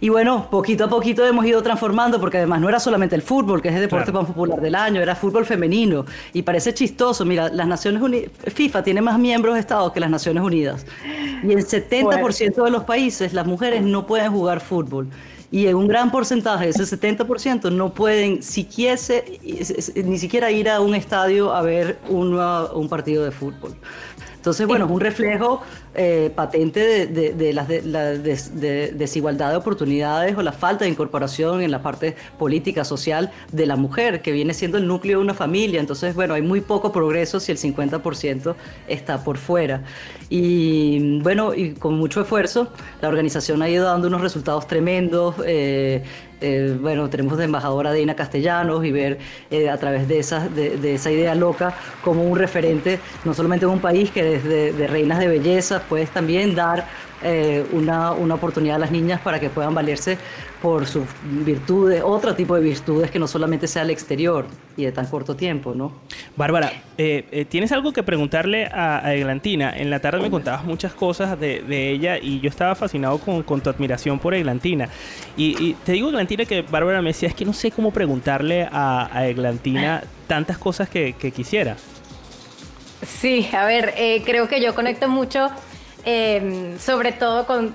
Y 0.00 0.08
bueno, 0.08 0.48
poquito 0.50 0.84
a 0.84 0.88
poquito 0.88 1.24
hemos 1.24 1.46
ido 1.46 1.62
transformando, 1.62 2.20
porque 2.20 2.38
además 2.38 2.60
no 2.60 2.68
era 2.68 2.78
solamente 2.78 3.14
el 3.14 3.22
fútbol, 3.22 3.62
que 3.62 3.68
es 3.68 3.74
el 3.74 3.82
deporte 3.82 4.10
claro. 4.10 4.26
más 4.26 4.32
popular 4.32 4.60
del 4.60 4.74
año, 4.74 5.00
era 5.00 5.14
fútbol 5.14 5.46
femenino. 5.46 6.04
Y 6.32 6.42
parece 6.42 6.74
chistoso, 6.74 7.24
mira, 7.24 7.48
las 7.48 7.66
Naciones 7.66 8.02
Unidas, 8.02 8.30
FIFA 8.52 8.82
tiene 8.82 9.00
más 9.00 9.18
miembros 9.18 9.54
de 9.54 9.60
Estado 9.60 9.92
que 9.92 10.00
las 10.00 10.10
Naciones 10.10 10.42
Unidas. 10.42 10.86
Y 11.42 11.52
en 11.52 11.58
70% 11.60 12.02
bueno. 12.02 12.64
de 12.64 12.70
los 12.70 12.84
países 12.84 13.32
las 13.32 13.46
mujeres 13.46 13.82
no 13.82 14.06
pueden 14.06 14.32
jugar 14.32 14.60
fútbol. 14.60 15.08
y 15.50 15.66
en 15.68 15.76
un 15.76 15.86
gran 15.86 16.10
porcentaje, 16.10 16.68
ese 16.68 16.82
70%, 16.84 17.70
no 17.72 17.94
pueden 17.94 18.42
siquiera, 18.42 19.00
ni 20.04 20.18
siquiera 20.18 20.50
ir 20.50 20.68
a 20.68 20.80
un 20.80 20.94
estadio 20.94 21.54
a 21.54 21.62
ver 21.62 21.98
un 22.08 22.88
partido 22.88 23.24
de 23.24 23.30
fútbol. 23.30 23.74
Entonces, 24.46 24.68
bueno, 24.68 24.84
es 24.84 24.92
un 24.92 25.00
reflejo 25.00 25.60
eh, 25.92 26.30
patente 26.32 27.08
de, 27.08 27.52
la, 27.52 27.64
desigualdad 27.64 29.50
de 29.50 29.56
oportunidades 29.56 30.38
o 30.38 30.42
la 30.42 30.52
falta 30.52 30.84
de 30.84 30.90
incorporación 30.92 31.62
en 31.62 31.72
la 31.72 31.82
parte 31.82 32.14
política, 32.38 32.84
social 32.84 33.32
de 33.50 33.66
la 33.66 33.74
mujer, 33.74 34.22
que 34.22 34.30
viene 34.30 34.54
siendo 34.54 34.78
el 34.78 34.86
núcleo 34.86 35.18
de 35.18 35.24
una 35.24 35.34
familia. 35.34 35.80
Entonces, 35.80 36.14
bueno, 36.14 36.34
hay 36.34 36.42
muy 36.42 36.60
poco 36.60 36.92
progreso 36.92 37.40
si 37.40 37.50
el 37.50 37.58
50% 37.58 38.54
está 38.86 39.24
por 39.24 39.36
fuera. 39.36 39.82
Y 40.30 41.18
bueno, 41.22 41.52
y 41.52 41.72
con 41.72 41.94
mucho 41.94 42.20
esfuerzo, 42.20 42.68
la 43.00 43.08
organización 43.08 43.62
ha 43.62 43.68
ido 43.68 43.84
dando 43.84 44.06
unos 44.06 44.20
resultados 44.20 44.68
tremendos. 44.68 45.34
Eh, 45.44 46.04
eh, 46.40 46.76
bueno, 46.80 47.08
tenemos 47.08 47.38
de 47.38 47.44
embajadora 47.44 47.92
Dina 47.92 48.14
Castellanos 48.14 48.84
y 48.84 48.92
ver 48.92 49.18
eh, 49.50 49.70
a 49.70 49.76
través 49.78 50.06
de 50.06 50.18
esa, 50.18 50.48
de, 50.48 50.94
esa 50.94 51.10
idea 51.10 51.34
loca 51.34 51.74
como 52.02 52.24
un 52.24 52.38
referente, 52.38 53.00
no 53.24 53.32
solamente 53.32 53.64
en 53.64 53.72
un 53.72 53.80
país 53.80 54.10
que 54.10 54.22
desde 54.22 54.72
de 54.72 54.86
reinas 54.86 55.18
de 55.18 55.28
belleza, 55.28 55.82
puedes 55.88 56.10
también 56.10 56.54
dar 56.54 56.86
eh, 57.22 57.64
una, 57.72 58.12
una, 58.12 58.34
oportunidad 58.34 58.76
a 58.76 58.78
las 58.78 58.90
niñas 58.90 59.20
para 59.22 59.40
que 59.40 59.48
puedan 59.48 59.74
valerse 59.74 60.18
por 60.60 60.86
sus 60.86 61.04
virtudes, 61.24 62.02
otro 62.04 62.34
tipo 62.34 62.54
de 62.54 62.60
virtudes 62.60 63.10
que 63.10 63.18
no 63.18 63.26
solamente 63.26 63.66
sea 63.66 63.82
el 63.82 63.90
exterior 63.90 64.46
y 64.76 64.84
de 64.84 64.92
tan 64.92 65.06
corto 65.06 65.34
tiempo, 65.34 65.74
¿no? 65.74 65.92
Bárbara, 66.36 66.70
eh, 66.98 67.24
eh, 67.30 67.44
¿tienes 67.46 67.72
algo 67.72 67.94
que 67.94 68.02
preguntarle 68.02 68.66
a, 68.66 69.14
Eglantina? 69.14 69.74
En 69.74 69.88
la 69.88 70.00
tarde 70.00 70.20
me 70.20 70.30
contabas 70.30 70.64
muchas 70.64 70.92
cosas 70.92 71.40
de, 71.40 71.90
ella 71.90 72.18
y 72.18 72.40
yo 72.40 72.50
estaba 72.50 72.74
fascinado 72.74 73.18
con, 73.18 73.42
con 73.44 73.62
tu 73.62 73.70
admiración 73.70 74.18
por 74.18 74.34
Eglantina. 74.34 74.90
Y, 75.38 75.72
te 75.84 75.92
digo, 75.92 76.10
Eglantina, 76.10 76.44
que 76.44 76.60
Bárbara 76.60 77.00
me 77.00 77.08
decía, 77.08 77.30
es 77.30 77.34
que 77.34 77.46
no 77.46 77.54
sé 77.54 77.70
cómo 77.70 77.92
preguntarle 77.92 78.68
a, 78.70 79.26
Eglantina 79.26 80.02
tantas 80.26 80.58
cosas 80.58 80.90
que, 80.90 81.14
que, 81.14 81.30
quisiera. 81.30 81.76
Sí, 83.02 83.48
a 83.52 83.64
ver, 83.64 83.94
creo 84.24 84.48
que 84.48 84.60
yo 84.60 84.74
conecto 84.74 85.08
mucho 85.08 85.48
Em, 86.08 86.78
sobre 86.78 87.10
todo 87.10 87.46
con 87.46 87.74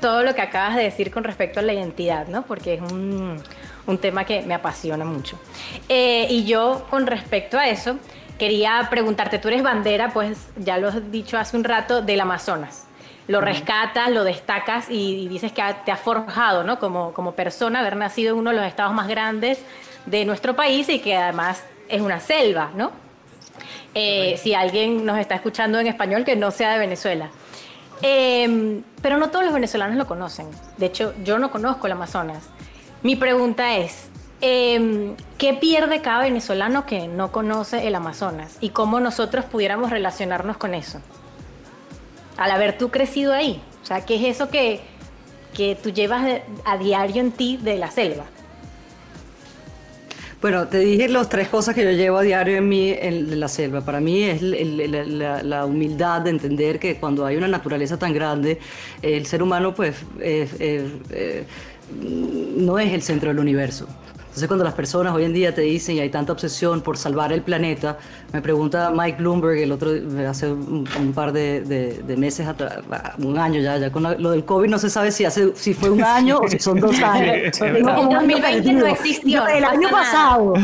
todo 0.00 0.22
lo 0.22 0.34
que 0.34 0.40
acabas 0.40 0.76
de 0.76 0.84
decir 0.84 1.10
con 1.10 1.24
respecto 1.24 1.60
a 1.60 1.62
la 1.62 1.74
identidad, 1.74 2.26
¿no? 2.26 2.40
Porque 2.46 2.74
es 2.74 2.80
un, 2.80 3.38
un 3.86 3.98
tema 3.98 4.24
que 4.24 4.40
me 4.40 4.54
apasiona 4.54 5.04
mucho. 5.04 5.38
Eh, 5.86 6.26
y 6.30 6.46
yo, 6.46 6.86
con 6.88 7.06
respecto 7.06 7.58
a 7.58 7.68
eso, 7.68 7.98
quería 8.38 8.86
preguntarte, 8.88 9.38
tú 9.38 9.48
eres 9.48 9.62
bandera, 9.62 10.08
pues 10.08 10.48
ya 10.56 10.78
lo 10.78 10.88
has 10.88 11.10
dicho 11.12 11.36
hace 11.36 11.54
un 11.54 11.64
rato, 11.64 12.00
del 12.00 12.20
Amazonas. 12.20 12.86
Lo 13.28 13.42
rescatas, 13.42 14.10
lo 14.10 14.24
destacas 14.24 14.86
y, 14.88 15.28
dices 15.28 15.52
que 15.52 15.62
te 15.84 15.92
ha 15.92 15.96
forjado, 15.96 16.64
¿no? 16.64 16.78
Como, 16.78 17.12
como 17.12 17.32
persona, 17.32 17.80
haber 17.80 17.96
nacido 17.96 18.32
en 18.32 18.38
uno 18.38 18.50
de 18.50 18.56
los 18.56 18.64
estados 18.64 18.94
más 18.94 19.06
grandes 19.06 19.58
de 20.06 20.24
nuestro 20.24 20.56
país 20.56 20.88
y 20.88 21.00
que 21.00 21.14
además 21.14 21.62
es 21.88 22.00
una 22.00 22.20
selva, 22.20 22.70
¿no? 22.74 22.90
Eh, 23.94 24.38
si 24.42 24.54
alguien 24.54 25.04
nos 25.04 25.18
está 25.18 25.34
escuchando 25.34 25.78
en 25.78 25.88
español 25.88 26.24
que 26.24 26.36
no 26.36 26.50
sea 26.50 26.72
de 26.72 26.78
Venezuela. 26.78 27.30
Em, 28.02 28.82
pero 29.02 29.18
no 29.18 29.30
todos 29.30 29.44
los 29.44 29.54
venezolanos 29.54 29.96
lo 29.96 30.06
conocen. 30.06 30.48
De 30.76 30.86
hecho, 30.86 31.14
yo 31.24 31.38
no 31.38 31.50
conozco 31.50 31.86
el 31.86 31.92
Amazonas. 31.92 32.44
Mi 33.02 33.16
pregunta 33.16 33.76
es, 33.76 34.08
em, 34.40 35.16
¿qué 35.38 35.54
pierde 35.54 36.02
cada 36.02 36.20
venezolano 36.20 36.86
que 36.86 37.08
no 37.08 37.32
conoce 37.32 37.86
el 37.86 37.94
Amazonas? 37.94 38.58
¿Y 38.60 38.70
cómo 38.70 39.00
nosotros 39.00 39.44
pudiéramos 39.44 39.90
relacionarnos 39.90 40.56
con 40.56 40.74
eso? 40.74 41.00
Al 42.36 42.50
haber 42.50 42.76
tú 42.76 42.90
crecido 42.90 43.32
ahí. 43.32 43.62
O 43.82 43.86
sea, 43.86 44.04
¿qué 44.04 44.16
es 44.16 44.36
eso 44.36 44.50
que, 44.50 44.80
que 45.54 45.74
tú 45.74 45.90
llevas 45.90 46.42
a 46.64 46.76
diario 46.76 47.22
en 47.22 47.32
ti 47.32 47.56
de 47.56 47.78
la 47.78 47.90
selva? 47.90 48.24
Bueno, 50.46 50.68
te 50.68 50.78
dije 50.78 51.08
las 51.08 51.28
tres 51.28 51.48
cosas 51.48 51.74
que 51.74 51.82
yo 51.82 51.90
llevo 51.90 52.18
a 52.18 52.22
diario 52.22 52.58
en 52.58 52.68
mí 52.68 52.94
en 52.96 53.40
la 53.40 53.48
selva. 53.48 53.80
Para 53.80 53.98
mí 53.98 54.22
es 54.22 54.40
la, 54.40 55.64
humildad 55.66 56.20
de 56.20 56.30
entender 56.30 56.78
que 56.78 57.00
cuando 57.00 57.26
hay 57.26 57.36
una 57.36 57.48
naturaleza 57.48 57.98
tan 57.98 58.14
grande, 58.14 58.60
el 59.02 59.26
ser 59.26 59.42
humano 59.42 59.74
pues 59.74 59.96
eh, 60.20 61.44
no 62.56 62.78
es 62.78 62.92
el 62.92 63.02
centro 63.02 63.30
del 63.30 63.40
universo. 63.40 63.88
Entonces 64.36 64.48
cuando 64.48 64.64
las 64.66 64.74
personas 64.74 65.14
hoy 65.14 65.24
en 65.24 65.32
día 65.32 65.54
te 65.54 65.62
dicen 65.62 65.96
y 65.96 66.00
hay 66.00 66.10
tanta 66.10 66.30
obsesión 66.30 66.82
por 66.82 66.98
salvar 66.98 67.32
el 67.32 67.40
planeta, 67.40 67.96
me 68.34 68.42
pregunta 68.42 68.92
Mike 68.94 69.16
Bloomberg 69.16 69.56
el 69.60 69.72
otro 69.72 69.90
hace 70.28 70.52
un, 70.52 71.12
par 71.14 71.32
de, 71.32 72.04
meses 72.18 72.46
atrás, 72.46 72.80
un 73.16 73.38
año 73.38 73.62
ya, 73.62 73.78
ya 73.78 73.90
con 73.90 74.02
lo 74.02 74.30
del 74.32 74.44
COVID 74.44 74.68
no 74.68 74.78
se 74.78 74.90
sabe 74.90 75.10
si 75.10 75.24
hace 75.24 75.56
si 75.56 75.72
fue 75.72 75.88
un 75.88 76.04
año 76.04 76.40
o 76.40 76.48
si 76.48 76.58
son 76.58 76.78
dos 76.80 77.00
años. 77.00 77.58
el 77.62 77.82
2020 77.82 78.72
no 78.74 78.86
existió. 78.88 79.46
El 79.48 79.64
año 79.64 79.88
pasado. 79.88 80.52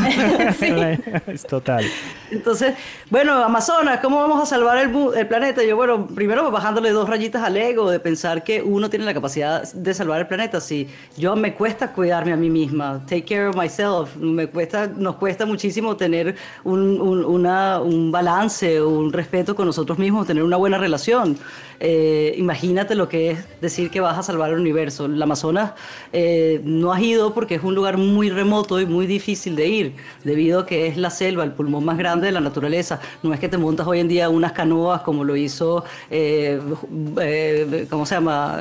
Es 1.25 1.43
total. 1.47 1.83
Entonces, 2.29 2.75
bueno, 3.09 3.43
Amazonas, 3.43 3.99
¿cómo 4.01 4.19
vamos 4.19 4.41
a 4.41 4.45
salvar 4.45 4.77
el, 4.77 4.91
el 5.15 5.27
planeta? 5.27 5.63
Yo, 5.63 5.75
bueno, 5.75 6.05
primero 6.07 6.49
bajándole 6.51 6.91
dos 6.91 7.09
rayitas 7.09 7.43
al 7.43 7.57
ego 7.57 7.89
de 7.89 7.99
pensar 7.99 8.43
que 8.43 8.61
uno 8.61 8.89
tiene 8.89 9.05
la 9.05 9.13
capacidad 9.13 9.63
de 9.71 9.93
salvar 9.93 10.21
el 10.21 10.27
planeta. 10.27 10.61
Si 10.61 10.87
yo 11.17 11.35
me 11.35 11.55
cuesta 11.55 11.91
cuidarme 11.91 12.33
a 12.33 12.35
mí 12.35 12.49
misma, 12.49 13.01
take 13.07 13.23
care 13.23 13.47
of 13.47 13.55
myself, 13.63 14.15
me 14.17 14.47
cuesta, 14.47 14.87
nos 14.87 15.15
cuesta 15.15 15.45
muchísimo 15.45 15.95
tener 15.95 16.35
un, 16.63 16.99
una, 17.01 17.79
un 17.79 18.11
balance, 18.11 18.81
un 18.81 19.11
respeto 19.13 19.55
con 19.55 19.65
nosotros 19.65 19.97
mismos, 19.97 20.27
tener 20.27 20.43
una 20.43 20.57
buena 20.57 20.77
relación. 20.77 21.37
Eh, 21.79 22.35
imagínate 22.37 22.95
lo 22.95 23.09
que 23.09 23.31
es 23.31 23.39
decir 23.59 23.89
que 23.89 23.99
vas 23.99 24.17
a 24.17 24.23
salvar 24.23 24.51
el 24.51 24.59
universo. 24.59 25.05
El 25.05 25.21
Amazonas 25.21 25.73
eh, 26.11 26.61
no 26.63 26.93
has 26.93 27.01
ido 27.01 27.33
porque 27.33 27.55
es 27.55 27.63
un 27.63 27.75
lugar 27.75 27.97
muy 27.97 28.29
remoto 28.29 28.79
y 28.79 28.85
muy 28.85 29.05
difícil 29.05 29.55
de 29.55 29.67
ir, 29.67 29.95
debido 30.23 30.61
a 30.61 30.65
que 30.65 30.87
es 30.87 30.97
la 30.97 31.09
selva, 31.09 31.43
el 31.43 31.51
pulmón 31.51 31.85
más 31.85 31.97
grande 31.97 32.27
de 32.27 32.31
la 32.31 32.41
naturaleza. 32.41 32.99
No 33.21 33.33
es 33.33 33.39
que 33.39 33.49
te 33.49 33.57
montas 33.57 33.87
hoy 33.87 33.99
en 33.99 34.07
día 34.07 34.29
unas 34.29 34.53
canoas 34.53 35.01
como 35.01 35.23
lo 35.23 35.35
hizo, 35.35 35.83
eh, 36.09 36.59
¿cómo 37.89 38.05
se 38.05 38.15
llama? 38.15 38.59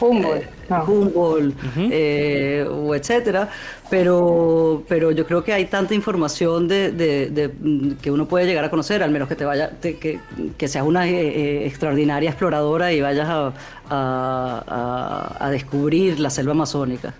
Humboldt. 0.00 0.46
Humboldt, 0.86 1.54
o 2.70 2.94
etcétera, 2.94 3.48
pero, 3.90 4.82
pero 4.88 5.10
yo 5.10 5.26
creo 5.26 5.44
que 5.44 5.52
hay 5.52 5.66
tanta 5.66 5.94
información 5.94 6.66
de, 6.68 7.96
que 8.00 8.10
uno 8.10 8.26
puede 8.26 8.46
llegar 8.46 8.64
a 8.64 8.70
conocer, 8.70 9.02
al 9.02 9.10
menos 9.10 9.28
que 9.28 9.36
te 9.36 9.44
vaya, 9.44 9.72
que, 9.80 10.20
que 10.56 10.68
seas 10.68 10.84
una 10.84 11.06
extraordinaria 11.08 12.30
exploradora 12.30 12.92
y 12.92 13.00
vayas 13.00 13.52
a, 13.90 15.48
descubrir 15.50 16.18
la 16.18 16.30
selva 16.30 16.52
amazónica. 16.52 17.14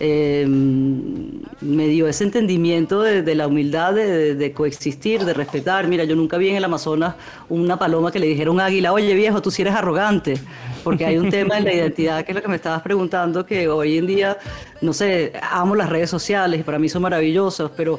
Em, 0.00 1.40
me 1.60 1.88
dio 1.88 2.06
ese 2.06 2.22
entendimiento 2.22 3.02
de, 3.02 3.34
la 3.34 3.48
humildad 3.48 3.94
de, 3.94 4.52
coexistir, 4.54 5.24
de 5.24 5.34
respetar. 5.34 5.88
Mira, 5.88 6.04
yo 6.04 6.14
nunca 6.14 6.38
vi 6.38 6.50
en 6.50 6.56
el 6.56 6.64
Amazonas 6.64 7.16
una 7.48 7.78
paloma 7.78 8.12
que 8.12 8.20
le 8.20 8.26
dijera 8.26 8.50
a 8.50 8.52
un 8.52 8.60
águila, 8.60 8.92
oye 8.92 9.12
viejo, 9.14 9.42
tú 9.42 9.50
si 9.50 9.62
eres 9.62 9.74
arrogante, 9.74 10.38
porque 10.84 11.04
hay 11.04 11.18
un 11.18 11.30
tema 11.30 11.58
en 11.58 11.64
la 11.64 11.74
identidad, 11.74 12.24
que 12.24 12.30
es 12.30 12.36
lo 12.36 12.42
que 12.42 12.48
me 12.48 12.56
estabas 12.56 12.82
preguntando, 12.82 13.44
que 13.44 13.68
hoy 13.68 13.98
en 13.98 14.06
día, 14.06 14.38
no 14.80 14.92
sé, 14.92 15.32
amo 15.50 15.74
las 15.74 15.88
redes 15.88 16.10
sociales 16.10 16.60
y 16.60 16.62
para 16.62 16.78
mí 16.78 16.88
son 16.88 17.02
maravillosas, 17.02 17.70
pero 17.76 17.98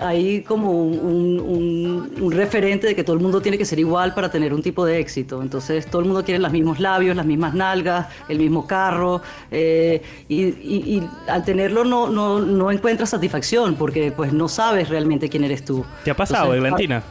hay 0.00 0.42
como 0.42 0.72
un, 0.72 2.30
referente 2.32 2.86
de 2.86 2.94
que 2.94 3.04
todo 3.04 3.14
el 3.14 3.22
mundo 3.22 3.40
tiene 3.40 3.58
que 3.58 3.64
ser 3.64 3.78
igual 3.78 4.14
para 4.14 4.30
tener 4.30 4.54
un 4.54 4.62
tipo 4.62 4.84
de 4.84 4.98
éxito. 4.98 5.42
Entonces 5.42 5.86
todo 5.86 6.00
el 6.00 6.06
mundo 6.06 6.24
quiere 6.24 6.38
los 6.38 6.52
mismos 6.52 6.80
labios, 6.80 7.16
las 7.16 7.26
mismas 7.26 7.54
nalgas, 7.54 8.06
el 8.28 8.38
mismo 8.38 8.66
carro, 8.66 9.20
eh, 9.50 10.02
y, 10.28 11.02
al 11.28 11.44
tenerlo 11.44 11.84
no, 11.84 12.08
no, 12.08 12.40
no, 12.40 12.70
encuentras 12.70 13.10
satisfacción 13.10 13.74
porque 13.74 14.12
pues 14.12 14.32
no 14.32 14.48
sabes 14.48 14.88
realmente 14.88 15.28
quién 15.28 15.44
eres 15.44 15.64
tú. 15.64 15.84
¿Te 16.04 16.10
ha 16.10 16.16
pasado, 16.16 16.48
Valentina? 16.48 17.02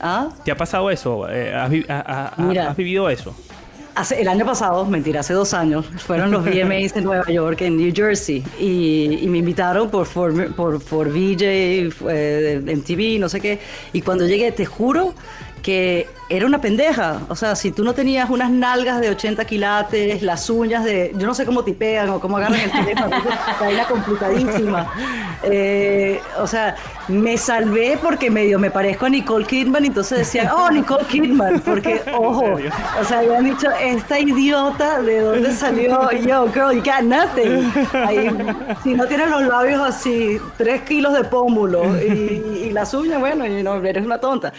¿Ah? 0.00 0.28
¿Te 0.44 0.50
ha 0.50 0.56
pasado 0.56 0.90
eso? 0.90 1.28
Eh, 1.28 1.54
¿Has 1.54 2.76
vivido 2.76 3.08
eso? 3.08 3.34
El 4.18 4.28
año 4.28 4.44
pasado, 4.44 4.84
mentira, 4.84 5.20
hace 5.20 5.32
dos 5.32 5.54
años, 5.54 5.86
fueron 5.98 6.30
los 6.30 6.44
VMAs 6.44 6.92
de 6.94 7.00
Nueva 7.00 7.24
York, 7.30 7.62
en 7.62 7.76
New 7.76 7.92
Jersey, 7.94 8.44
y, 8.58 9.26
me 9.28 9.38
invitaron 9.38 9.90
por, 9.90 10.06
por, 10.08 10.54
por, 10.54 10.82
por 10.82 11.08
VJ, 11.08 11.42
eh, 11.42 12.60
MTV, 12.62 13.18
no 13.18 13.28
sé 13.28 13.40
qué, 13.40 13.58
y 13.92 14.02
cuando 14.02 14.26
llegué, 14.26 14.52
te 14.52 14.66
juro 14.66 15.14
que 15.66 16.06
era 16.28 16.46
una 16.46 16.60
pendeja. 16.60 17.22
O 17.28 17.34
sea, 17.34 17.56
si 17.56 17.72
tú 17.72 17.82
no 17.82 17.92
tenías 17.92 18.30
unas 18.30 18.52
nalgas 18.52 19.00
de 19.00 19.10
80 19.10 19.44
quilates, 19.46 20.22
las 20.22 20.48
uñas 20.48 20.84
de. 20.84 21.10
Yo 21.16 21.26
no 21.26 21.34
sé 21.34 21.44
cómo 21.44 21.64
tipean 21.64 22.08
o 22.10 22.20
cómo 22.20 22.36
agarran 22.36 22.60
el 22.60 22.70
teléfono, 22.70 23.16
una 23.68 23.84
complicadísima. 23.88 24.92
Eh, 25.42 26.20
o 26.38 26.46
sea, 26.46 26.76
me 27.08 27.36
salvé 27.36 27.98
porque 28.00 28.30
medio 28.30 28.60
me 28.60 28.70
parezco 28.70 29.06
a 29.06 29.08
Nicole 29.08 29.44
Kidman, 29.44 29.82
y 29.82 29.88
entonces 29.88 30.18
decían, 30.18 30.50
oh, 30.56 30.70
Nicole 30.70 31.04
Kidman, 31.06 31.58
porque, 31.58 32.00
ojo, 32.16 32.58
o 33.00 33.04
sea, 33.04 33.18
habían 33.18 33.42
dicho, 33.42 33.68
esta 33.82 34.20
idiota, 34.20 35.02
¿de 35.02 35.22
dónde 35.22 35.50
salió? 35.52 36.12
Yo, 36.12 36.46
girl, 36.52 36.76
you 36.76 36.82
got 36.84 37.02
nothing. 37.02 37.72
si 38.84 38.94
no 38.94 39.04
tienes 39.06 39.28
los 39.30 39.42
labios 39.42 39.80
así, 39.80 40.38
tres 40.56 40.82
kilos 40.82 41.12
de 41.12 41.24
pómulo 41.24 42.00
y, 42.00 42.70
las 42.70 42.94
uñas, 42.94 43.18
bueno, 43.18 43.44
no, 43.64 43.84
eres 43.84 44.04
una 44.04 44.18
tonta. 44.18 44.52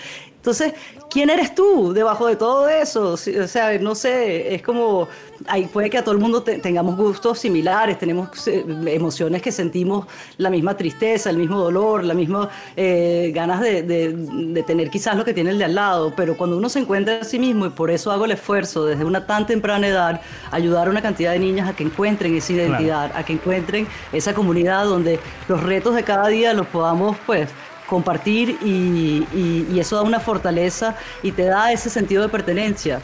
Entonces, 0.48 0.76
¿quién 1.10 1.30
eres 1.30 1.54
tú 1.54 1.91
debajo 1.91 2.26
de 2.26 2.38
todo 2.38 2.70
eso? 2.70 3.12
O 3.12 3.18
sea, 3.18 3.78
no 3.80 3.95
sé, 3.95 4.56
es 4.56 4.62
como 4.62 5.10
ahí 5.45 5.66
puede 5.66 5.89
que 5.89 5.98
a 5.98 6.04
todo 6.04 6.14
el 6.14 6.22
mundo 6.22 6.41
tengamos 6.41 6.95
gustos 6.95 7.39
similares, 7.39 8.00
tenemos 8.00 8.48
eh, 8.48 8.64
emociones 8.88 9.41
que 9.41 9.52
sentimos 9.52 10.08
la 10.38 10.50
misma 10.50 10.78
tristeza, 10.78 11.30
el 11.30 11.38
mismo 11.38 11.60
dolor, 11.60 12.06
la 12.06 12.14
misma 12.14 12.50
eh, 12.78 13.32
ganas 13.36 13.60
de, 13.60 13.84
de, 13.84 14.64
tener 14.64 14.89
quizás 14.89 15.18
lo 15.18 15.26
que 15.26 15.34
tiene 15.34 15.52
el 15.52 15.58
de 15.58 15.66
al 15.66 15.76
lado, 15.76 16.14
pero 16.16 16.38
cuando 16.38 16.58
uno 16.58 16.70
se 16.70 16.80
encuentra 16.80 17.20
a 17.20 17.24
sí 17.26 17.39
mismo, 17.39 17.66
y 17.66 17.70
por 17.70 17.91
eso 17.91 18.10
hago 18.12 18.24
el 18.24 18.32
esfuerzo 18.32 18.86
desde 18.86 19.04
una 19.04 19.26
tan 19.26 19.45
temprana 19.45 19.86
edad, 19.86 20.22
ayudar 20.52 20.88
a 20.88 20.89
una 20.89 21.02
cantidad 21.02 21.34
de 21.34 21.39
niñas 21.39 21.70
a 21.70 21.76
que 21.76 21.84
encuentren 21.84 22.34
esa 22.36 22.54
identidad, 22.54 23.12
a 23.14 23.24
que 23.24 23.34
encuentren 23.34 23.86
esa 24.14 24.34
comunidad 24.34 24.86
donde 24.86 25.20
los 25.50 25.62
retos 25.62 25.93
de 25.93 26.04
cada 26.04 26.30
día 26.30 26.54
los 26.54 26.68
podamos 26.68 27.18
pues 27.26 27.50
compartir 27.88 28.58
y, 28.64 29.26
y, 29.34 29.80
eso 29.80 29.96
da 29.96 30.02
una 30.04 30.20
fortaleza 30.20 30.96
y 31.24 31.32
te 31.32 31.44
da 31.44 31.72
ese 31.72 31.90
sentido 31.90 32.22
de 32.22 32.30
pertenencia 32.30 33.00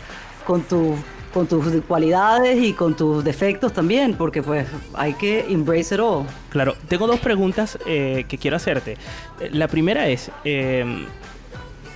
con, 0.46 0.62
tu, 0.62 0.96
con 1.34 1.48
tus 1.48 1.66
cualidades 1.88 2.62
y 2.62 2.74
con 2.74 2.96
tus 2.96 3.24
defectos 3.24 3.74
también, 3.74 4.14
porque 4.16 4.44
pues 4.44 4.68
hay 4.94 5.14
que 5.14 5.46
embrace 5.50 5.96
it 5.96 6.02
all. 6.02 6.26
Claro, 6.50 6.76
tengo 6.88 7.08
dos 7.08 7.20
preguntas 7.20 7.80
eh, 7.86 8.26
que 8.28 8.38
quiero 8.38 8.58
hacerte. 8.58 8.98
Eh, 9.40 9.50
la 9.52 9.68
primera 9.68 10.08
es, 10.10 10.30
em, 10.44 11.06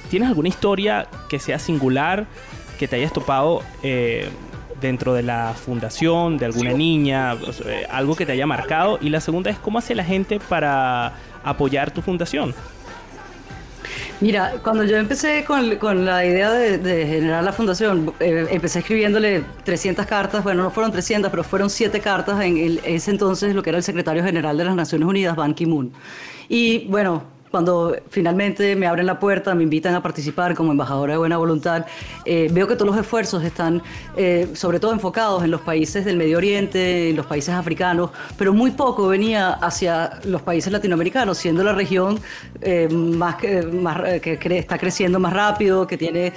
¿tienes 0.10 0.30
alguna 0.30 0.48
historia 0.48 1.08
que 1.30 1.40
sea 1.40 1.60
singular, 1.60 2.26
que 2.80 2.88
te 2.88 2.96
hayas 2.96 3.12
topado 3.12 3.64
eh, 3.84 4.30
dentro 4.80 5.14
de 5.14 5.24
la 5.24 5.54
fundación, 5.54 6.38
de 6.38 6.46
alguna 6.46 6.72
niña, 6.72 7.36
algo 7.90 8.16
que 8.16 8.26
te 8.26 8.32
haya 8.32 8.48
marcado? 8.48 8.98
Y 9.02 9.10
la 9.10 9.20
segunda 9.20 9.52
es, 9.52 9.60
¿cómo 9.60 9.78
hace 9.78 9.94
la 9.94 10.06
gente 10.06 10.40
para 10.40 11.14
apoyar 11.44 11.92
tu 11.92 12.02
fundación? 12.02 12.56
Mira, 14.20 14.56
cuando 14.64 14.84
yo 14.84 14.98
empecé 14.98 15.46
con, 15.46 16.06
la 16.06 16.26
idea 16.26 16.52
de, 16.52 17.06
generar 17.06 17.44
la 17.44 17.52
fundación, 17.54 18.14
eh, 18.20 18.48
empecé 18.50 18.80
escribiéndole 18.80 19.44
300 19.64 20.08
cartas, 20.08 20.44
bueno, 20.44 20.64
no 20.64 20.72
fueron 20.72 20.92
300, 20.92 21.30
pero 21.30 21.44
fueron 21.44 21.70
7 21.70 22.00
cartas 22.00 22.42
en 22.42 22.80
ese 22.84 23.12
entonces 23.12 23.54
lo 23.54 23.62
que 23.62 23.70
era 23.70 23.78
el 23.78 23.84
secretario 23.84 24.24
general 24.24 24.58
de 24.58 24.66
las 24.66 24.76
Naciones 24.76 25.08
Unidas, 25.08 25.36
Ban 25.36 25.54
Ki-moon. 25.54 25.92
Y 26.50 26.88
bueno, 26.88 27.24
cuando 27.52 27.96
finalmente 28.10 28.76
me 28.76 28.88
abren 28.88 29.06
la 29.06 29.20
puerta, 29.20 29.56
me 29.56 29.64
invitan 29.64 29.96
a 29.96 30.04
participar 30.04 30.54
como 30.56 30.72
embajadora 30.72 31.14
de 31.14 31.18
buena 31.18 31.38
voluntad, 31.38 31.86
eh, 32.26 32.50
veo 32.52 32.68
que 32.68 32.76
todos 32.76 32.88
los 32.92 33.00
esfuerzos 33.00 33.44
están 33.44 33.82
eh, 34.16 34.50
sobre 34.54 34.80
todo 34.80 34.92
enfocados 34.92 35.44
en 35.44 35.52
los 35.52 35.62
países 35.62 36.04
del 36.06 36.18
Medio 36.18 36.38
Oriente, 36.38 37.10
en 37.10 37.16
los 37.16 37.26
países 37.26 37.54
africanos, 37.54 38.12
pero 38.38 38.54
muy 38.54 38.72
poco 38.72 39.08
venía 39.08 39.52
hacia 39.54 40.20
los 40.26 40.42
países 40.42 40.72
latinoamericanos, 40.72 41.38
siendo 41.38 41.64
la 41.64 41.74
región 41.74 42.20
eh, 42.62 42.88
más, 42.90 43.38
más 43.74 43.98
que 44.20 44.40
está 44.58 44.78
creciendo 44.78 45.20
más 45.20 45.34
rápido, 45.34 45.88
que 45.88 45.98
tiene 45.98 46.34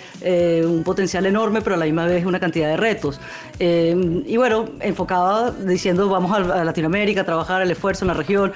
un 0.65 0.83
potencial 0.85 1.27
enorme, 1.27 1.61
pero 1.63 1.77
a 1.77 1.79
la 1.79 1.85
misma 1.85 2.07
vez 2.07 2.25
una 2.25 2.39
cantidad 2.39 2.69
de 2.69 2.77
retos. 2.77 3.21
y 3.59 4.37
bueno, 4.37 4.67
enfocaba 4.81 5.51
diciendo 5.51 6.09
vamos 6.09 6.33
a, 6.33 6.61
a 6.61 6.65
Latinoamérica 6.65 7.23
a 7.23 7.25
trabajar 7.25 7.63
el 7.63 7.71
esfuerzo 7.71 8.05
en 8.05 8.09
la 8.09 8.15
región 8.15 8.53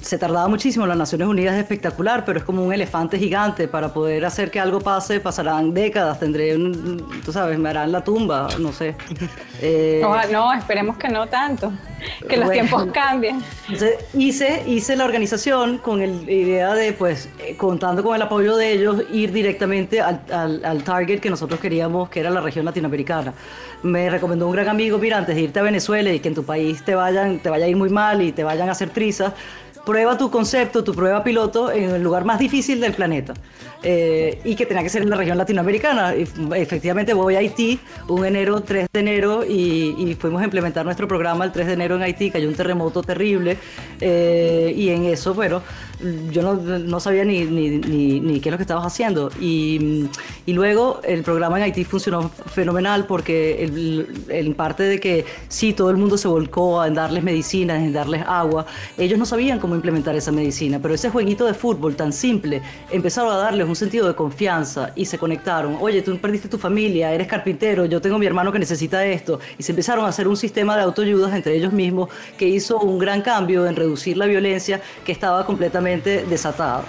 se 0.00 0.18
tardaba 0.18 0.48
muchísimo, 0.48 0.86
las 0.86 0.96
Naciones 0.96 1.28
Unidas 1.28 1.54
es 1.54 1.60
espectacular, 1.60 2.24
pero 2.24 2.38
es 2.38 2.44
como 2.44 2.64
un 2.64 2.72
elefante 2.72 3.18
gigante, 3.18 3.68
para 3.68 3.92
poder 3.92 4.24
hacer 4.24 4.50
que 4.50 4.60
algo 4.60 4.80
pase 4.80 5.20
pasarán 5.20 5.72
décadas, 5.72 6.18
tendré, 6.18 6.56
un, 6.56 7.22
tú 7.24 7.32
sabes, 7.32 7.58
me 7.58 7.68
harán 7.68 7.92
la 7.92 8.02
tumba, 8.02 8.48
no 8.58 8.72
sé. 8.72 8.94
Eh, 9.64 10.02
no, 10.32 10.52
esperemos 10.52 10.96
que 10.96 11.08
no 11.08 11.28
tanto, 11.28 11.72
que 12.28 12.36
los 12.36 12.50
tiempos 12.50 12.86
cambien. 12.92 13.42
Entonces 13.68 13.96
hice, 14.14 14.62
hice 14.66 14.96
la 14.96 15.04
organización 15.04 15.78
con 15.78 16.00
la 16.00 16.06
idea 16.06 16.74
de, 16.74 16.92
pues, 16.92 17.28
eh, 17.38 17.56
contando 17.56 18.02
con 18.02 18.16
el 18.16 18.22
apoyo 18.22 18.56
de 18.56 18.72
ellos, 18.72 19.02
ir 19.12 19.32
directamente 19.32 20.00
al, 20.00 20.20
al 20.64 20.84
target 20.84 21.20
que 21.20 21.30
nosotros 21.30 21.60
queríamos, 21.60 22.08
que 22.08 22.20
era 22.20 22.30
la 22.30 22.40
región 22.40 22.64
latinoamericana 22.64 23.32
me 23.82 24.08
recomendó 24.08 24.46
un 24.46 24.52
gran 24.52 24.68
amigo, 24.68 24.98
mira, 24.98 25.18
antes 25.18 25.34
de 25.34 25.42
irte 25.42 25.58
a 25.58 25.62
Venezuela 25.62 26.12
y 26.12 26.20
que 26.20 26.28
en 26.28 26.34
tu 26.34 26.44
país 26.44 26.84
te 26.84 26.94
vayan, 26.94 27.40
te 27.40 27.50
vaya 27.50 27.66
a 27.66 27.68
ir 27.68 27.76
muy 27.76 27.90
mal 27.90 28.22
y 28.22 28.32
te 28.32 28.44
vayan 28.44 28.68
a 28.68 28.72
hacer 28.72 28.90
trizas, 28.90 29.32
prueba 29.84 30.16
tu 30.16 30.30
concepto, 30.30 30.84
tu 30.84 30.94
prueba 30.94 31.24
piloto 31.24 31.70
en 31.72 31.90
el 31.90 32.02
lugar 32.02 32.24
más 32.24 32.38
difícil 32.38 32.80
del 32.80 32.92
planeta. 32.92 33.34
Eh, 33.84 34.40
y 34.44 34.54
que 34.54 34.64
tenía 34.64 34.82
que 34.84 34.88
ser 34.88 35.02
en 35.02 35.10
la 35.10 35.16
región 35.16 35.36
latinoamericana. 35.36 36.14
Efectivamente 36.14 37.14
voy 37.14 37.34
a 37.34 37.38
Haití 37.38 37.80
un 38.06 38.24
enero, 38.24 38.60
3 38.60 38.86
de 38.92 39.00
enero, 39.00 39.44
y, 39.44 40.16
fuimos 40.20 40.40
a 40.40 40.44
implementar 40.44 40.84
nuestro 40.84 41.08
programa 41.08 41.44
el 41.44 41.50
3 41.50 41.66
de 41.66 41.72
enero 41.72 41.96
en 41.96 42.02
Haití, 42.02 42.30
cayó 42.30 42.48
un 42.48 42.54
terremoto 42.54 43.02
terrible, 43.02 43.56
eh, 44.00 44.72
y 44.76 44.90
en 44.90 45.06
eso, 45.06 45.34
bueno, 45.34 45.62
yo 46.30 46.42
no, 46.42 46.54
no 46.54 47.00
sabía 47.00 47.24
ni, 47.24 47.44
ni, 47.44 48.20
ni, 48.20 48.40
qué 48.40 48.48
es 48.48 48.50
lo 48.50 48.58
que 48.58 48.62
estabas 48.62 48.86
haciendo. 48.86 49.30
Y, 49.40 50.08
y, 50.46 50.52
luego 50.52 51.00
el 51.04 51.22
programa 51.22 51.56
en 51.58 51.64
Haití 51.64 51.84
funcionó 51.84 52.28
fenomenal 52.28 53.06
porque 53.06 53.64
el, 53.64 54.24
en 54.28 54.54
parte 54.54 54.82
de 54.82 55.00
que 55.00 55.24
sí, 55.48 55.72
todo 55.72 55.90
el 55.90 55.96
mundo 55.96 56.18
se 56.18 56.28
volcó 56.28 56.84
en 56.84 56.94
darles 56.94 57.22
medicinas, 57.22 57.82
en 57.82 57.92
darles 57.92 58.22
agua, 58.26 58.66
ellos 58.98 59.18
no 59.18 59.26
sabían 59.26 59.58
cómo 59.58 59.74
implementar 59.74 60.16
esa 60.16 60.32
medicina, 60.32 60.78
pero 60.80 60.94
ese 60.94 61.10
jueguito 61.10 61.46
de 61.46 61.54
fútbol 61.54 61.94
tan 61.94 62.12
simple 62.12 62.62
empezaron 62.90 63.32
a 63.32 63.36
darles 63.36 63.68
un 63.68 63.76
sentido 63.76 64.08
de 64.08 64.14
confianza 64.14 64.92
y 64.96 65.04
se 65.04 65.18
conectaron. 65.18 65.76
Oye, 65.80 66.02
tú 66.02 66.16
perdiste 66.18 66.48
tu 66.48 66.58
familia, 66.58 67.12
eres 67.12 67.26
carpintero, 67.26 67.86
yo 67.86 68.00
tengo 68.00 68.18
mi 68.18 68.26
hermano 68.26 68.52
que 68.52 68.58
necesita 68.58 69.04
esto. 69.04 69.40
Y 69.58 69.62
se 69.62 69.72
empezaron 69.72 70.04
a 70.04 70.08
hacer 70.08 70.28
un 70.28 70.36
sistema 70.36 70.76
de 70.76 70.82
autoayudas 70.82 71.34
entre 71.34 71.56
ellos 71.56 71.72
mismos 71.72 72.08
que 72.36 72.48
hizo 72.48 72.78
un 72.78 72.98
gran 72.98 73.22
cambio 73.22 73.66
en 73.66 73.76
reducir 73.76 74.16
la 74.16 74.26
violencia 74.26 74.80
que 75.04 75.12
estaba 75.12 75.44
completamente 75.46 75.91
desatada. 76.00 76.82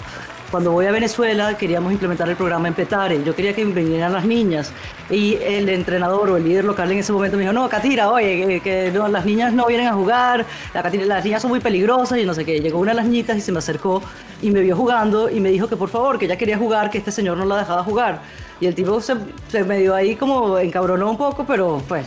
Cuando 0.54 0.72
voy 0.72 0.86
a 0.86 0.92
Venezuela 0.92 1.58
queríamos 1.58 1.92
implementar 1.92 2.30
el 2.30 2.36
programa 2.36 2.68
en 2.68 2.76
Petare. 2.76 3.24
Yo 3.24 3.36
quería 3.36 3.56
que 3.56 3.66
vinieran 3.66 4.14
las 4.14 4.24
niñas 4.24 4.72
y 5.10 5.34
el 5.42 5.68
entrenador 5.68 6.30
o 6.30 6.38
el 6.38 6.44
líder 6.44 6.64
local 6.64 6.92
en 6.92 7.00
ese 7.00 7.12
momento 7.12 7.38
me 7.38 7.42
dijo, 7.42 7.54
no, 7.54 7.68
Catira, 7.68 8.12
oye, 8.12 8.62
que, 8.64 8.92
no, 8.94 9.08
las 9.08 9.26
niñas 9.26 9.52
no 9.52 9.66
vienen 9.66 9.88
a 9.88 9.94
jugar, 9.94 10.46
las 10.76 11.24
niñas 11.26 11.42
son 11.42 11.50
muy 11.50 11.60
peligrosas 11.60 12.20
y 12.20 12.26
no 12.26 12.36
sé 12.36 12.46
qué. 12.46 12.60
Llegó 12.60 12.78
una 12.78 12.92
de 12.92 12.98
las 12.98 13.06
niñitas 13.08 13.36
y 13.36 13.42
se 13.42 13.52
me 13.52 13.58
acercó 13.58 14.04
y 14.44 14.52
me 14.52 14.62
vio 14.62 14.76
jugando 14.76 15.28
y 15.28 15.40
me 15.40 15.50
dijo 15.50 15.68
que 15.68 15.76
por 15.76 15.90
favor, 15.90 16.20
que 16.20 16.26
ella 16.26 16.38
quería 16.38 16.60
jugar, 16.60 16.92
que 16.92 17.00
este 17.00 17.12
señor 17.12 17.36
no 17.36 17.46
la 17.46 17.58
dejaba 17.58 17.84
jugar. 17.84 18.22
Y 18.62 18.68
el 18.68 18.76
tipo 18.76 19.02
se, 19.02 19.16
se 19.48 19.64
me 19.64 19.80
dio 19.80 19.96
ahí 19.96 20.16
como 20.16 20.60
encabronó 20.60 21.10
un 21.10 21.18
poco, 21.18 21.46
pero 21.48 21.82
pues 21.88 22.06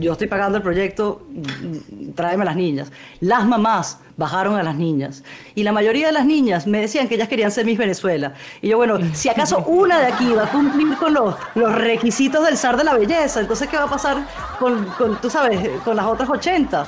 yo 0.00 0.12
estoy 0.12 0.26
pagando 0.26 0.56
el 0.58 0.62
proyecto, 0.62 1.26
tráeme 2.14 2.42
a 2.42 2.46
las 2.46 2.56
niñas. 2.56 2.90
Las 3.20 3.46
mamás 3.46 3.98
bajaron 4.16 4.56
a 4.56 4.62
las 4.62 4.74
niñas. 4.74 5.22
Y 5.54 5.62
la 5.62 5.72
mayoría 5.72 6.06
de 6.06 6.12
las 6.12 6.24
niñas 6.24 6.66
me 6.66 6.80
decían 6.80 7.08
que 7.08 7.16
ellas 7.16 7.28
querían 7.28 7.50
ser 7.50 7.66
Miss 7.66 7.78
Venezuela. 7.78 8.34
Y 8.62 8.68
yo, 8.68 8.76
bueno, 8.76 8.98
si 9.14 9.28
acaso 9.28 9.58
una 9.66 10.00
de 10.00 10.06
aquí 10.06 10.32
va 10.32 10.44
a 10.44 10.50
cumplir 10.50 10.96
con 10.96 11.14
los, 11.14 11.34
los 11.54 11.74
requisitos 11.74 12.44
del 12.44 12.56
zar 12.56 12.76
de 12.76 12.84
la 12.84 12.94
belleza, 12.94 13.40
entonces 13.40 13.68
¿qué 13.68 13.76
va 13.76 13.84
a 13.84 13.90
pasar 13.90 14.26
con, 14.58 14.86
con 14.98 15.20
tú 15.20 15.30
sabes, 15.30 15.80
con 15.84 15.96
las 15.96 16.06
otras 16.06 16.28
80? 16.28 16.86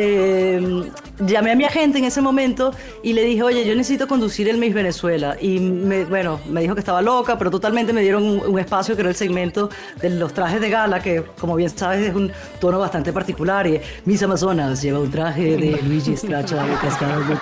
Eh, 0.00 0.90
llamé 1.26 1.50
a 1.50 1.56
mi 1.56 1.64
agente 1.64 1.98
en 1.98 2.04
ese 2.04 2.20
momento 2.20 2.72
y 3.02 3.12
le 3.12 3.24
dije, 3.24 3.42
oye, 3.42 3.66
yo 3.66 3.74
necesito 3.74 4.06
conducir 4.06 4.48
el 4.48 4.58
Miss 4.58 4.72
Venezuela. 4.72 5.36
Y 5.40 5.58
me, 5.58 6.04
bueno, 6.04 6.40
me 6.48 6.60
dijo 6.60 6.74
que 6.74 6.80
estaba 6.80 7.02
loca, 7.02 7.36
pero 7.36 7.50
totalmente 7.50 7.92
me 7.92 8.02
dieron 8.02 8.22
un, 8.24 8.58
espacio 8.58 8.94
que 8.94 9.00
era 9.02 9.10
el 9.10 9.16
segmento 9.16 9.70
de 10.00 10.10
los 10.10 10.32
trajes 10.32 10.60
de 10.60 10.70
gala, 10.70 11.00
que 11.00 11.24
como 11.38 11.56
bien 11.56 11.70
sabes 11.70 12.08
es 12.08 12.14
un 12.14 12.30
tono 12.60 12.78
bastante 12.78 13.12
particular. 13.12 13.66
Y 13.66 13.80
Miss 14.04 14.22
Amazonas 14.22 14.80
lleva 14.80 15.00
un 15.00 15.10
traje 15.10 15.56
de 15.56 15.82
Luigi 15.86 16.16
Stracha 16.16 16.64
de 16.64 16.74
Cascadas 16.74 17.28
de 17.28 17.36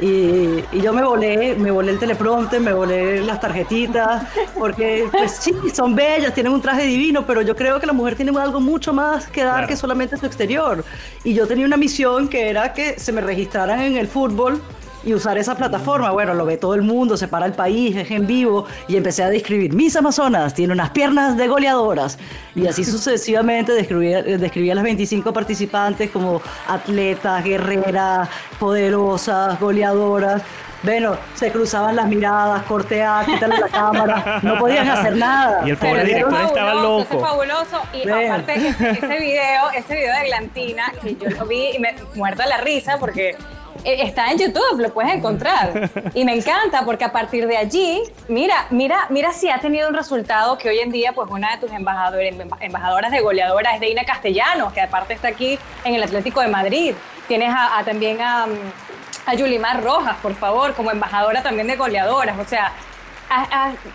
y, 0.00 0.78
yo 0.78 0.92
me 0.92 1.02
volé, 1.02 1.54
me 1.56 1.70
volé 1.70 1.92
el 1.92 1.98
teleprompter, 1.98 2.60
me 2.60 2.72
volé 2.72 3.22
las 3.22 3.40
tarjetitas, 3.40 4.26
porque 4.58 5.08
pues 5.10 5.32
sí, 5.32 5.52
son 5.74 5.94
bellas, 5.94 6.32
tienen 6.32 6.52
un 6.52 6.62
traje 6.62 6.84
divino, 6.84 7.26
pero 7.26 7.42
yo 7.42 7.54
creo 7.54 7.78
que 7.78 7.86
la 7.86 7.92
mujer 7.92 8.16
tiene 8.16 8.38
algo 8.38 8.60
mucho 8.60 8.92
más 8.92 9.26
que 9.26 9.44
dar 9.44 9.66
que 9.66 9.76
solamente 9.76 10.16
su 10.16 10.26
exterior. 10.26 10.84
Y 11.24 11.34
yo 11.34 11.46
tenía 11.46 11.66
una 11.66 11.76
misión 11.76 12.28
que 12.28 12.48
era 12.48 12.72
que 12.72 12.98
se 12.98 13.12
me 13.12 13.20
registraran 13.20 13.80
en 13.80 13.96
el 13.96 14.06
fútbol 14.06 14.60
y 15.04 15.14
usar 15.14 15.38
esa 15.38 15.54
plataforma. 15.54 16.10
Bueno, 16.10 16.34
lo 16.34 16.44
ve 16.44 16.56
todo 16.56 16.74
el 16.74 16.82
mundo, 16.82 17.16
se 17.16 17.28
para 17.28 17.46
el 17.46 17.52
país, 17.52 17.96
es 17.96 18.10
en 18.10 18.26
vivo 18.26 18.66
y 18.88 18.96
empecé 18.96 19.22
a 19.22 19.28
describir. 19.28 19.72
Mis 19.72 19.96
Amazonas 19.96 20.54
tiene 20.54 20.72
unas 20.72 20.90
piernas 20.90 21.36
de 21.36 21.48
goleadoras 21.48 22.18
y 22.54 22.66
así 22.66 22.84
sucesivamente 22.84 23.72
describía, 23.72 24.22
describía 24.22 24.72
a 24.72 24.76
las 24.76 24.84
25 24.84 25.32
participantes 25.32 26.10
como 26.10 26.40
atletas, 26.68 27.44
guerreras, 27.44 28.28
poderosas, 28.58 29.58
goleadoras. 29.58 30.42
Bueno, 30.82 31.18
se 31.34 31.52
cruzaban 31.52 31.94
las 31.94 32.08
miradas, 32.08 32.62
cortea, 32.62 33.22
quítale 33.26 33.58
la 33.58 33.68
cámara, 33.68 34.40
no 34.42 34.58
podían 34.58 34.88
hacer 34.88 35.14
nada. 35.14 35.62
Y 35.66 35.70
el 35.70 35.76
pobre 35.76 36.04
director 36.04 36.40
estaba 36.40 36.72
loco. 36.72 37.02
Eso 37.02 37.14
es 37.16 37.20
fabuloso. 37.20 37.82
Y 37.92 38.08
aparte, 38.08 38.54
ese, 38.54 38.90
ese, 38.92 39.18
video, 39.18 39.70
ese 39.76 39.94
video 39.94 40.14
de 40.14 40.26
Glantina, 40.28 40.90
que 41.02 41.16
yo 41.16 41.28
lo 41.28 41.44
vi 41.44 41.72
y 41.76 41.78
me 41.78 41.94
muerta 42.14 42.46
la 42.46 42.62
risa 42.62 42.96
porque 42.98 43.28
eh, 43.30 43.36
está 43.84 44.30
en 44.30 44.38
YouTube, 44.38 44.80
lo 44.80 44.92
puedes 44.92 45.12
encontrar. 45.12 45.90
Y 46.14 46.24
me 46.24 46.34
encanta 46.34 46.84
porque 46.84 47.04
a 47.04 47.12
partir 47.12 47.46
de 47.46 47.56
allí, 47.56 48.02
mira, 48.28 48.66
mira, 48.70 49.06
mira 49.10 49.32
si 49.32 49.48
ha 49.48 49.58
tenido 49.58 49.88
un 49.88 49.94
resultado 49.94 50.58
que 50.58 50.68
hoy 50.68 50.78
en 50.78 50.90
día, 50.90 51.12
pues 51.12 51.30
una 51.30 51.52
de 51.52 51.58
tus 51.58 51.70
embajadores, 51.72 52.34
embajadoras 52.60 53.10
de 53.10 53.20
goleadora 53.20 53.74
es 53.74 53.80
Deina 53.80 54.04
Castellanos, 54.04 54.72
que 54.72 54.80
aparte 54.80 55.14
está 55.14 55.28
aquí 55.28 55.58
en 55.84 55.94
el 55.94 56.02
Atlético 56.02 56.40
de 56.40 56.48
Madrid. 56.48 56.94
Tienes 57.28 57.54
a, 57.56 57.82
también 57.84 58.20
a, 58.20 58.46
a 59.26 59.34
Yulimar 59.34 59.82
Rojas, 59.82 60.16
por 60.22 60.34
favor, 60.34 60.74
como 60.74 60.90
embajadora 60.90 61.42
también 61.42 61.66
de 61.66 61.76
goleadoras. 61.76 62.38
O 62.38 62.44
sea, 62.44 62.72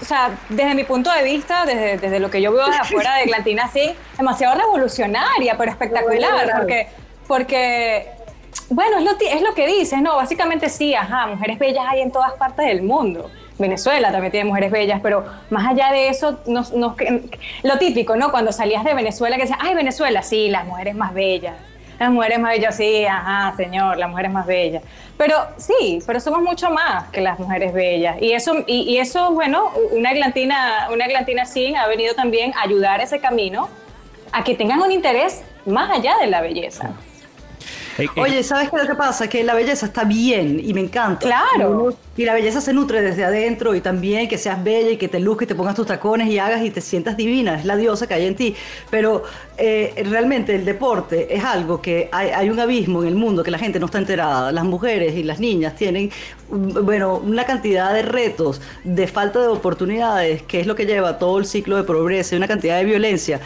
o 0.01 0.05
sea, 0.05 0.31
desde 0.47 0.73
mi 0.75 0.85
punto 0.85 1.11
de 1.11 1.23
vista, 1.23 1.65
desde, 1.65 1.97
desde 1.97 2.19
lo 2.19 2.29
que 2.29 2.41
yo 2.41 2.53
veo 2.53 2.67
de 2.67 2.77
afuera 2.77 3.15
de 3.15 3.23
Eglantina, 3.23 3.67
sí, 3.67 3.93
demasiado 4.17 4.55
revolucionaria, 4.55 5.57
pero 5.57 5.71
espectacular, 5.71 6.53
porque, 6.57 6.87
porque 7.27 8.14
bueno, 8.69 8.97
es 8.97 9.03
lo, 9.03 9.11
es 9.11 9.41
lo 9.41 9.53
que 9.53 9.67
dices, 9.67 10.01
¿no? 10.01 10.15
Básicamente 10.15 10.69
sí, 10.69 10.95
ajá, 10.95 11.27
mujeres 11.27 11.59
bellas 11.59 11.85
hay 11.87 12.01
en 12.01 12.11
todas 12.11 12.33
partes 12.33 12.65
del 12.65 12.81
mundo. 12.81 13.29
Venezuela 13.57 14.11
también 14.11 14.31
tiene 14.31 14.47
mujeres 14.47 14.71
bellas, 14.71 14.99
pero 15.01 15.25
más 15.49 15.65
allá 15.67 15.91
de 15.91 16.09
eso, 16.09 16.39
nos, 16.45 16.73
lo 16.73 17.77
típico, 17.79 18.15
¿no? 18.15 18.31
Cuando 18.31 18.51
salías 18.51 18.83
de 18.83 18.93
Venezuela, 18.93 19.37
que 19.37 19.43
decías, 19.43 19.59
ay, 19.61 19.75
Venezuela, 19.75 20.21
sí, 20.23 20.49
las 20.49 20.65
mujeres 20.65 20.95
más 20.95 21.13
bellas. 21.13 21.55
Las 21.99 22.11
mujeres 22.11 22.39
más 22.39 22.51
bellas, 22.51 22.75
sí, 22.75 23.05
ajá, 23.05 23.55
señor, 23.55 23.97
las 23.97 24.09
mujeres 24.09 24.31
más 24.31 24.45
bellas. 24.45 24.83
Pero 25.17 25.35
sí, 25.55 25.99
pero 26.05 26.19
somos 26.19 26.41
mucho 26.41 26.69
más 26.69 27.07
que 27.09 27.21
las 27.21 27.39
mujeres 27.39 27.73
bellas. 27.73 28.17
Y 28.21 28.33
eso, 28.33 28.63
y, 28.67 28.97
eso 28.97 29.31
bueno, 29.31 29.71
una 29.91 30.11
Eglantina, 30.11 30.89
una 30.91 31.05
Eglantina 31.05 31.45
Sin 31.45 31.77
ha 31.77 31.87
venido 31.87 32.13
también 32.13 32.53
a 32.55 32.63
ayudar 32.63 32.99
ese 32.99 33.19
camino 33.19 33.69
a 34.33 34.43
que 34.43 34.55
tengan 34.55 34.81
un 34.81 34.91
interés 34.91 35.43
más 35.65 35.89
allá 35.89 36.17
de 36.19 36.27
la 36.27 36.41
belleza. 36.41 36.91
Oye, 38.17 38.43
¿sabes 38.43 38.69
qué 38.69 38.75
es 38.75 38.83
lo 38.83 38.89
que 38.89 38.95
pasa? 38.95 39.27
Que 39.27 39.43
la 39.43 39.53
belleza 39.53 39.85
está 39.85 40.03
bien 40.03 40.61
y 40.63 40.73
me 40.73 40.81
encanta. 40.81 41.25
Claro. 41.25 41.95
Y 42.17 42.25
la 42.25 42.33
belleza 42.33 42.61
se 42.61 42.73
nutre 42.73 43.01
desde 43.01 43.23
adentro 43.23 43.75
y 43.75 43.81
también 43.81 44.27
que 44.27 44.37
seas 44.37 44.63
bella 44.63 44.91
y 44.91 44.97
que 44.97 45.07
te 45.07 45.19
y 45.19 45.45
te 45.45 45.55
pongas 45.55 45.75
tus 45.75 45.87
tacones 45.87 46.29
y 46.29 46.39
hagas 46.39 46.63
y 46.63 46.71
te 46.71 46.81
sientas 46.81 47.17
divina. 47.17 47.55
Es 47.55 47.65
la 47.65 47.75
diosa 47.75 48.07
que 48.07 48.13
hay 48.13 48.25
en 48.25 48.35
ti. 48.35 48.55
Pero 48.89 49.23
eh, 49.57 49.93
realmente 50.09 50.55
el 50.55 50.65
deporte 50.65 51.33
es 51.33 51.43
algo 51.43 51.81
que 51.81 52.09
hay, 52.11 52.29
hay, 52.29 52.49
un 52.49 52.59
abismo 52.59 53.01
en 53.01 53.09
el 53.09 53.15
mundo 53.15 53.43
que 53.43 53.51
la 53.51 53.59
gente 53.59 53.79
no 53.79 53.85
está 53.85 53.97
enterada. 53.97 54.51
Las 54.51 54.65
mujeres 54.65 55.15
y 55.15 55.23
las 55.23 55.39
niñas 55.39 55.75
tienen, 55.75 56.11
bueno, 56.49 57.17
una 57.17 57.45
cantidad 57.45 57.93
de 57.93 58.01
retos, 58.01 58.61
de 58.83 59.07
falta 59.07 59.41
de 59.41 59.47
oportunidades, 59.47 60.41
que 60.43 60.59
es 60.59 60.67
lo 60.67 60.75
que 60.75 60.85
lleva 60.85 61.17
todo 61.17 61.37
el 61.39 61.45
ciclo 61.45 61.77
de 61.77 61.83
progreso 61.83 62.35
y 62.35 62.37
una 62.37 62.47
cantidad 62.47 62.77
de 62.77 62.85
violencia 62.85 63.39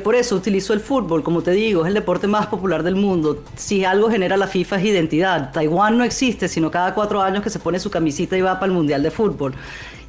por 0.00 0.14
eso 0.14 0.36
utilizo 0.36 0.72
el 0.72 0.80
fútbol, 0.80 1.22
como 1.22 1.42
te 1.42 1.50
digo, 1.50 1.82
es 1.82 1.88
el 1.88 1.94
deporte 1.94 2.26
más 2.26 2.46
popular 2.46 2.82
del 2.82 2.96
mundo. 2.96 3.42
Si 3.56 3.84
algo 3.84 4.10
genera 4.10 4.36
la 4.36 4.46
FIFA 4.46 4.76
es 4.76 4.84
identidad. 4.84 5.52
Taiwán 5.52 5.98
no 5.98 6.04
existe, 6.04 6.48
sino 6.48 6.70
cada 6.70 6.94
cuatro 6.94 7.20
años 7.20 7.42
que 7.42 7.50
se 7.50 7.58
pone 7.58 7.78
su 7.78 7.90
camisita 7.90 8.36
y 8.36 8.40
va 8.40 8.54
para 8.54 8.66
el 8.66 8.72
Mundial 8.72 9.02
de 9.02 9.10
Fútbol. 9.10 9.54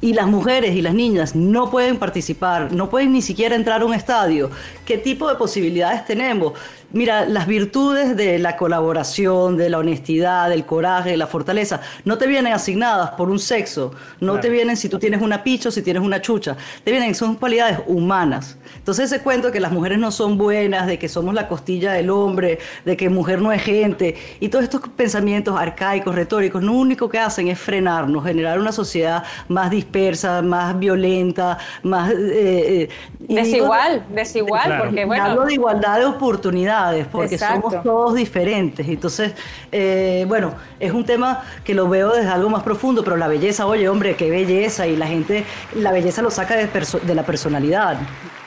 Y 0.04 0.12
las 0.12 0.26
mujeres 0.26 0.76
y 0.76 0.82
las 0.82 0.92
niñas 0.92 1.34
no 1.34 1.70
pueden 1.70 1.96
participar, 1.96 2.74
no 2.74 2.90
pueden 2.90 3.14
ni 3.14 3.22
siquiera 3.22 3.56
entrar 3.56 3.80
a 3.80 3.86
un 3.86 3.94
estadio. 3.94 4.50
¿Qué 4.84 4.98
tipo 4.98 5.26
de 5.30 5.36
posibilidades 5.36 6.04
tenemos? 6.04 6.52
Mira, 6.92 7.24
las 7.24 7.48
virtudes 7.48 8.14
de 8.14 8.38
la 8.38 8.56
colaboración, 8.56 9.56
de 9.56 9.68
la 9.68 9.78
honestidad, 9.78 10.48
del 10.48 10.64
coraje, 10.64 11.10
de 11.10 11.16
la 11.16 11.26
fortaleza, 11.26 11.80
no 12.04 12.18
te 12.18 12.28
vienen 12.28 12.52
asignadas 12.52 13.12
por 13.12 13.30
un 13.30 13.40
sexo, 13.40 13.92
no 14.20 14.38
te 14.38 14.48
vienen 14.48 14.76
si 14.76 14.88
tú 14.88 15.00
tienes 15.00 15.20
una 15.20 15.42
picha 15.42 15.70
o 15.70 15.72
si 15.72 15.82
tienes 15.82 16.04
una 16.04 16.20
chucha, 16.20 16.56
te 16.84 16.92
vienen, 16.92 17.14
son 17.16 17.34
cualidades 17.34 17.80
humanas. 17.88 18.58
Entonces 18.76 19.10
ese 19.10 19.24
cuento 19.24 19.48
de 19.48 19.52
que 19.54 19.58
las 19.58 19.72
mujeres 19.72 19.98
no 19.98 20.12
son 20.12 20.38
buenas, 20.38 20.86
de 20.86 20.98
que 20.98 21.08
somos 21.08 21.34
la 21.34 21.48
costilla 21.48 21.92
del 21.94 22.10
hombre, 22.10 22.60
de 22.84 22.96
que 22.96 23.08
mujer 23.08 23.40
no 23.40 23.50
es 23.50 23.62
gente, 23.62 24.14
y 24.38 24.48
todos 24.48 24.62
estos 24.62 24.82
pensamientos 24.94 25.58
arcaicos, 25.58 26.14
retóricos, 26.14 26.62
lo 26.62 26.72
único 26.74 27.08
que 27.08 27.18
hacen 27.18 27.48
es 27.48 27.58
frenarnos, 27.58 28.22
generar 28.22 28.60
una 28.60 28.70
sociedad 28.70 29.24
más 29.48 29.70
dispersa, 29.94 30.42
más 30.42 30.78
violenta, 30.78 31.58
más... 31.82 32.10
Eh, 32.12 32.82
eh, 32.82 32.88
desigual, 33.20 34.04
desigual, 34.10 34.78
porque 34.82 35.04
bueno... 35.04 35.24
Hablo 35.24 35.44
de 35.44 35.54
igualdad 35.54 35.98
de 35.98 36.04
oportunidades 36.06 37.06
porque 37.06 37.38
somos 37.38 37.82
todos 37.82 38.14
diferentes. 38.14 38.86
Entonces, 38.88 39.32
eh, 39.70 40.24
bueno, 40.28 40.52
es 40.80 40.92
un 40.92 41.04
tema 41.04 41.44
que 41.64 41.74
lo 41.74 41.88
veo 41.88 42.12
desde 42.12 42.28
algo 42.28 42.50
más 42.50 42.62
profundo, 42.62 43.04
pero 43.04 43.16
la 43.16 43.28
belleza, 43.28 43.66
oye, 43.66 43.88
hombre, 43.88 44.16
qué 44.16 44.30
belleza, 44.30 44.86
y 44.86 44.96
la 44.96 45.06
gente, 45.06 45.44
la 45.74 45.92
belleza 45.92 46.22
lo 46.22 46.30
saca 46.30 46.56
de, 46.56 46.68
de 47.02 47.14
la 47.14 47.22
personalidad. 47.22 47.96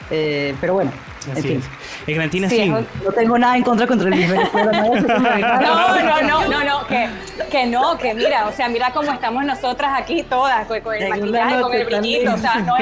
Eh, 0.09 0.55
pero 0.61 0.73
bueno, 0.73 0.91
en 1.35 1.43
fin. 1.43 1.63
Eglantina 2.05 2.49
sí, 2.49 2.69
No 2.69 3.11
tengo 3.15 3.37
nada 3.37 3.57
en 3.57 3.63
contra 3.63 3.87
contra 3.87 4.09
el 4.09 4.15
Venezuela. 4.15 4.71
no, 5.61 6.03
no, 6.03 6.21
no, 6.21 6.47
no, 6.47 6.63
no, 6.63 6.87
que, 6.87 7.09
que 7.49 7.65
no, 7.65 7.97
que 7.97 8.13
mira, 8.13 8.47
o 8.47 8.51
sea, 8.51 8.69
mira 8.69 8.91
cómo 8.93 9.11
estamos 9.11 9.45
nosotras 9.45 9.91
aquí 9.95 10.23
todas, 10.23 10.67
con, 10.67 10.93
el 10.93 11.09
maquillaje, 11.09 11.61
con 11.61 11.73
el 11.73 11.85
brillito, 11.85 12.33
o 12.33 12.37
sea, 12.37 12.55
no 12.55 12.75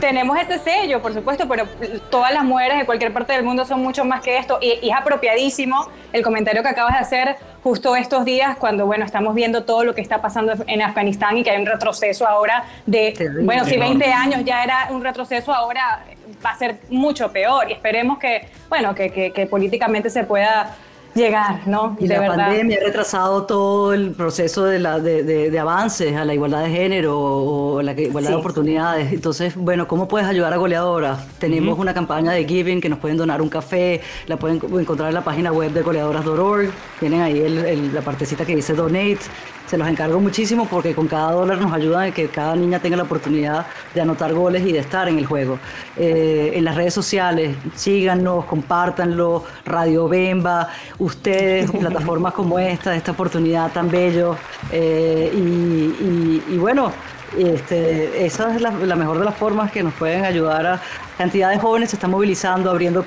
tenemos 0.00 0.38
ese 0.38 0.58
sello, 0.58 1.00
por 1.00 1.14
supuesto, 1.14 1.48
pero 1.48 1.66
todas 2.10 2.32
las 2.32 2.44
mujeres 2.44 2.78
de 2.78 2.86
cualquier 2.86 3.12
parte 3.12 3.32
del 3.32 3.44
mundo 3.44 3.64
son 3.64 3.82
mucho 3.82 4.04
más 4.04 4.20
que 4.22 4.38
esto, 4.38 4.58
y, 4.60 4.78
y 4.82 4.90
es 4.90 4.96
apropiadísimo 4.96 5.88
el 6.12 6.22
comentario 6.22 6.62
que 6.62 6.68
acabas 6.68 6.94
de 6.94 7.00
hacer 7.00 7.36
justo 7.66 7.96
estos 7.96 8.24
días 8.24 8.56
cuando, 8.58 8.86
bueno, 8.86 9.04
estamos 9.04 9.34
viendo 9.34 9.64
todo 9.64 9.82
lo 9.82 9.92
que 9.92 10.00
está 10.00 10.22
pasando 10.22 10.52
en 10.68 10.82
Afganistán 10.82 11.36
y 11.36 11.42
que 11.42 11.50
hay 11.50 11.60
un 11.60 11.66
retroceso 11.66 12.24
ahora 12.24 12.64
de, 12.86 13.12
bueno, 13.42 13.64
si 13.64 13.76
20 13.76 14.04
años 14.12 14.44
ya 14.44 14.62
era 14.62 14.86
un 14.90 15.02
retroceso, 15.02 15.52
ahora 15.52 16.04
va 16.44 16.50
a 16.50 16.58
ser 16.58 16.78
mucho 16.90 17.30
peor 17.30 17.68
y 17.68 17.72
esperemos 17.72 18.18
que, 18.18 18.48
bueno, 18.68 18.94
que, 18.94 19.32
que, 19.32 19.46
políticamente 19.46 20.10
se 20.10 20.24
pueda 20.24 20.76
llegar, 21.14 21.66
¿no? 21.66 21.96
Y 21.98 22.06
la 22.06 22.26
pandemia 22.26 22.78
ha 22.78 22.84
retrasado 22.84 23.44
todo 23.46 23.94
el 23.94 24.12
proceso 24.12 24.64
de, 24.64 24.78
la, 24.78 24.98
de, 24.98 25.22
de, 25.22 25.58
avances 25.58 26.14
a 26.14 26.24
la 26.26 26.34
igualdad 26.34 26.64
de 26.64 26.70
género 26.70 27.18
o 27.18 27.82
la 27.82 27.92
igualdad 27.92 28.30
de 28.30 28.36
oportunidades. 28.36 29.12
Entonces, 29.12 29.56
bueno, 29.56 29.88
¿cómo 29.88 30.08
puedes 30.08 30.28
ayudar 30.28 30.52
a 30.52 30.56
goleadoras? 30.56 31.26
Tenemos 31.38 31.78
una 31.78 31.94
campaña 31.94 32.32
de 32.32 32.44
Giving 32.44 32.82
que 32.82 32.90
nos 32.90 32.98
pueden 32.98 33.16
donar 33.16 33.40
un 33.40 33.48
café, 33.48 34.02
la 34.26 34.36
pueden 34.36 34.60
encontrar 34.78 35.08
en 35.08 35.14
la 35.14 35.24
página 35.24 35.52
web 35.52 35.72
de 35.72 35.82
goleadoras.org, 35.82 36.70
tienen 37.00 37.22
ahí 37.22 37.48
la 37.92 38.02
partecita 38.02 38.44
que 38.44 38.54
dice 38.54 38.74
Donate 38.74 39.18
se 39.66 39.76
los 39.76 39.88
encargo 39.88 40.20
muchísimo 40.20 40.66
porque 40.68 40.94
con 40.94 41.08
cada 41.08 41.32
dólar 41.32 41.58
nos 41.58 41.72
ayudan 41.72 42.08
a 42.08 42.10
que 42.12 42.28
cada 42.28 42.54
niña 42.56 42.78
tenga 42.78 42.96
la 42.96 43.02
oportunidad 43.02 43.66
de 43.94 44.00
anotar 44.00 44.32
goles 44.32 44.64
y 44.64 44.72
de 44.72 44.78
estar 44.78 45.08
en 45.08 45.18
el 45.18 45.26
juego. 45.26 45.58
Eh, 45.96 46.52
en 46.54 46.64
las 46.64 46.76
redes 46.76 46.94
sociales, 46.94 47.56
síganos, 47.74 48.44
compártanlo, 48.44 49.44
Radio 49.64 50.08
Bemba, 50.08 50.68
ustedes, 50.98 51.70
plataformas 51.80 52.32
como 52.32 52.58
esta, 52.58 52.94
esta 52.94 53.12
oportunidad 53.12 53.72
tan 53.72 53.90
bello. 53.90 54.36
Eh, 54.70 55.32
y, 55.34 56.56
bueno, 56.58 56.92
este, 57.36 58.24
esa 58.24 58.54
es 58.54 58.60
la, 58.60 58.70
mejor 58.70 59.18
de 59.18 59.24
las 59.24 59.34
formas 59.34 59.70
que 59.70 59.82
nos 59.82 59.94
pueden 59.94 60.24
ayudar 60.24 60.66
a 60.66 60.80
cantidad 61.18 61.50
de 61.50 61.58
jóvenes 61.58 61.90
se 61.90 61.96
están 61.96 62.10
movilizando, 62.10 62.70
abriendo 62.70 63.04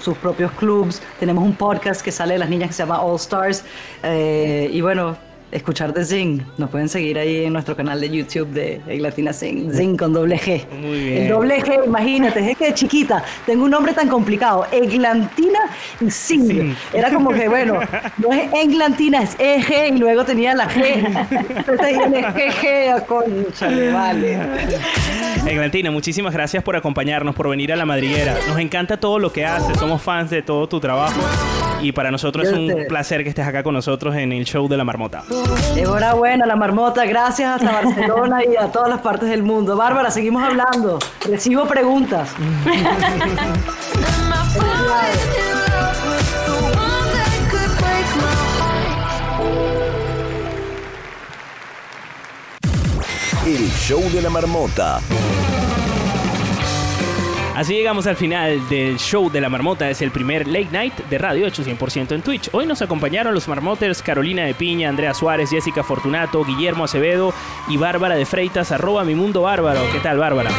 sus 0.00 0.16
propios 0.18 0.52
clubs. 0.52 1.02
Tenemos 1.18 1.44
un 1.44 1.54
podcast 1.54 2.02
que 2.02 2.12
sale 2.12 2.34
de 2.34 2.38
las 2.38 2.48
niñas 2.48 2.68
que 2.68 2.74
se 2.74 2.82
llama 2.82 3.00
All 3.00 3.16
Stars. 3.16 3.64
Eh, 4.02 4.68
y 4.72 4.80
bueno, 4.80 5.16
escuchar 5.50 5.92
de 5.92 6.04
Zing. 6.04 6.42
Nos 6.56 6.70
pueden 6.70 6.88
seguir 6.88 7.18
ahí 7.18 7.44
en 7.44 7.52
nuestro 7.52 7.76
canal 7.76 8.00
de 8.00 8.10
YouTube 8.10 8.48
de 8.48 8.80
Latina 8.98 9.32
Zing. 9.32 9.72
Zing 9.72 9.96
con 9.96 10.12
doble 10.12 10.38
G. 10.38 10.66
Muy 10.80 10.98
bien. 11.04 11.22
El 11.22 11.28
doble 11.28 11.60
G, 11.62 11.84
imagínate, 11.84 12.50
es 12.50 12.56
que 12.56 12.66
de 12.66 12.74
chiquita 12.74 13.22
tengo 13.46 13.64
un 13.64 13.70
nombre 13.70 13.92
tan 13.92 14.08
complicado. 14.08 14.66
Eglantina 14.70 15.60
Zing. 16.10 16.74
Era 16.92 17.12
como 17.12 17.30
que, 17.30 17.48
bueno, 17.48 17.80
no 18.18 18.32
es 18.32 18.52
Eglantina, 18.52 19.22
es 19.22 19.36
EG 19.38 19.94
y 19.94 19.98
luego 19.98 20.24
tenía 20.24 20.54
la 20.54 20.68
G. 20.68 21.26
Entonces 21.56 21.98
tiene 21.98 22.22
GG, 22.22 23.06
concha, 23.06 23.68
vale. 23.92 24.38
Eglantina, 25.46 25.90
muchísimas 25.90 26.32
gracias 26.32 26.62
por 26.62 26.76
acompañarnos, 26.76 27.34
por 27.34 27.48
venir 27.48 27.72
a 27.72 27.76
la 27.76 27.86
madriguera. 27.86 28.36
Nos 28.48 28.58
encanta 28.58 28.98
todo 28.98 29.18
lo 29.18 29.32
que 29.32 29.46
haces, 29.46 29.78
somos 29.78 30.02
fans 30.02 30.30
de 30.30 30.42
todo 30.42 30.68
tu 30.68 30.80
trabajo 30.80 31.20
y 31.80 31.92
para 31.92 32.10
nosotros 32.10 32.48
es 32.48 32.52
un 32.52 32.86
placer 32.88 33.22
que 33.22 33.30
estés 33.30 33.46
acá 33.46 33.62
con 33.62 33.74
nosotros 33.74 34.16
en 34.16 34.32
el 34.32 34.44
show 34.44 34.68
de 34.68 34.76
la 34.76 34.84
marmota. 34.84 35.22
Enhorabuena, 35.76 36.46
la 36.46 36.56
marmota. 36.56 37.04
Gracias 37.04 37.56
hasta 37.56 37.72
Barcelona 37.72 38.44
y 38.44 38.56
a 38.56 38.70
todas 38.72 38.88
las 38.88 39.00
partes 39.00 39.28
del 39.28 39.42
mundo. 39.42 39.76
Bárbara, 39.76 40.10
seguimos 40.10 40.42
hablando. 40.42 40.98
Recibo 41.26 41.66
preguntas. 41.66 42.30
El 53.46 53.70
show 53.70 54.02
de 54.10 54.22
la 54.22 54.30
marmota. 54.30 55.00
Así 57.58 57.74
llegamos 57.74 58.06
al 58.06 58.14
final 58.14 58.68
del 58.68 59.00
show 59.00 59.28
de 59.28 59.40
la 59.40 59.48
marmota. 59.48 59.90
Es 59.90 60.00
el 60.00 60.12
primer 60.12 60.46
late 60.46 60.68
night 60.70 60.94
de 60.94 61.18
radio 61.18 61.44
hecho 61.44 61.64
100% 61.64 62.12
en 62.12 62.22
Twitch. 62.22 62.50
Hoy 62.52 62.66
nos 62.66 62.82
acompañaron 62.82 63.34
los 63.34 63.48
marmoters 63.48 64.00
Carolina 64.00 64.44
de 64.44 64.54
Piña, 64.54 64.88
Andrea 64.88 65.12
Suárez, 65.12 65.50
Jessica 65.50 65.82
Fortunato, 65.82 66.44
Guillermo 66.44 66.84
Acevedo 66.84 67.34
y 67.66 67.76
Bárbara 67.76 68.14
de 68.14 68.26
Freitas, 68.26 68.70
arroba 68.70 69.02
mi 69.02 69.16
mundo 69.16 69.42
bárbaro. 69.42 69.80
¿Qué 69.92 69.98
tal, 69.98 70.18
Bárbara? 70.18 70.52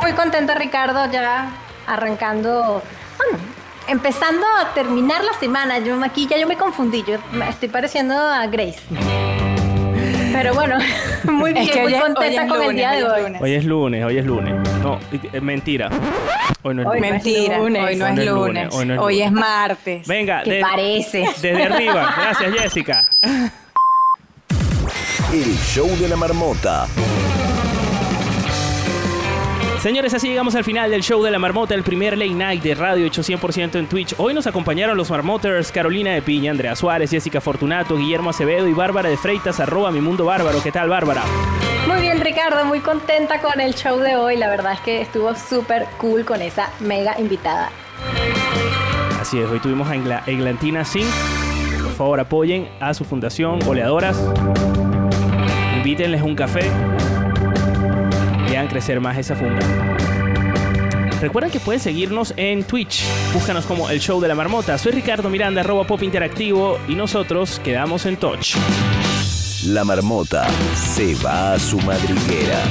Muy 0.00 0.12
contenta, 0.12 0.54
Ricardo, 0.54 1.10
ya 1.10 1.50
arrancando. 1.88 2.80
Bueno, 3.16 3.44
empezando 3.88 4.46
a 4.60 4.72
terminar 4.74 5.24
la 5.24 5.32
semana. 5.40 5.80
Yo 5.80 6.00
aquí 6.04 6.28
ya 6.28 6.38
yo 6.38 6.46
me 6.46 6.56
confundí. 6.56 7.02
Yo 7.02 7.16
estoy 7.50 7.70
pareciendo 7.70 8.14
a 8.14 8.46
Grace. 8.46 8.78
Pero 10.38 10.54
bueno, 10.54 10.78
muy 11.24 11.52
bien, 11.52 11.82
muy 11.82 11.94
contenta 11.94 12.46
con 12.46 12.62
el 12.62 12.76
día 12.76 12.92
de 12.92 13.02
hoy. 13.02 13.32
Hoy 13.40 13.54
es 13.54 13.64
lunes, 13.64 14.04
hoy 14.04 14.18
es 14.18 14.24
lunes. 14.24 14.54
No, 14.80 15.00
mentira. 15.42 15.90
Hoy 16.62 16.76
no 16.76 16.82
es 16.82 16.86
lunes. 16.86 17.10
Mentira, 17.10 17.60
hoy 17.60 17.96
no 17.96 18.06
es 18.06 18.24
lunes. 18.24 18.74
Hoy 19.00 19.20
es 19.20 19.32
martes. 19.32 20.06
Venga, 20.06 20.44
¿Qué 20.44 20.60
parece? 20.60 21.28
Desde 21.42 21.64
arriba. 21.64 22.14
Gracias, 22.16 22.54
Jessica. 22.54 23.08
El 25.32 25.56
show 25.56 25.88
de 25.98 26.08
la 26.08 26.16
marmota. 26.16 26.86
Señores, 29.80 30.12
así 30.12 30.28
llegamos 30.28 30.56
al 30.56 30.64
final 30.64 30.90
del 30.90 31.02
show 31.02 31.22
de 31.22 31.30
la 31.30 31.38
marmota, 31.38 31.72
el 31.72 31.84
primer 31.84 32.18
late 32.18 32.34
night 32.34 32.62
de 32.64 32.74
radio 32.74 33.06
hecho 33.06 33.22
100% 33.22 33.76
en 33.76 33.86
Twitch. 33.86 34.12
Hoy 34.18 34.34
nos 34.34 34.48
acompañaron 34.48 34.96
los 34.96 35.08
marmoters 35.08 35.70
Carolina 35.70 36.10
de 36.10 36.20
Piña, 36.20 36.50
Andrea 36.50 36.74
Suárez, 36.74 37.10
Jessica 37.10 37.40
Fortunato, 37.40 37.96
Guillermo 37.96 38.30
Acevedo 38.30 38.66
y 38.66 38.72
Bárbara 38.72 39.08
de 39.08 39.16
Freitas, 39.16 39.60
arroba 39.60 39.92
mi 39.92 40.00
mundo 40.00 40.24
bárbaro. 40.24 40.60
¿Qué 40.64 40.72
tal, 40.72 40.88
Bárbara? 40.88 41.22
Muy 41.86 42.00
bien, 42.00 42.20
Ricardo, 42.20 42.64
muy 42.64 42.80
contenta 42.80 43.40
con 43.40 43.60
el 43.60 43.72
show 43.74 44.00
de 44.00 44.16
hoy. 44.16 44.36
La 44.36 44.48
verdad 44.48 44.72
es 44.72 44.80
que 44.80 45.00
estuvo 45.00 45.32
súper 45.36 45.86
cool 45.98 46.24
con 46.24 46.42
esa 46.42 46.70
mega 46.80 47.14
invitada. 47.20 47.70
Así 49.20 49.38
es, 49.38 49.48
hoy 49.48 49.60
tuvimos 49.60 49.88
a 49.88 49.94
Eglantina 50.26 50.84
Singh. 50.84 51.08
Por 51.84 51.92
favor, 51.92 52.18
apoyen 52.18 52.68
a 52.80 52.94
su 52.94 53.04
fundación 53.04 53.60
Oleadoras. 53.64 54.20
Invítenles 55.76 56.22
un 56.22 56.34
café 56.34 56.68
y 58.50 58.56
hagan 58.56 58.68
crecer 58.68 59.00
más 59.00 59.16
esa 59.18 59.36
funda. 59.36 59.60
Recuerden 61.20 61.50
que 61.50 61.58
pueden 61.58 61.80
seguirnos 61.80 62.32
en 62.36 62.62
Twitch. 62.62 63.02
Búscanos 63.32 63.66
como 63.66 63.90
El 63.90 64.00
Show 64.00 64.20
de 64.20 64.28
la 64.28 64.34
Marmota. 64.36 64.78
Soy 64.78 64.92
Ricardo 64.92 65.28
Miranda, 65.28 65.62
arroba 65.62 65.84
Pop 65.84 66.02
Interactivo, 66.02 66.78
y 66.86 66.94
nosotros 66.94 67.60
quedamos 67.64 68.06
en 68.06 68.16
touch. 68.16 68.54
La 69.66 69.84
marmota 69.84 70.46
se 70.74 71.16
va 71.16 71.54
a 71.54 71.58
su 71.58 71.78
madriguera. 71.80 72.62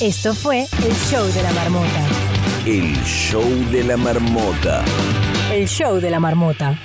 Esto 0.00 0.34
fue 0.34 0.62
el 0.62 0.94
show 1.08 1.24
de 1.28 1.42
la 1.44 1.52
marmota. 1.52 2.06
El 2.66 2.92
show 3.04 3.48
de 3.70 3.84
la 3.84 3.96
marmota. 3.96 4.84
El 5.52 5.68
show 5.68 6.00
de 6.00 6.10
la 6.10 6.18
marmota. 6.18 6.76